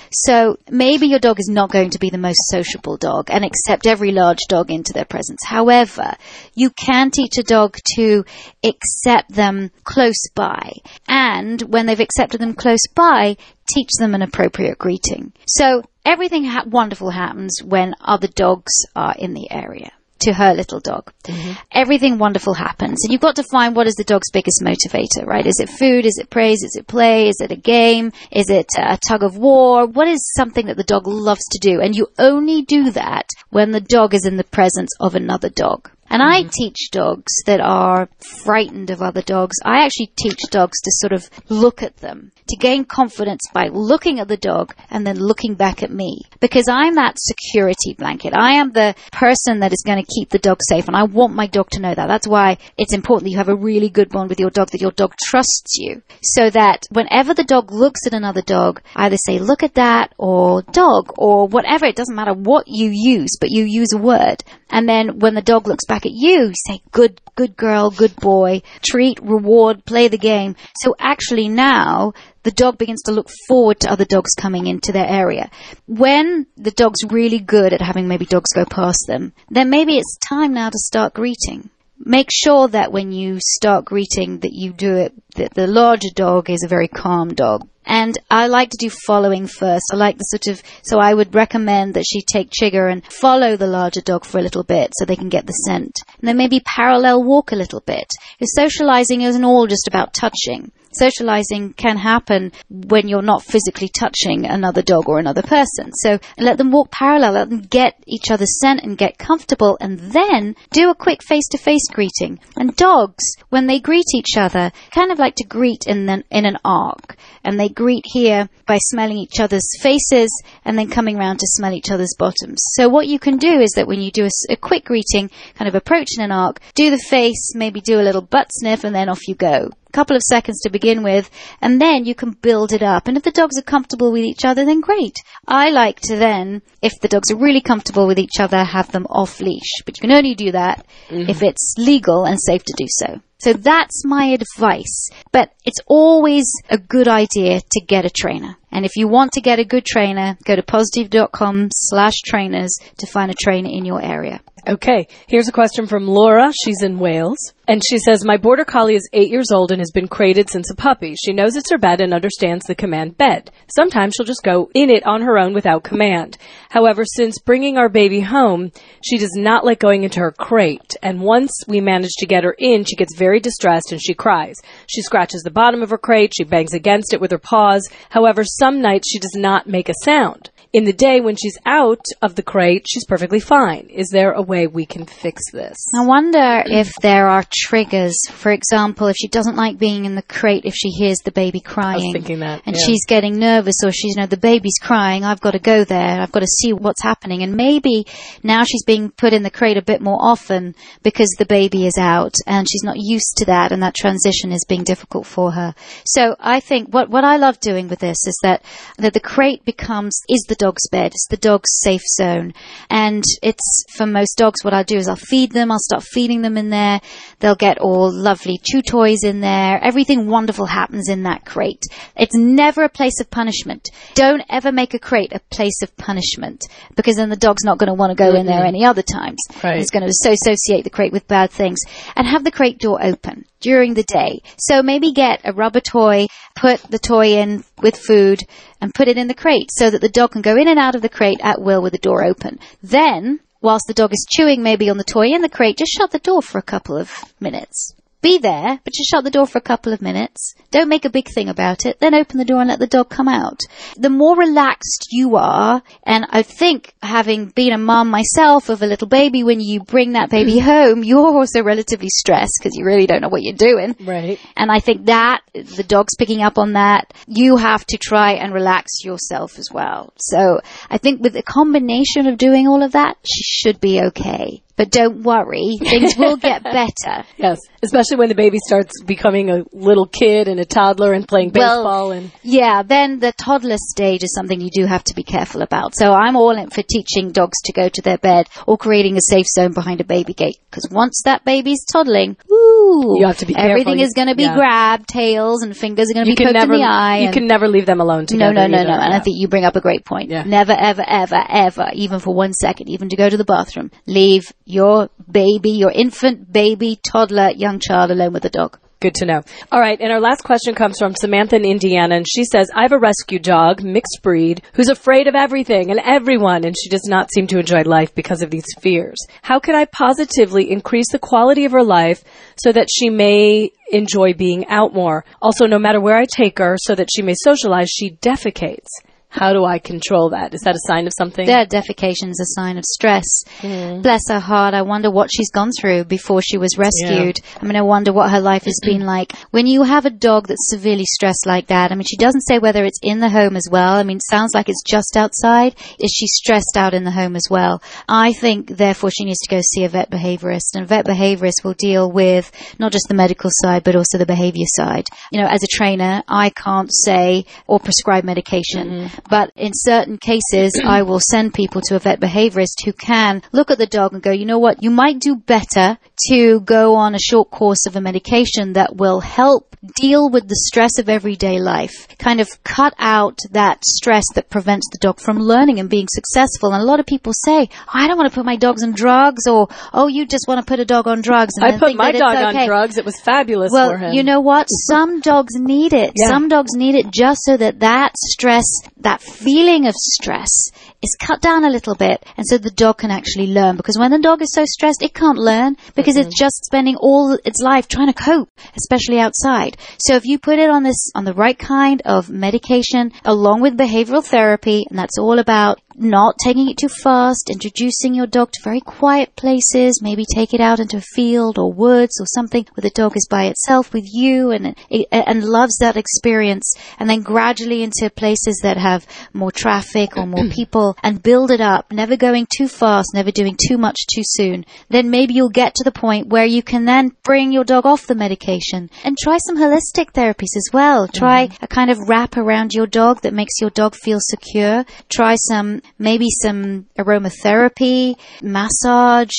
So 0.09 0.57
maybe 0.69 1.07
your 1.07 1.19
dog 1.19 1.39
is 1.39 1.49
not 1.49 1.71
going 1.71 1.91
to 1.91 1.99
be 1.99 2.09
the 2.09 2.17
most 2.17 2.39
sociable 2.49 2.97
dog 2.97 3.29
and 3.29 3.45
accept 3.45 3.85
every 3.85 4.11
large 4.11 4.43
dog 4.49 4.71
into 4.71 4.93
their 4.93 5.05
presence. 5.05 5.41
However, 5.45 6.15
you 6.55 6.71
can 6.71 7.11
teach 7.11 7.37
a 7.37 7.43
dog 7.43 7.77
to 7.95 8.25
accept 8.63 9.31
them 9.31 9.69
close 9.83 10.29
by. 10.33 10.73
And 11.07 11.61
when 11.61 11.85
they've 11.85 11.99
accepted 11.99 12.22
them 12.31 12.53
close 12.53 12.85
by, 12.93 13.37
teach 13.67 13.89
them 13.99 14.15
an 14.15 14.21
appropriate 14.21 14.77
greeting. 14.77 15.33
So 15.47 15.83
everything 16.05 16.45
ha- 16.45 16.65
wonderful 16.65 17.09
happens 17.11 17.61
when 17.63 17.95
other 18.01 18.27
dogs 18.27 18.73
are 18.95 19.15
in 19.17 19.33
the 19.33 19.51
area. 19.51 19.91
To 20.19 20.31
her 20.31 20.53
little 20.53 20.79
dog. 20.79 21.11
Mm-hmm. 21.25 21.51
Everything 21.73 22.17
wonderful 22.17 22.53
happens. 22.53 23.03
And 23.03 23.11
you've 23.11 23.19
got 23.19 23.35
to 23.35 23.43
find 23.43 23.75
what 23.75 23.87
is 23.87 23.95
the 23.95 24.05
dog's 24.05 24.31
biggest 24.31 24.61
motivator, 24.63 25.25
right? 25.25 25.45
Is 25.45 25.59
it 25.59 25.69
food? 25.69 26.05
Is 26.05 26.17
it 26.17 26.29
praise? 26.29 26.63
Is 26.63 26.77
it 26.77 26.87
play? 26.87 27.27
Is 27.27 27.41
it 27.41 27.51
a 27.51 27.57
game? 27.57 28.13
Is 28.31 28.49
it 28.49 28.69
a 28.77 28.97
tug 29.05 29.23
of 29.23 29.35
war? 29.35 29.85
What 29.85 30.07
is 30.07 30.31
something 30.37 30.67
that 30.67 30.77
the 30.77 30.85
dog 30.85 31.07
loves 31.07 31.43
to 31.51 31.59
do? 31.59 31.81
And 31.81 31.93
you 31.93 32.07
only 32.17 32.61
do 32.61 32.91
that 32.91 33.27
when 33.49 33.71
the 33.71 33.81
dog 33.81 34.13
is 34.13 34.25
in 34.25 34.37
the 34.37 34.45
presence 34.45 34.91
of 34.97 35.13
another 35.13 35.49
dog. 35.49 35.89
And 36.09 36.21
I 36.21 36.41
mm-hmm. 36.41 36.49
teach 36.49 36.91
dogs 36.91 37.33
that 37.45 37.59
are 37.59 38.09
frightened 38.19 38.89
of 38.89 39.01
other 39.01 39.21
dogs. 39.21 39.57
I 39.63 39.85
actually 39.85 40.11
teach 40.15 40.39
dogs 40.51 40.79
to 40.81 40.91
sort 40.93 41.13
of 41.13 41.29
look 41.49 41.81
at 41.81 41.97
them, 41.97 42.31
to 42.49 42.57
gain 42.57 42.85
confidence 42.85 43.41
by 43.53 43.69
looking 43.71 44.19
at 44.19 44.27
the 44.27 44.37
dog 44.37 44.75
and 44.89 45.05
then 45.07 45.17
looking 45.17 45.55
back 45.55 45.81
at 45.81 45.91
me. 45.91 46.21
Because 46.39 46.65
I'm 46.69 46.95
that 46.95 47.17
security 47.17 47.93
blanket. 47.93 48.33
I 48.35 48.53
am 48.55 48.71
the 48.71 48.95
person 49.11 49.59
that 49.59 49.73
is 49.73 49.83
going 49.85 50.03
to 50.03 50.11
keep 50.13 50.29
the 50.29 50.39
dog 50.39 50.59
safe. 50.67 50.87
And 50.87 50.95
I 50.95 51.03
want 51.03 51.33
my 51.33 51.47
dog 51.47 51.69
to 51.71 51.79
know 51.79 51.93
that. 51.93 52.07
That's 52.07 52.27
why 52.27 52.57
it's 52.77 52.93
important 52.93 53.25
that 53.25 53.31
you 53.31 53.37
have 53.37 53.49
a 53.49 53.55
really 53.55 53.89
good 53.89 54.09
bond 54.09 54.29
with 54.29 54.39
your 54.39 54.49
dog, 54.49 54.69
that 54.71 54.81
your 54.81 54.91
dog 54.91 55.15
trusts 55.17 55.77
you. 55.77 56.01
So 56.21 56.49
that 56.49 56.85
whenever 56.91 57.33
the 57.33 57.43
dog 57.43 57.71
looks 57.71 58.05
at 58.05 58.13
another 58.13 58.41
dog, 58.41 58.81
either 58.95 59.17
say, 59.17 59.39
look 59.39 59.63
at 59.63 59.75
that, 59.75 60.13
or 60.17 60.61
dog, 60.63 61.13
or 61.17 61.47
whatever. 61.47 61.85
It 61.85 61.95
doesn't 61.95 62.15
matter 62.15 62.33
what 62.33 62.65
you 62.67 62.89
use, 62.91 63.37
but 63.39 63.49
you 63.51 63.65
use 63.65 63.93
a 63.93 63.97
word. 63.97 64.43
And 64.69 64.89
then 64.89 65.19
when 65.19 65.35
the 65.35 65.41
dog 65.41 65.67
looks 65.67 65.85
back 65.85 65.92
at 66.01 66.11
you, 66.11 66.47
you 66.47 66.53
say, 66.67 66.81
good, 66.91 67.21
good 67.35 67.55
girl, 67.55 67.89
good 67.89 68.15
boy, 68.15 68.61
treat, 68.81 69.19
reward, 69.21 69.85
play 69.85 70.07
the 70.07 70.17
game. 70.17 70.55
So 70.75 70.95
actually 70.99 71.47
now, 71.47 72.13
the 72.43 72.51
dog 72.51 72.77
begins 72.77 73.03
to 73.03 73.11
look 73.11 73.29
forward 73.47 73.79
to 73.81 73.91
other 73.91 74.05
dogs 74.05 74.31
coming 74.37 74.67
into 74.67 74.91
their 74.91 75.07
area. 75.07 75.49
When 75.87 76.47
the 76.57 76.71
dog's 76.71 77.03
really 77.09 77.39
good 77.39 77.73
at 77.73 77.81
having 77.81 78.07
maybe 78.07 78.25
dogs 78.25 78.53
go 78.53 78.65
past 78.65 79.05
them, 79.07 79.33
then 79.49 79.69
maybe 79.69 79.97
it's 79.97 80.17
time 80.17 80.53
now 80.53 80.69
to 80.69 80.77
start 80.77 81.13
greeting. 81.13 81.69
Make 81.97 82.29
sure 82.31 82.67
that 82.67 82.91
when 82.91 83.11
you 83.11 83.39
start 83.39 83.85
greeting 83.85 84.39
that 84.39 84.51
you 84.51 84.73
do 84.73 84.95
it, 84.95 85.13
that 85.35 85.53
the 85.53 85.67
larger 85.67 86.09
dog 86.13 86.49
is 86.49 86.63
a 86.63 86.67
very 86.67 86.89
calm 86.89 87.33
dog. 87.33 87.67
And 87.85 88.17
I 88.29 88.47
like 88.47 88.69
to 88.71 88.77
do 88.77 88.89
following 88.89 89.47
first. 89.47 89.85
I 89.91 89.95
like 89.95 90.17
the 90.17 90.23
sort 90.23 90.47
of, 90.47 90.63
so 90.83 90.99
I 90.99 91.13
would 91.13 91.35
recommend 91.35 91.93
that 91.93 92.05
she 92.07 92.21
take 92.21 92.49
Chigger 92.49 92.91
and 92.91 93.05
follow 93.05 93.55
the 93.57 93.67
larger 93.67 94.01
dog 94.01 94.25
for 94.25 94.39
a 94.39 94.41
little 94.41 94.63
bit 94.63 94.93
so 94.93 95.05
they 95.05 95.15
can 95.15 95.29
get 95.29 95.45
the 95.45 95.53
scent. 95.53 95.99
And 96.19 96.27
then 96.27 96.37
maybe 96.37 96.61
parallel 96.61 97.23
walk 97.23 97.51
a 97.51 97.55
little 97.55 97.81
bit. 97.81 98.07
Because 98.37 98.55
socializing 98.55 99.21
isn't 99.21 99.43
all 99.43 99.67
just 99.67 99.87
about 99.87 100.13
touching. 100.13 100.71
Socializing 100.93 101.73
can 101.73 101.97
happen 101.97 102.51
when 102.69 103.07
you're 103.07 103.21
not 103.21 103.43
physically 103.43 103.89
touching 103.89 104.45
another 104.45 104.81
dog 104.81 105.09
or 105.09 105.19
another 105.19 105.41
person. 105.41 105.91
So 105.93 106.19
let 106.37 106.57
them 106.57 106.71
walk 106.71 106.91
parallel, 106.91 107.33
let 107.33 107.49
them 107.49 107.61
get 107.61 108.01
each 108.07 108.31
other's 108.31 108.59
scent 108.59 108.81
and 108.83 108.97
get 108.97 109.17
comfortable 109.17 109.77
and 109.81 109.99
then 109.99 110.55
do 110.71 110.89
a 110.89 110.95
quick 110.95 111.23
face 111.23 111.47
to 111.51 111.57
face 111.57 111.87
greeting. 111.91 112.39
And 112.55 112.75
dogs, 112.75 113.23
when 113.49 113.67
they 113.67 113.79
greet 113.79 114.13
each 114.15 114.37
other, 114.37 114.71
kind 114.91 115.11
of 115.11 115.19
like 115.19 115.35
to 115.35 115.47
greet 115.47 115.85
in 115.87 116.07
an, 116.09 116.23
in 116.29 116.45
an 116.45 116.57
arc. 116.63 117.15
And 117.43 117.59
they 117.59 117.69
greet 117.69 118.05
here 118.05 118.49
by 118.65 118.77
smelling 118.77 119.17
each 119.17 119.39
other's 119.39 119.67
faces 119.81 120.29
and 120.63 120.77
then 120.77 120.89
coming 120.89 121.17
round 121.17 121.39
to 121.39 121.47
smell 121.47 121.73
each 121.73 121.91
other's 121.91 122.15
bottoms. 122.17 122.59
So 122.75 122.87
what 122.87 123.07
you 123.07 123.19
can 123.19 123.37
do 123.37 123.59
is 123.59 123.71
that 123.75 123.87
when 123.87 124.01
you 124.01 124.11
do 124.11 124.27
a 124.49 124.55
quick 124.55 124.85
greeting, 124.85 125.29
kind 125.55 125.67
of 125.67 125.75
approach 125.75 126.09
in 126.17 126.23
an 126.23 126.31
arc, 126.31 126.59
do 126.75 126.89
the 126.89 126.97
face, 126.97 127.53
maybe 127.55 127.81
do 127.81 127.99
a 127.99 128.03
little 128.03 128.21
butt 128.21 128.47
sniff 128.51 128.83
and 128.83 128.95
then 128.95 129.09
off 129.09 129.27
you 129.27 129.35
go. 129.35 129.69
Couple 129.93 130.15
of 130.15 130.23
seconds 130.23 130.59
to 130.61 130.69
begin 130.69 131.03
with, 131.03 131.29
and 131.61 131.79
then 131.79 132.05
you 132.05 132.15
can 132.15 132.31
build 132.31 132.73
it 132.73 132.83
up. 132.83 133.07
And 133.07 133.15
if 133.15 133.23
the 133.23 133.31
dogs 133.31 133.57
are 133.57 133.63
comfortable 133.63 134.11
with 134.11 134.23
each 134.23 134.43
other, 134.43 134.65
then 134.65 134.81
great. 134.81 135.17
I 135.47 135.69
like 135.69 135.99
to 136.01 136.15
then, 136.15 136.61
if 136.81 136.99
the 136.99 137.07
dogs 137.07 137.31
are 137.31 137.37
really 137.37 137.61
comfortable 137.61 138.07
with 138.07 138.19
each 138.19 138.39
other, 138.39 138.63
have 138.63 138.91
them 138.91 139.07
off 139.09 139.39
leash. 139.39 139.81
But 139.85 139.97
you 139.97 140.01
can 140.01 140.11
only 140.11 140.35
do 140.35 140.51
that 140.51 140.85
mm-hmm. 141.09 141.29
if 141.29 141.41
it's 141.41 141.75
legal 141.77 142.25
and 142.25 142.37
safe 142.41 142.63
to 142.63 142.73
do 142.75 142.85
so. 142.89 143.21
So 143.39 143.51
that's 143.51 144.05
my 144.05 144.37
advice. 144.39 145.09
But 145.33 145.51
it's 145.65 145.81
always 145.87 146.45
a 146.69 146.77
good 146.77 147.09
idea 147.09 147.59
to 147.59 147.85
get 147.85 148.05
a 148.05 148.09
trainer. 148.09 148.55
And 148.71 148.85
if 148.85 148.95
you 148.95 149.09
want 149.09 149.33
to 149.33 149.41
get 149.41 149.59
a 149.59 149.65
good 149.65 149.85
trainer, 149.85 150.37
go 150.45 150.55
to 150.55 150.63
positive.com 150.63 151.69
slash 151.71 152.15
trainers 152.25 152.73
to 152.99 153.05
find 153.05 153.29
a 153.29 153.35
trainer 153.35 153.69
in 153.69 153.83
your 153.83 154.01
area. 154.01 154.39
Okay, 154.65 155.07
here's 155.27 155.49
a 155.49 155.51
question 155.51 155.87
from 155.87 156.07
Laura. 156.07 156.53
She's 156.63 156.83
in 156.83 156.97
Wales. 156.97 157.53
And 157.67 157.81
she 157.85 157.97
says, 157.97 158.23
My 158.23 158.37
border 158.37 158.63
collie 158.63 158.95
is 158.95 159.09
eight 159.11 159.29
years 159.29 159.51
old 159.51 159.71
and 159.71 159.79
has 159.79 159.91
been 159.91 160.07
crated 160.07 160.49
since 160.49 160.69
a 160.71 160.75
puppy. 160.75 161.15
She 161.15 161.33
knows 161.33 161.57
it's 161.57 161.71
her 161.71 161.77
bed 161.77 161.99
and 161.99 162.13
understands 162.13 162.65
the 162.65 162.75
command 162.75 163.17
bed. 163.17 163.51
Sometimes 163.75 164.13
she'll 164.15 164.25
just 164.25 164.43
go 164.43 164.69
in 164.73 164.89
it 164.89 165.05
on 165.05 165.21
her 165.21 165.37
own 165.37 165.53
without 165.53 165.83
command. 165.83 166.37
However, 166.69 167.03
since 167.03 167.39
bringing 167.39 167.77
our 167.77 167.89
baby 167.89 168.21
home, 168.21 168.71
she 169.03 169.17
does 169.17 169.33
not 169.35 169.65
like 169.65 169.79
going 169.79 170.05
into 170.05 170.21
her 170.21 170.31
crate. 170.31 170.95
And 171.01 171.21
once 171.21 171.51
we 171.67 171.81
manage 171.81 172.13
to 172.19 172.25
get 172.25 172.45
her 172.45 172.55
in, 172.57 172.85
she 172.85 172.95
gets 172.95 173.17
very 173.17 173.41
distressed 173.41 173.91
and 173.91 174.01
she 174.01 174.13
cries. 174.13 174.55
She 174.87 175.01
scratches 175.01 175.41
the 175.43 175.51
bottom 175.51 175.81
of 175.81 175.89
her 175.89 175.97
crate. 175.97 176.33
She 176.37 176.45
bangs 176.45 176.73
against 176.73 177.13
it 177.13 177.19
with 177.19 177.31
her 177.31 177.37
paws. 177.37 177.85
However, 178.09 178.45
some 178.45 178.81
nights 178.81 179.09
she 179.09 179.19
does 179.19 179.35
not 179.35 179.67
make 179.67 179.89
a 179.89 179.93
sound. 180.03 180.51
In 180.73 180.85
the 180.85 180.91
day 180.93 181.21
when 181.21 181.35
she's 181.35 181.59
out 181.67 182.03
of 182.23 182.33
the 182.33 182.41
crate, 182.41 182.87
she's 182.89 183.05
perfectly 183.05 183.39
fine. 183.39 183.89
Is 183.91 184.09
there 184.09 184.31
a 184.31 184.41
way 184.41 184.65
we 184.65 184.87
can 184.87 185.05
fix 185.05 185.51
this? 185.51 185.77
I 185.95 186.03
wonder 186.03 186.63
if 186.65 186.95
there 186.95 187.27
are 187.27 187.45
triggers. 187.53 188.17
For 188.31 188.51
example, 188.51 189.05
if 189.05 189.15
she 189.15 189.27
doesn't 189.27 189.55
like 189.55 189.77
being 189.77 190.05
in 190.05 190.15
the 190.15 190.23
crate, 190.23 190.65
if 190.65 190.73
she 190.73 190.89
hears 190.89 191.19
the 191.19 191.31
baby 191.31 191.59
crying, 191.59 192.11
thinking 192.11 192.39
that, 192.39 192.63
and 192.65 192.75
yeah. 192.75 192.85
she's 192.87 193.05
getting 193.05 193.37
nervous, 193.37 193.75
or 193.85 193.91
she's, 193.91 194.15
you 194.15 194.21
know, 194.21 194.25
the 194.25 194.35
baby's 194.35 194.79
crying, 194.81 195.23
I've 195.23 195.41
got 195.41 195.51
to 195.51 195.59
go 195.59 195.83
there. 195.83 196.19
I've 196.19 196.31
got 196.31 196.39
to 196.39 196.47
see 196.47 196.73
what's 196.73 197.03
happening. 197.03 197.43
And 197.43 197.55
maybe 197.55 198.07
now 198.41 198.63
she's 198.63 198.83
being 198.83 199.11
put 199.11 199.33
in 199.33 199.43
the 199.43 199.51
crate 199.51 199.77
a 199.77 199.83
bit 199.83 200.01
more 200.01 200.17
often 200.19 200.73
because 201.03 201.29
the 201.37 201.45
baby 201.45 201.85
is 201.85 201.99
out 201.99 202.33
and 202.47 202.67
she's 202.67 202.83
not 202.83 202.95
used 202.97 203.37
to 203.37 203.45
that, 203.45 203.71
and 203.71 203.83
that 203.83 203.93
transition 203.93 204.51
is 204.51 204.65
being 204.67 204.83
difficult 204.83 205.27
for 205.27 205.51
her. 205.51 205.75
So 206.03 206.35
I 206.39 206.61
think 206.61 206.91
what 206.91 207.11
what 207.11 207.23
I 207.23 207.37
love 207.37 207.59
doing 207.59 207.89
with 207.89 207.99
this 207.99 208.25
is 208.25 208.39
that 208.41 208.63
that 208.97 209.13
the 209.13 209.19
crate 209.19 209.63
becomes 209.65 210.19
is 210.27 210.41
the 210.49 210.62
dog's 210.63 210.87
bed. 210.89 211.11
It's 211.11 211.27
the 211.29 211.37
dog's 211.37 211.69
safe 211.83 212.03
zone. 212.17 212.53
And 212.89 213.23
it's 213.41 213.83
for 213.97 214.05
most 214.05 214.37
dogs, 214.37 214.63
what 214.63 214.73
I'll 214.73 214.85
do 214.85 214.97
is 214.97 215.09
I'll 215.09 215.15
feed 215.17 215.51
them. 215.51 215.71
I'll 215.71 215.79
start 215.79 216.03
feeding 216.03 216.41
them 216.41 216.57
in 216.57 216.69
there. 216.69 217.01
They'll 217.39 217.55
get 217.55 217.79
all 217.79 218.09
lovely 218.13 218.59
chew 218.63 218.81
toys 218.81 219.23
in 219.23 219.41
there. 219.41 219.83
Everything 219.83 220.27
wonderful 220.27 220.65
happens 220.65 221.09
in 221.09 221.23
that 221.23 221.45
crate. 221.45 221.83
It's 222.15 222.35
never 222.35 222.83
a 222.83 222.89
place 222.89 223.19
of 223.19 223.29
punishment. 223.29 223.89
Don't 224.15 224.43
ever 224.49 224.71
make 224.71 224.93
a 224.93 224.99
crate 224.99 225.33
a 225.33 225.39
place 225.51 225.81
of 225.83 225.95
punishment 225.97 226.63
because 226.95 227.17
then 227.17 227.29
the 227.29 227.35
dog's 227.35 227.65
not 227.65 227.77
going 227.77 227.87
to 227.87 227.93
want 227.93 228.11
to 228.11 228.15
go 228.15 228.33
in 228.33 228.45
there 228.45 228.63
any 228.63 228.85
other 228.85 229.01
times. 229.01 229.39
Right. 229.63 229.79
It's 229.79 229.91
going 229.91 230.03
to 230.03 230.09
associate 230.09 230.83
the 230.83 230.89
crate 230.89 231.11
with 231.11 231.27
bad 231.27 231.51
things. 231.51 231.79
And 232.15 232.25
have 232.27 232.43
the 232.43 232.51
crate 232.51 232.79
door 232.79 233.03
open 233.03 233.45
during 233.63 233.95
the 233.95 234.03
day. 234.03 234.41
So 234.59 234.83
maybe 234.83 235.11
get 235.11 235.41
a 235.43 235.53
rubber 235.53 235.79
toy, 235.79 236.27
put 236.55 236.83
the 236.83 236.99
toy 236.99 237.37
in 237.37 237.63
with 237.81 237.97
food, 237.97 238.41
and 238.79 238.93
put 238.93 239.07
it 239.07 239.17
in 239.17 239.27
the 239.27 239.33
crate 239.33 239.69
so 239.71 239.89
that 239.89 240.01
the 240.01 240.09
dog 240.09 240.31
can 240.33 240.43
go 240.43 240.55
in 240.55 240.67
and 240.67 240.77
out 240.77 240.95
of 240.95 241.01
the 241.01 241.09
crate 241.09 241.39
at 241.41 241.61
will 241.61 241.81
with 241.81 241.93
the 241.93 241.97
door 241.97 242.23
open. 242.23 242.59
Then, 242.83 243.39
whilst 243.61 243.87
the 243.87 243.93
dog 243.95 244.11
is 244.11 244.27
chewing 244.29 244.61
maybe 244.61 244.89
on 244.89 244.97
the 244.97 245.03
toy 245.03 245.27
in 245.27 245.41
the 245.41 245.49
crate, 245.49 245.77
just 245.77 245.93
shut 245.93 246.11
the 246.11 246.19
door 246.19 246.41
for 246.41 246.59
a 246.59 246.69
couple 246.73 246.97
of 246.97 247.09
minutes. 247.39 247.95
Be 248.23 248.37
there, 248.37 248.79
but 248.81 248.93
just 248.93 249.09
shut 249.09 249.25
the 249.25 249.29
door 249.29 249.45
for 249.45 249.57
a 249.57 249.61
couple 249.61 249.91
of 249.91 250.01
minutes. 250.01 250.55
Don't 250.71 250.87
make 250.87 251.03
a 251.03 251.09
big 251.09 251.27
thing 251.27 251.49
about 251.49 251.85
it. 251.85 251.99
Then 251.99 252.15
open 252.15 252.37
the 252.37 252.45
door 252.45 252.61
and 252.61 252.69
let 252.69 252.79
the 252.79 252.87
dog 252.87 253.09
come 253.09 253.27
out. 253.27 253.59
The 253.97 254.09
more 254.09 254.37
relaxed 254.37 255.09
you 255.11 255.35
are, 255.35 255.83
and 256.03 256.25
I 256.29 256.41
think 256.41 256.93
having 257.03 257.47
been 257.47 257.73
a 257.73 257.77
mom 257.77 258.09
myself 258.09 258.69
of 258.69 258.81
a 258.81 258.87
little 258.87 259.09
baby, 259.09 259.43
when 259.43 259.59
you 259.59 259.81
bring 259.81 260.13
that 260.13 260.29
baby 260.29 260.53
mm. 260.53 260.61
home, 260.61 261.03
you're 261.03 261.19
also 261.19 261.61
relatively 261.63 262.07
stressed 262.07 262.53
because 262.59 262.77
you 262.77 262.85
really 262.85 263.07
don't 263.07 263.19
know 263.19 263.27
what 263.27 263.43
you're 263.43 263.57
doing. 263.57 263.93
Right. 263.99 264.39
And 264.55 264.71
I 264.71 264.79
think 264.79 265.07
that 265.07 265.41
the 265.53 265.83
dog's 265.85 266.15
picking 266.15 266.41
up 266.41 266.57
on 266.57 266.73
that. 266.73 267.13
You 267.27 267.57
have 267.57 267.85
to 267.87 267.97
try 267.97 268.35
and 268.35 268.53
relax 268.53 269.03
yourself 269.03 269.59
as 269.59 269.67
well. 269.69 270.13
So 270.15 270.61
I 270.89 270.97
think 270.97 271.21
with 271.21 271.35
a 271.35 271.43
combination 271.43 272.27
of 272.27 272.37
doing 272.37 272.69
all 272.69 272.83
of 272.83 272.93
that, 272.93 273.17
she 273.25 273.43
should 273.43 273.81
be 273.81 273.99
okay. 273.99 274.63
But 274.75 274.89
don't 274.89 275.21
worry, 275.21 275.77
things 275.79 276.15
will 276.17 276.35
get 276.37 276.63
better. 276.63 277.25
Yes, 277.37 277.59
especially 277.83 278.17
when 278.17 278.29
the 278.29 278.35
baby 278.35 278.57
starts 278.65 279.03
becoming 279.03 279.51
a 279.51 279.63
little 279.71 280.07
kid 280.07 280.47
and 280.47 280.59
a 280.59 280.65
toddler 280.65 281.13
and 281.13 281.27
playing 281.27 281.51
baseball 281.51 281.83
Well, 282.09 282.11
and 282.11 282.31
Yeah, 282.41 282.81
then 282.81 283.19
the 283.19 283.33
toddler 283.33 283.77
stage 283.77 284.23
is 284.23 284.33
something 284.33 284.59
you 284.59 284.71
do 284.73 284.85
have 284.87 285.03
to 285.05 285.13
be 285.15 285.21
careful 285.23 285.61
about. 285.61 285.95
So 285.95 286.13
I'm 286.13 286.35
all 286.35 286.57
in 286.57 286.71
for 286.71 286.81
teaching 286.81 287.31
dogs 287.31 287.61
to 287.65 287.71
go 287.73 287.87
to 287.87 288.01
their 288.01 288.17
bed 288.17 288.47
or 288.65 288.77
creating 288.77 289.15
a 289.15 289.21
safe 289.21 289.45
zone 289.47 289.73
behind 289.73 290.01
a 290.01 290.05
baby 290.05 290.33
gate. 290.33 290.57
Because 290.71 290.87
once 290.91 291.21
that 291.25 291.45
baby's 291.45 291.85
toddling, 291.85 292.35
woo, 292.49 293.19
You 293.19 293.27
have 293.27 293.37
to 293.39 293.45
be 293.45 293.53
careful. 293.53 293.69
everything 293.71 293.99
is 293.99 294.13
going 294.15 294.29
to 294.29 294.35
be 294.35 294.43
yeah. 294.43 294.55
grabbed, 294.55 295.07
tails 295.07 295.61
and 295.61 295.77
fingers 295.77 296.09
are 296.09 296.15
going 296.15 296.25
to 296.25 296.31
be 296.35 296.43
poked 296.43 296.53
never 296.53 296.73
in 296.73 296.79
the 296.81 296.87
eye. 296.87 297.19
you 297.19 297.31
can 297.31 297.45
never 297.45 297.67
leave 297.67 297.85
them 297.85 298.01
alone 298.01 298.21
no, 298.21 298.25
together. 298.25 298.53
no, 298.53 298.67
no, 298.67 298.77
either. 298.79 298.87
no. 298.87 298.93
And 298.99 299.13
I 299.13 299.19
think 299.19 299.37
you 299.39 299.47
bring 299.47 299.65
up 299.65 299.75
a 299.75 299.81
great 299.81 300.03
point. 300.03 300.31
Yeah. 300.31 300.43
Never, 300.45 300.71
ever, 300.73 301.03
ever, 301.07 301.43
ever, 301.47 301.89
even 301.93 302.19
for 302.19 302.33
one 302.33 302.53
second, 302.53 302.89
even 302.89 303.09
to 303.09 303.15
go 303.15 303.29
to 303.29 303.37
the 303.37 303.45
bathroom, 303.45 303.91
leave 304.07 304.51
your 304.65 305.09
baby, 305.29 305.71
your 305.71 305.91
infant 305.91 306.51
baby, 306.51 306.99
toddler, 307.01 307.51
young 307.51 307.79
child 307.79 308.11
alone 308.11 308.33
with 308.33 308.45
a 308.45 308.49
dog. 308.49 308.79
Good 309.03 309.15
to 309.15 309.25
know. 309.25 309.41
All 309.69 309.81
right, 309.81 309.99
and 309.99 310.13
our 310.13 310.21
last 310.21 310.45
question 310.45 310.75
comes 310.75 310.97
from 310.97 311.13
Samantha 311.13 311.57
in 311.57 311.65
Indiana, 311.65 312.15
and 312.15 312.25
she 312.25 312.45
says, 312.45 312.69
I 312.73 312.83
have 312.83 312.93
a 312.93 312.97
rescue 312.97 313.37
dog, 313.37 313.83
mixed 313.83 314.21
breed, 314.23 314.61
who's 314.75 314.87
afraid 314.87 315.27
of 315.27 315.35
everything 315.35 315.91
and 315.91 315.99
everyone, 315.99 316.63
and 316.63 316.73
she 316.81 316.87
does 316.87 317.03
not 317.05 317.29
seem 317.33 317.45
to 317.47 317.59
enjoy 317.59 317.81
life 317.81 318.15
because 318.15 318.41
of 318.41 318.49
these 318.49 318.63
fears. 318.79 319.17
How 319.41 319.59
can 319.59 319.75
I 319.75 319.83
positively 319.83 320.71
increase 320.71 321.11
the 321.11 321.19
quality 321.19 321.65
of 321.65 321.73
her 321.73 321.83
life 321.83 322.23
so 322.55 322.71
that 322.71 322.87
she 322.89 323.09
may 323.09 323.71
enjoy 323.91 324.35
being 324.35 324.65
out 324.67 324.93
more? 324.93 325.25
Also, 325.41 325.65
no 325.65 325.79
matter 325.79 325.99
where 325.99 326.15
I 326.15 326.23
take 326.23 326.59
her, 326.59 326.77
so 326.79 326.95
that 326.95 327.09
she 327.13 327.23
may 327.23 327.35
socialize, 327.43 327.89
she 327.89 328.11
defecates. 328.11 328.87
How 329.33 329.51
do 329.51 329.65
I 329.65 329.79
control 329.79 330.29
that? 330.29 330.53
Is 330.53 330.61
that 330.61 330.75
a 330.75 330.79
sign 330.87 331.07
of 331.07 331.13
something? 331.17 331.47
Their 331.47 331.65
defecation's 331.65 332.39
a 332.39 332.45
sign 332.45 332.77
of 332.77 332.85
stress. 332.85 333.25
Mm-hmm. 333.61 334.03
Bless 334.03 334.29
her 334.29 334.39
heart. 334.39 334.75
I 334.75 334.83
wonder 334.83 335.09
what 335.09 335.31
she's 335.33 335.49
gone 335.49 335.71
through 335.71 336.03
before 336.03 336.43
she 336.43 336.59
was 336.59 336.77
rescued. 336.77 337.39
I 337.59 337.65
mean, 337.65 337.75
I 337.75 337.81
wonder 337.81 338.13
what 338.13 338.29
her 338.29 338.39
life 338.39 338.65
has 338.65 338.79
been 338.83 339.07
like. 339.07 339.33
When 339.49 339.65
you 339.65 339.81
have 339.81 340.05
a 340.05 340.11
dog 340.11 340.47
that's 340.47 340.69
severely 340.69 341.05
stressed 341.05 341.47
like 341.47 341.67
that, 341.67 341.91
I 341.91 341.95
mean, 341.95 342.05
she 342.05 342.15
doesn't 342.15 342.41
say 342.41 342.59
whether 342.59 342.85
it's 342.85 342.99
in 343.01 343.21
the 343.21 343.29
home 343.29 343.55
as 343.55 343.67
well. 343.71 343.95
I 343.95 344.03
mean, 344.03 344.17
it 344.17 344.25
sounds 344.29 344.53
like 344.53 344.69
it's 344.69 344.83
just 344.83 345.17
outside. 345.17 345.75
Is 345.99 346.11
she 346.11 346.27
stressed 346.27 346.77
out 346.77 346.93
in 346.93 347.03
the 347.03 347.09
home 347.09 347.35
as 347.35 347.47
well? 347.49 347.81
I 348.07 348.33
think, 348.33 348.77
therefore, 348.77 349.09
she 349.09 349.25
needs 349.25 349.39
to 349.39 349.49
go 349.49 349.61
see 349.63 349.83
a 349.83 349.89
vet 349.89 350.11
behaviorist. 350.11 350.75
And 350.75 350.83
a 350.83 350.87
vet 350.87 351.07
behaviorist 351.07 351.63
will 351.63 351.73
deal 351.73 352.11
with 352.11 352.51
not 352.77 352.91
just 352.91 353.07
the 353.07 353.15
medical 353.15 353.49
side, 353.51 353.83
but 353.83 353.95
also 353.95 354.19
the 354.19 354.27
behavior 354.27 354.67
side. 354.67 355.07
You 355.31 355.41
know, 355.41 355.47
as 355.47 355.63
a 355.63 355.67
trainer, 355.67 356.21
I 356.27 356.51
can't 356.51 356.91
say 356.93 357.45
or 357.65 357.79
prescribe 357.79 358.23
medication. 358.23 358.89
Mm-hmm. 358.89 359.22
But 359.29 359.51
in 359.55 359.71
certain 359.73 360.17
cases, 360.17 360.79
I 360.83 361.03
will 361.03 361.19
send 361.19 361.53
people 361.53 361.81
to 361.81 361.95
a 361.95 361.99
vet 361.99 362.19
behaviorist 362.19 362.83
who 362.85 362.93
can 362.93 363.41
look 363.51 363.71
at 363.71 363.77
the 363.77 363.87
dog 363.87 364.13
and 364.13 364.21
go, 364.21 364.31
you 364.31 364.45
know 364.45 364.59
what, 364.59 364.83
you 364.83 364.89
might 364.89 365.19
do 365.19 365.35
better 365.35 365.97
to 366.29 366.61
go 366.61 366.95
on 366.95 367.15
a 367.15 367.19
short 367.19 367.51
course 367.51 367.85
of 367.85 367.95
a 367.95 368.01
medication 368.01 368.73
that 368.73 368.95
will 368.95 369.19
help 369.19 369.73
deal 369.95 370.29
with 370.29 370.47
the 370.47 370.55
stress 370.55 370.97
of 370.97 371.09
everyday 371.09 371.59
life. 371.59 372.07
Kind 372.17 372.39
of 372.39 372.47
cut 372.63 372.93
out 372.97 373.39
that 373.51 373.83
stress 373.85 374.23
that 374.35 374.49
prevents 374.49 374.87
the 374.91 374.97
dog 375.01 375.19
from 375.19 375.37
learning 375.37 375.79
and 375.79 375.89
being 375.89 376.07
successful. 376.09 376.73
And 376.73 376.81
a 376.81 376.85
lot 376.85 376.99
of 376.99 377.05
people 377.05 377.33
say, 377.33 377.69
oh, 377.69 377.91
I 377.93 378.07
don't 378.07 378.17
want 378.17 378.31
to 378.31 378.35
put 378.35 378.45
my 378.45 378.55
dogs 378.55 378.83
on 378.83 378.93
drugs 378.93 379.47
or, 379.47 379.67
oh, 379.93 380.07
you 380.07 380.25
just 380.25 380.45
want 380.47 380.65
to 380.65 380.69
put 380.69 380.79
a 380.79 380.85
dog 380.85 381.07
on 381.07 381.21
drugs. 381.21 381.53
And 381.57 381.65
I 381.65 381.77
put 381.77 381.95
my 381.95 382.11
dog 382.11 382.35
okay. 382.35 382.61
on 382.61 382.67
drugs. 382.67 382.97
It 382.97 383.05
was 383.05 383.19
fabulous 383.19 383.71
Well, 383.71 383.91
for 383.91 383.97
him. 383.97 384.13
you 384.13 384.23
know 384.23 384.39
what? 384.39 384.67
Some 384.67 385.19
dogs 385.19 385.55
need 385.55 385.93
it. 385.93 386.13
Yeah. 386.15 386.29
Some 386.29 386.47
dogs 386.47 386.73
need 386.75 386.95
it 386.95 387.11
just 387.11 387.41
so 387.43 387.57
that 387.57 387.81
that 387.81 388.13
stress, 388.17 388.65
that 388.97 389.21
feeling 389.21 389.87
of 389.87 389.95
stress 389.95 390.71
is 391.01 391.17
cut 391.19 391.41
down 391.41 391.65
a 391.65 391.69
little 391.69 391.95
bit 391.95 392.25
and 392.37 392.47
so 392.47 392.57
the 392.57 392.71
dog 392.71 392.99
can 392.99 393.11
actually 393.11 393.47
learn 393.47 393.75
because 393.75 393.99
when 393.99 394.11
the 394.11 394.19
dog 394.19 394.41
is 394.41 394.53
so 394.53 394.63
stressed, 394.65 395.03
it 395.03 395.13
can't 395.13 395.37
learn 395.37 395.75
because 395.95 396.12
it's 396.15 396.27
mm-hmm. 396.27 396.43
just 396.43 396.65
spending 396.65 396.95
all 396.95 397.37
its 397.45 397.61
life 397.61 397.87
trying 397.87 398.11
to 398.11 398.13
cope, 398.13 398.49
especially 398.75 399.19
outside. 399.19 399.77
So 399.99 400.15
if 400.15 400.25
you 400.25 400.39
put 400.39 400.59
it 400.59 400.69
on 400.69 400.83
this, 400.83 401.11
on 401.15 401.25
the 401.25 401.33
right 401.33 401.57
kind 401.57 402.01
of 402.05 402.29
medication 402.29 403.11
along 403.25 403.61
with 403.61 403.77
behavioral 403.77 404.23
therapy, 404.23 404.85
and 404.89 404.97
that's 404.97 405.17
all 405.17 405.39
about 405.39 405.79
not 405.95 406.37
taking 406.37 406.69
it 406.69 406.77
too 406.77 406.89
fast, 406.89 407.49
introducing 407.49 408.13
your 408.13 408.27
dog 408.27 408.51
to 408.51 408.63
very 408.63 408.81
quiet 408.81 409.35
places, 409.35 410.01
maybe 410.01 410.25
take 410.25 410.53
it 410.53 410.61
out 410.61 410.79
into 410.79 410.97
a 410.97 411.01
field 411.01 411.57
or 411.57 411.71
woods 411.71 412.19
or 412.19 412.25
something 412.25 412.65
where 412.73 412.81
the 412.81 412.89
dog 412.89 413.15
is 413.15 413.27
by 413.29 413.45
itself 413.45 413.93
with 413.93 414.05
you 414.11 414.51
and 414.51 414.75
eh, 414.91 415.03
and 415.11 415.43
loves 415.43 415.77
that 415.79 415.97
experience, 415.97 416.75
and 416.99 417.09
then 417.09 417.21
gradually 417.21 417.83
into 417.83 418.09
places 418.09 418.59
that 418.63 418.77
have 418.77 419.07
more 419.33 419.51
traffic 419.51 420.17
or 420.17 420.25
more 420.25 420.47
people, 420.51 420.97
and 421.03 421.23
build 421.23 421.51
it 421.51 421.61
up, 421.61 421.91
never 421.91 422.17
going 422.17 422.47
too 422.55 422.67
fast, 422.67 423.13
never 423.13 423.31
doing 423.31 423.57
too 423.67 423.77
much 423.77 424.05
too 424.13 424.23
soon, 424.23 424.65
then 424.89 425.09
maybe 425.09 425.33
you'll 425.33 425.49
get 425.49 425.75
to 425.75 425.83
the 425.83 425.91
point 425.91 426.27
where 426.27 426.45
you 426.45 426.63
can 426.63 426.85
then 426.85 427.11
bring 427.23 427.51
your 427.51 427.63
dog 427.63 427.85
off 427.85 428.07
the 428.07 428.15
medication 428.15 428.89
and 429.03 429.17
try 429.17 429.37
some 429.45 429.57
holistic 429.57 430.11
therapies 430.13 430.55
as 430.55 430.69
well. 430.73 431.07
Try 431.07 431.47
mm-hmm. 431.47 431.63
a 431.63 431.67
kind 431.67 431.89
of 431.91 431.97
wrap 432.07 432.37
around 432.37 432.73
your 432.73 432.87
dog 432.87 433.21
that 433.21 433.33
makes 433.33 433.61
your 433.61 433.69
dog 433.69 433.95
feel 433.95 434.19
secure. 434.19 434.85
Try 435.09 435.35
some, 435.35 435.81
maybe 435.97 436.27
some 436.41 436.87
aromatherapy, 436.97 438.15
massage. 438.41 439.35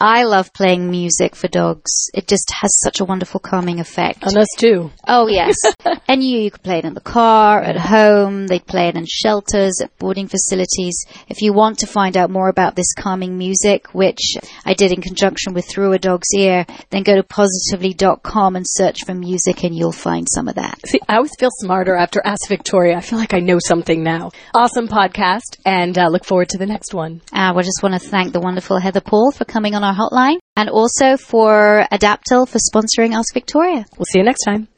I 0.00 0.22
love 0.22 0.52
playing 0.52 0.90
music 0.90 1.34
for 1.34 1.48
dogs. 1.48 2.08
It 2.14 2.28
just 2.28 2.52
has 2.52 2.70
such 2.82 3.00
a 3.00 3.04
wonderful 3.04 3.40
calming 3.40 3.80
effect. 3.80 4.22
On 4.24 4.38
us 4.38 4.46
too. 4.56 4.92
Oh 5.08 5.26
yes. 5.26 5.56
and 6.08 6.22
you, 6.22 6.38
you 6.38 6.50
could 6.52 6.62
play 6.62 6.78
it 6.78 6.84
in 6.84 6.94
the 6.94 7.00
car, 7.00 7.60
at 7.60 7.76
home. 7.76 8.46
They 8.46 8.60
play 8.60 8.88
it 8.88 8.96
in 8.96 9.06
shelters, 9.06 9.80
at 9.82 9.96
boarding 9.98 10.28
facilities. 10.28 11.04
If 11.28 11.42
you 11.42 11.52
want 11.52 11.80
to 11.80 11.88
find 11.88 12.16
out 12.16 12.30
more 12.30 12.48
about 12.48 12.76
this 12.76 12.94
calming 12.94 13.36
music, 13.36 13.92
which 13.92 14.36
I 14.64 14.74
did 14.74 14.92
in 14.92 15.02
conjunction 15.02 15.52
with 15.52 15.66
Through 15.68 15.94
a 15.94 15.98
Dog's 15.98 16.32
Ear, 16.32 16.64
then 16.90 17.02
go 17.02 17.16
to 17.16 17.24
positively.com 17.24 18.54
and 18.54 18.66
search 18.68 19.04
for 19.04 19.14
music 19.14 19.64
and 19.64 19.74
you'll 19.74 19.90
find 19.90 20.28
some 20.30 20.46
of 20.46 20.54
that. 20.54 20.78
See, 20.86 21.00
I 21.08 21.16
always 21.16 21.34
feel 21.40 21.50
smarter 21.58 21.96
after 21.96 22.22
Ask 22.24 22.48
Victoria. 22.48 22.96
I 22.96 23.00
feel 23.00 23.18
like 23.18 23.34
I 23.34 23.40
know 23.40 23.58
something 23.58 24.04
now. 24.04 24.30
Awesome 24.54 24.86
podcast, 24.86 25.58
and 25.66 25.98
uh, 25.98 26.06
look 26.06 26.24
forward 26.24 26.50
to 26.50 26.58
the 26.58 26.66
next 26.66 26.94
one. 26.94 27.20
Uh, 27.32 27.52
we 27.56 27.64
just 27.64 27.82
want 27.82 28.00
to 28.00 28.08
thank 28.08 28.32
the 28.32 28.40
wonderful 28.40 28.78
Heather 28.78 29.00
Paul 29.00 29.32
for 29.32 29.44
coming 29.44 29.74
on 29.74 29.87
our 29.88 29.94
hotline 29.94 30.36
and 30.56 30.68
also 30.68 31.16
for 31.16 31.86
Adaptil 31.90 32.46
for 32.48 32.58
sponsoring 32.58 33.14
Ask 33.14 33.32
Victoria. 33.32 33.86
We'll 33.96 34.06
see 34.06 34.18
you 34.18 34.24
next 34.24 34.44
time. 34.44 34.68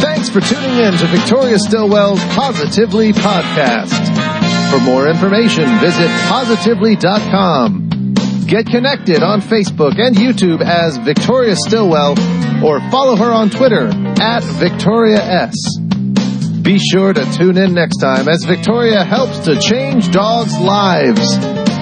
Thanks 0.00 0.28
for 0.28 0.40
tuning 0.40 0.78
in 0.78 0.96
to 0.98 1.06
Victoria 1.06 1.58
Stilwell's 1.58 2.22
Positively 2.34 3.12
podcast. 3.12 3.92
For 4.70 4.80
more 4.80 5.08
information, 5.08 5.64
visit 5.78 6.10
positively.com. 6.28 8.14
Get 8.46 8.66
connected 8.66 9.22
on 9.22 9.40
Facebook 9.40 9.98
and 9.98 10.16
YouTube 10.16 10.60
as 10.62 10.96
Victoria 10.98 11.56
Stilwell 11.56 12.12
or 12.64 12.80
follow 12.90 13.16
her 13.16 13.32
on 13.32 13.50
Twitter 13.50 13.88
at 14.20 14.42
Victoria 14.44 15.18
S. 15.18 15.54
Be 16.62 16.78
sure 16.78 17.12
to 17.12 17.24
tune 17.32 17.56
in 17.58 17.74
next 17.74 17.98
time 17.98 18.28
as 18.28 18.44
Victoria 18.44 19.04
helps 19.04 19.40
to 19.40 19.58
change 19.60 20.10
dogs' 20.10 20.58
lives 20.58 21.65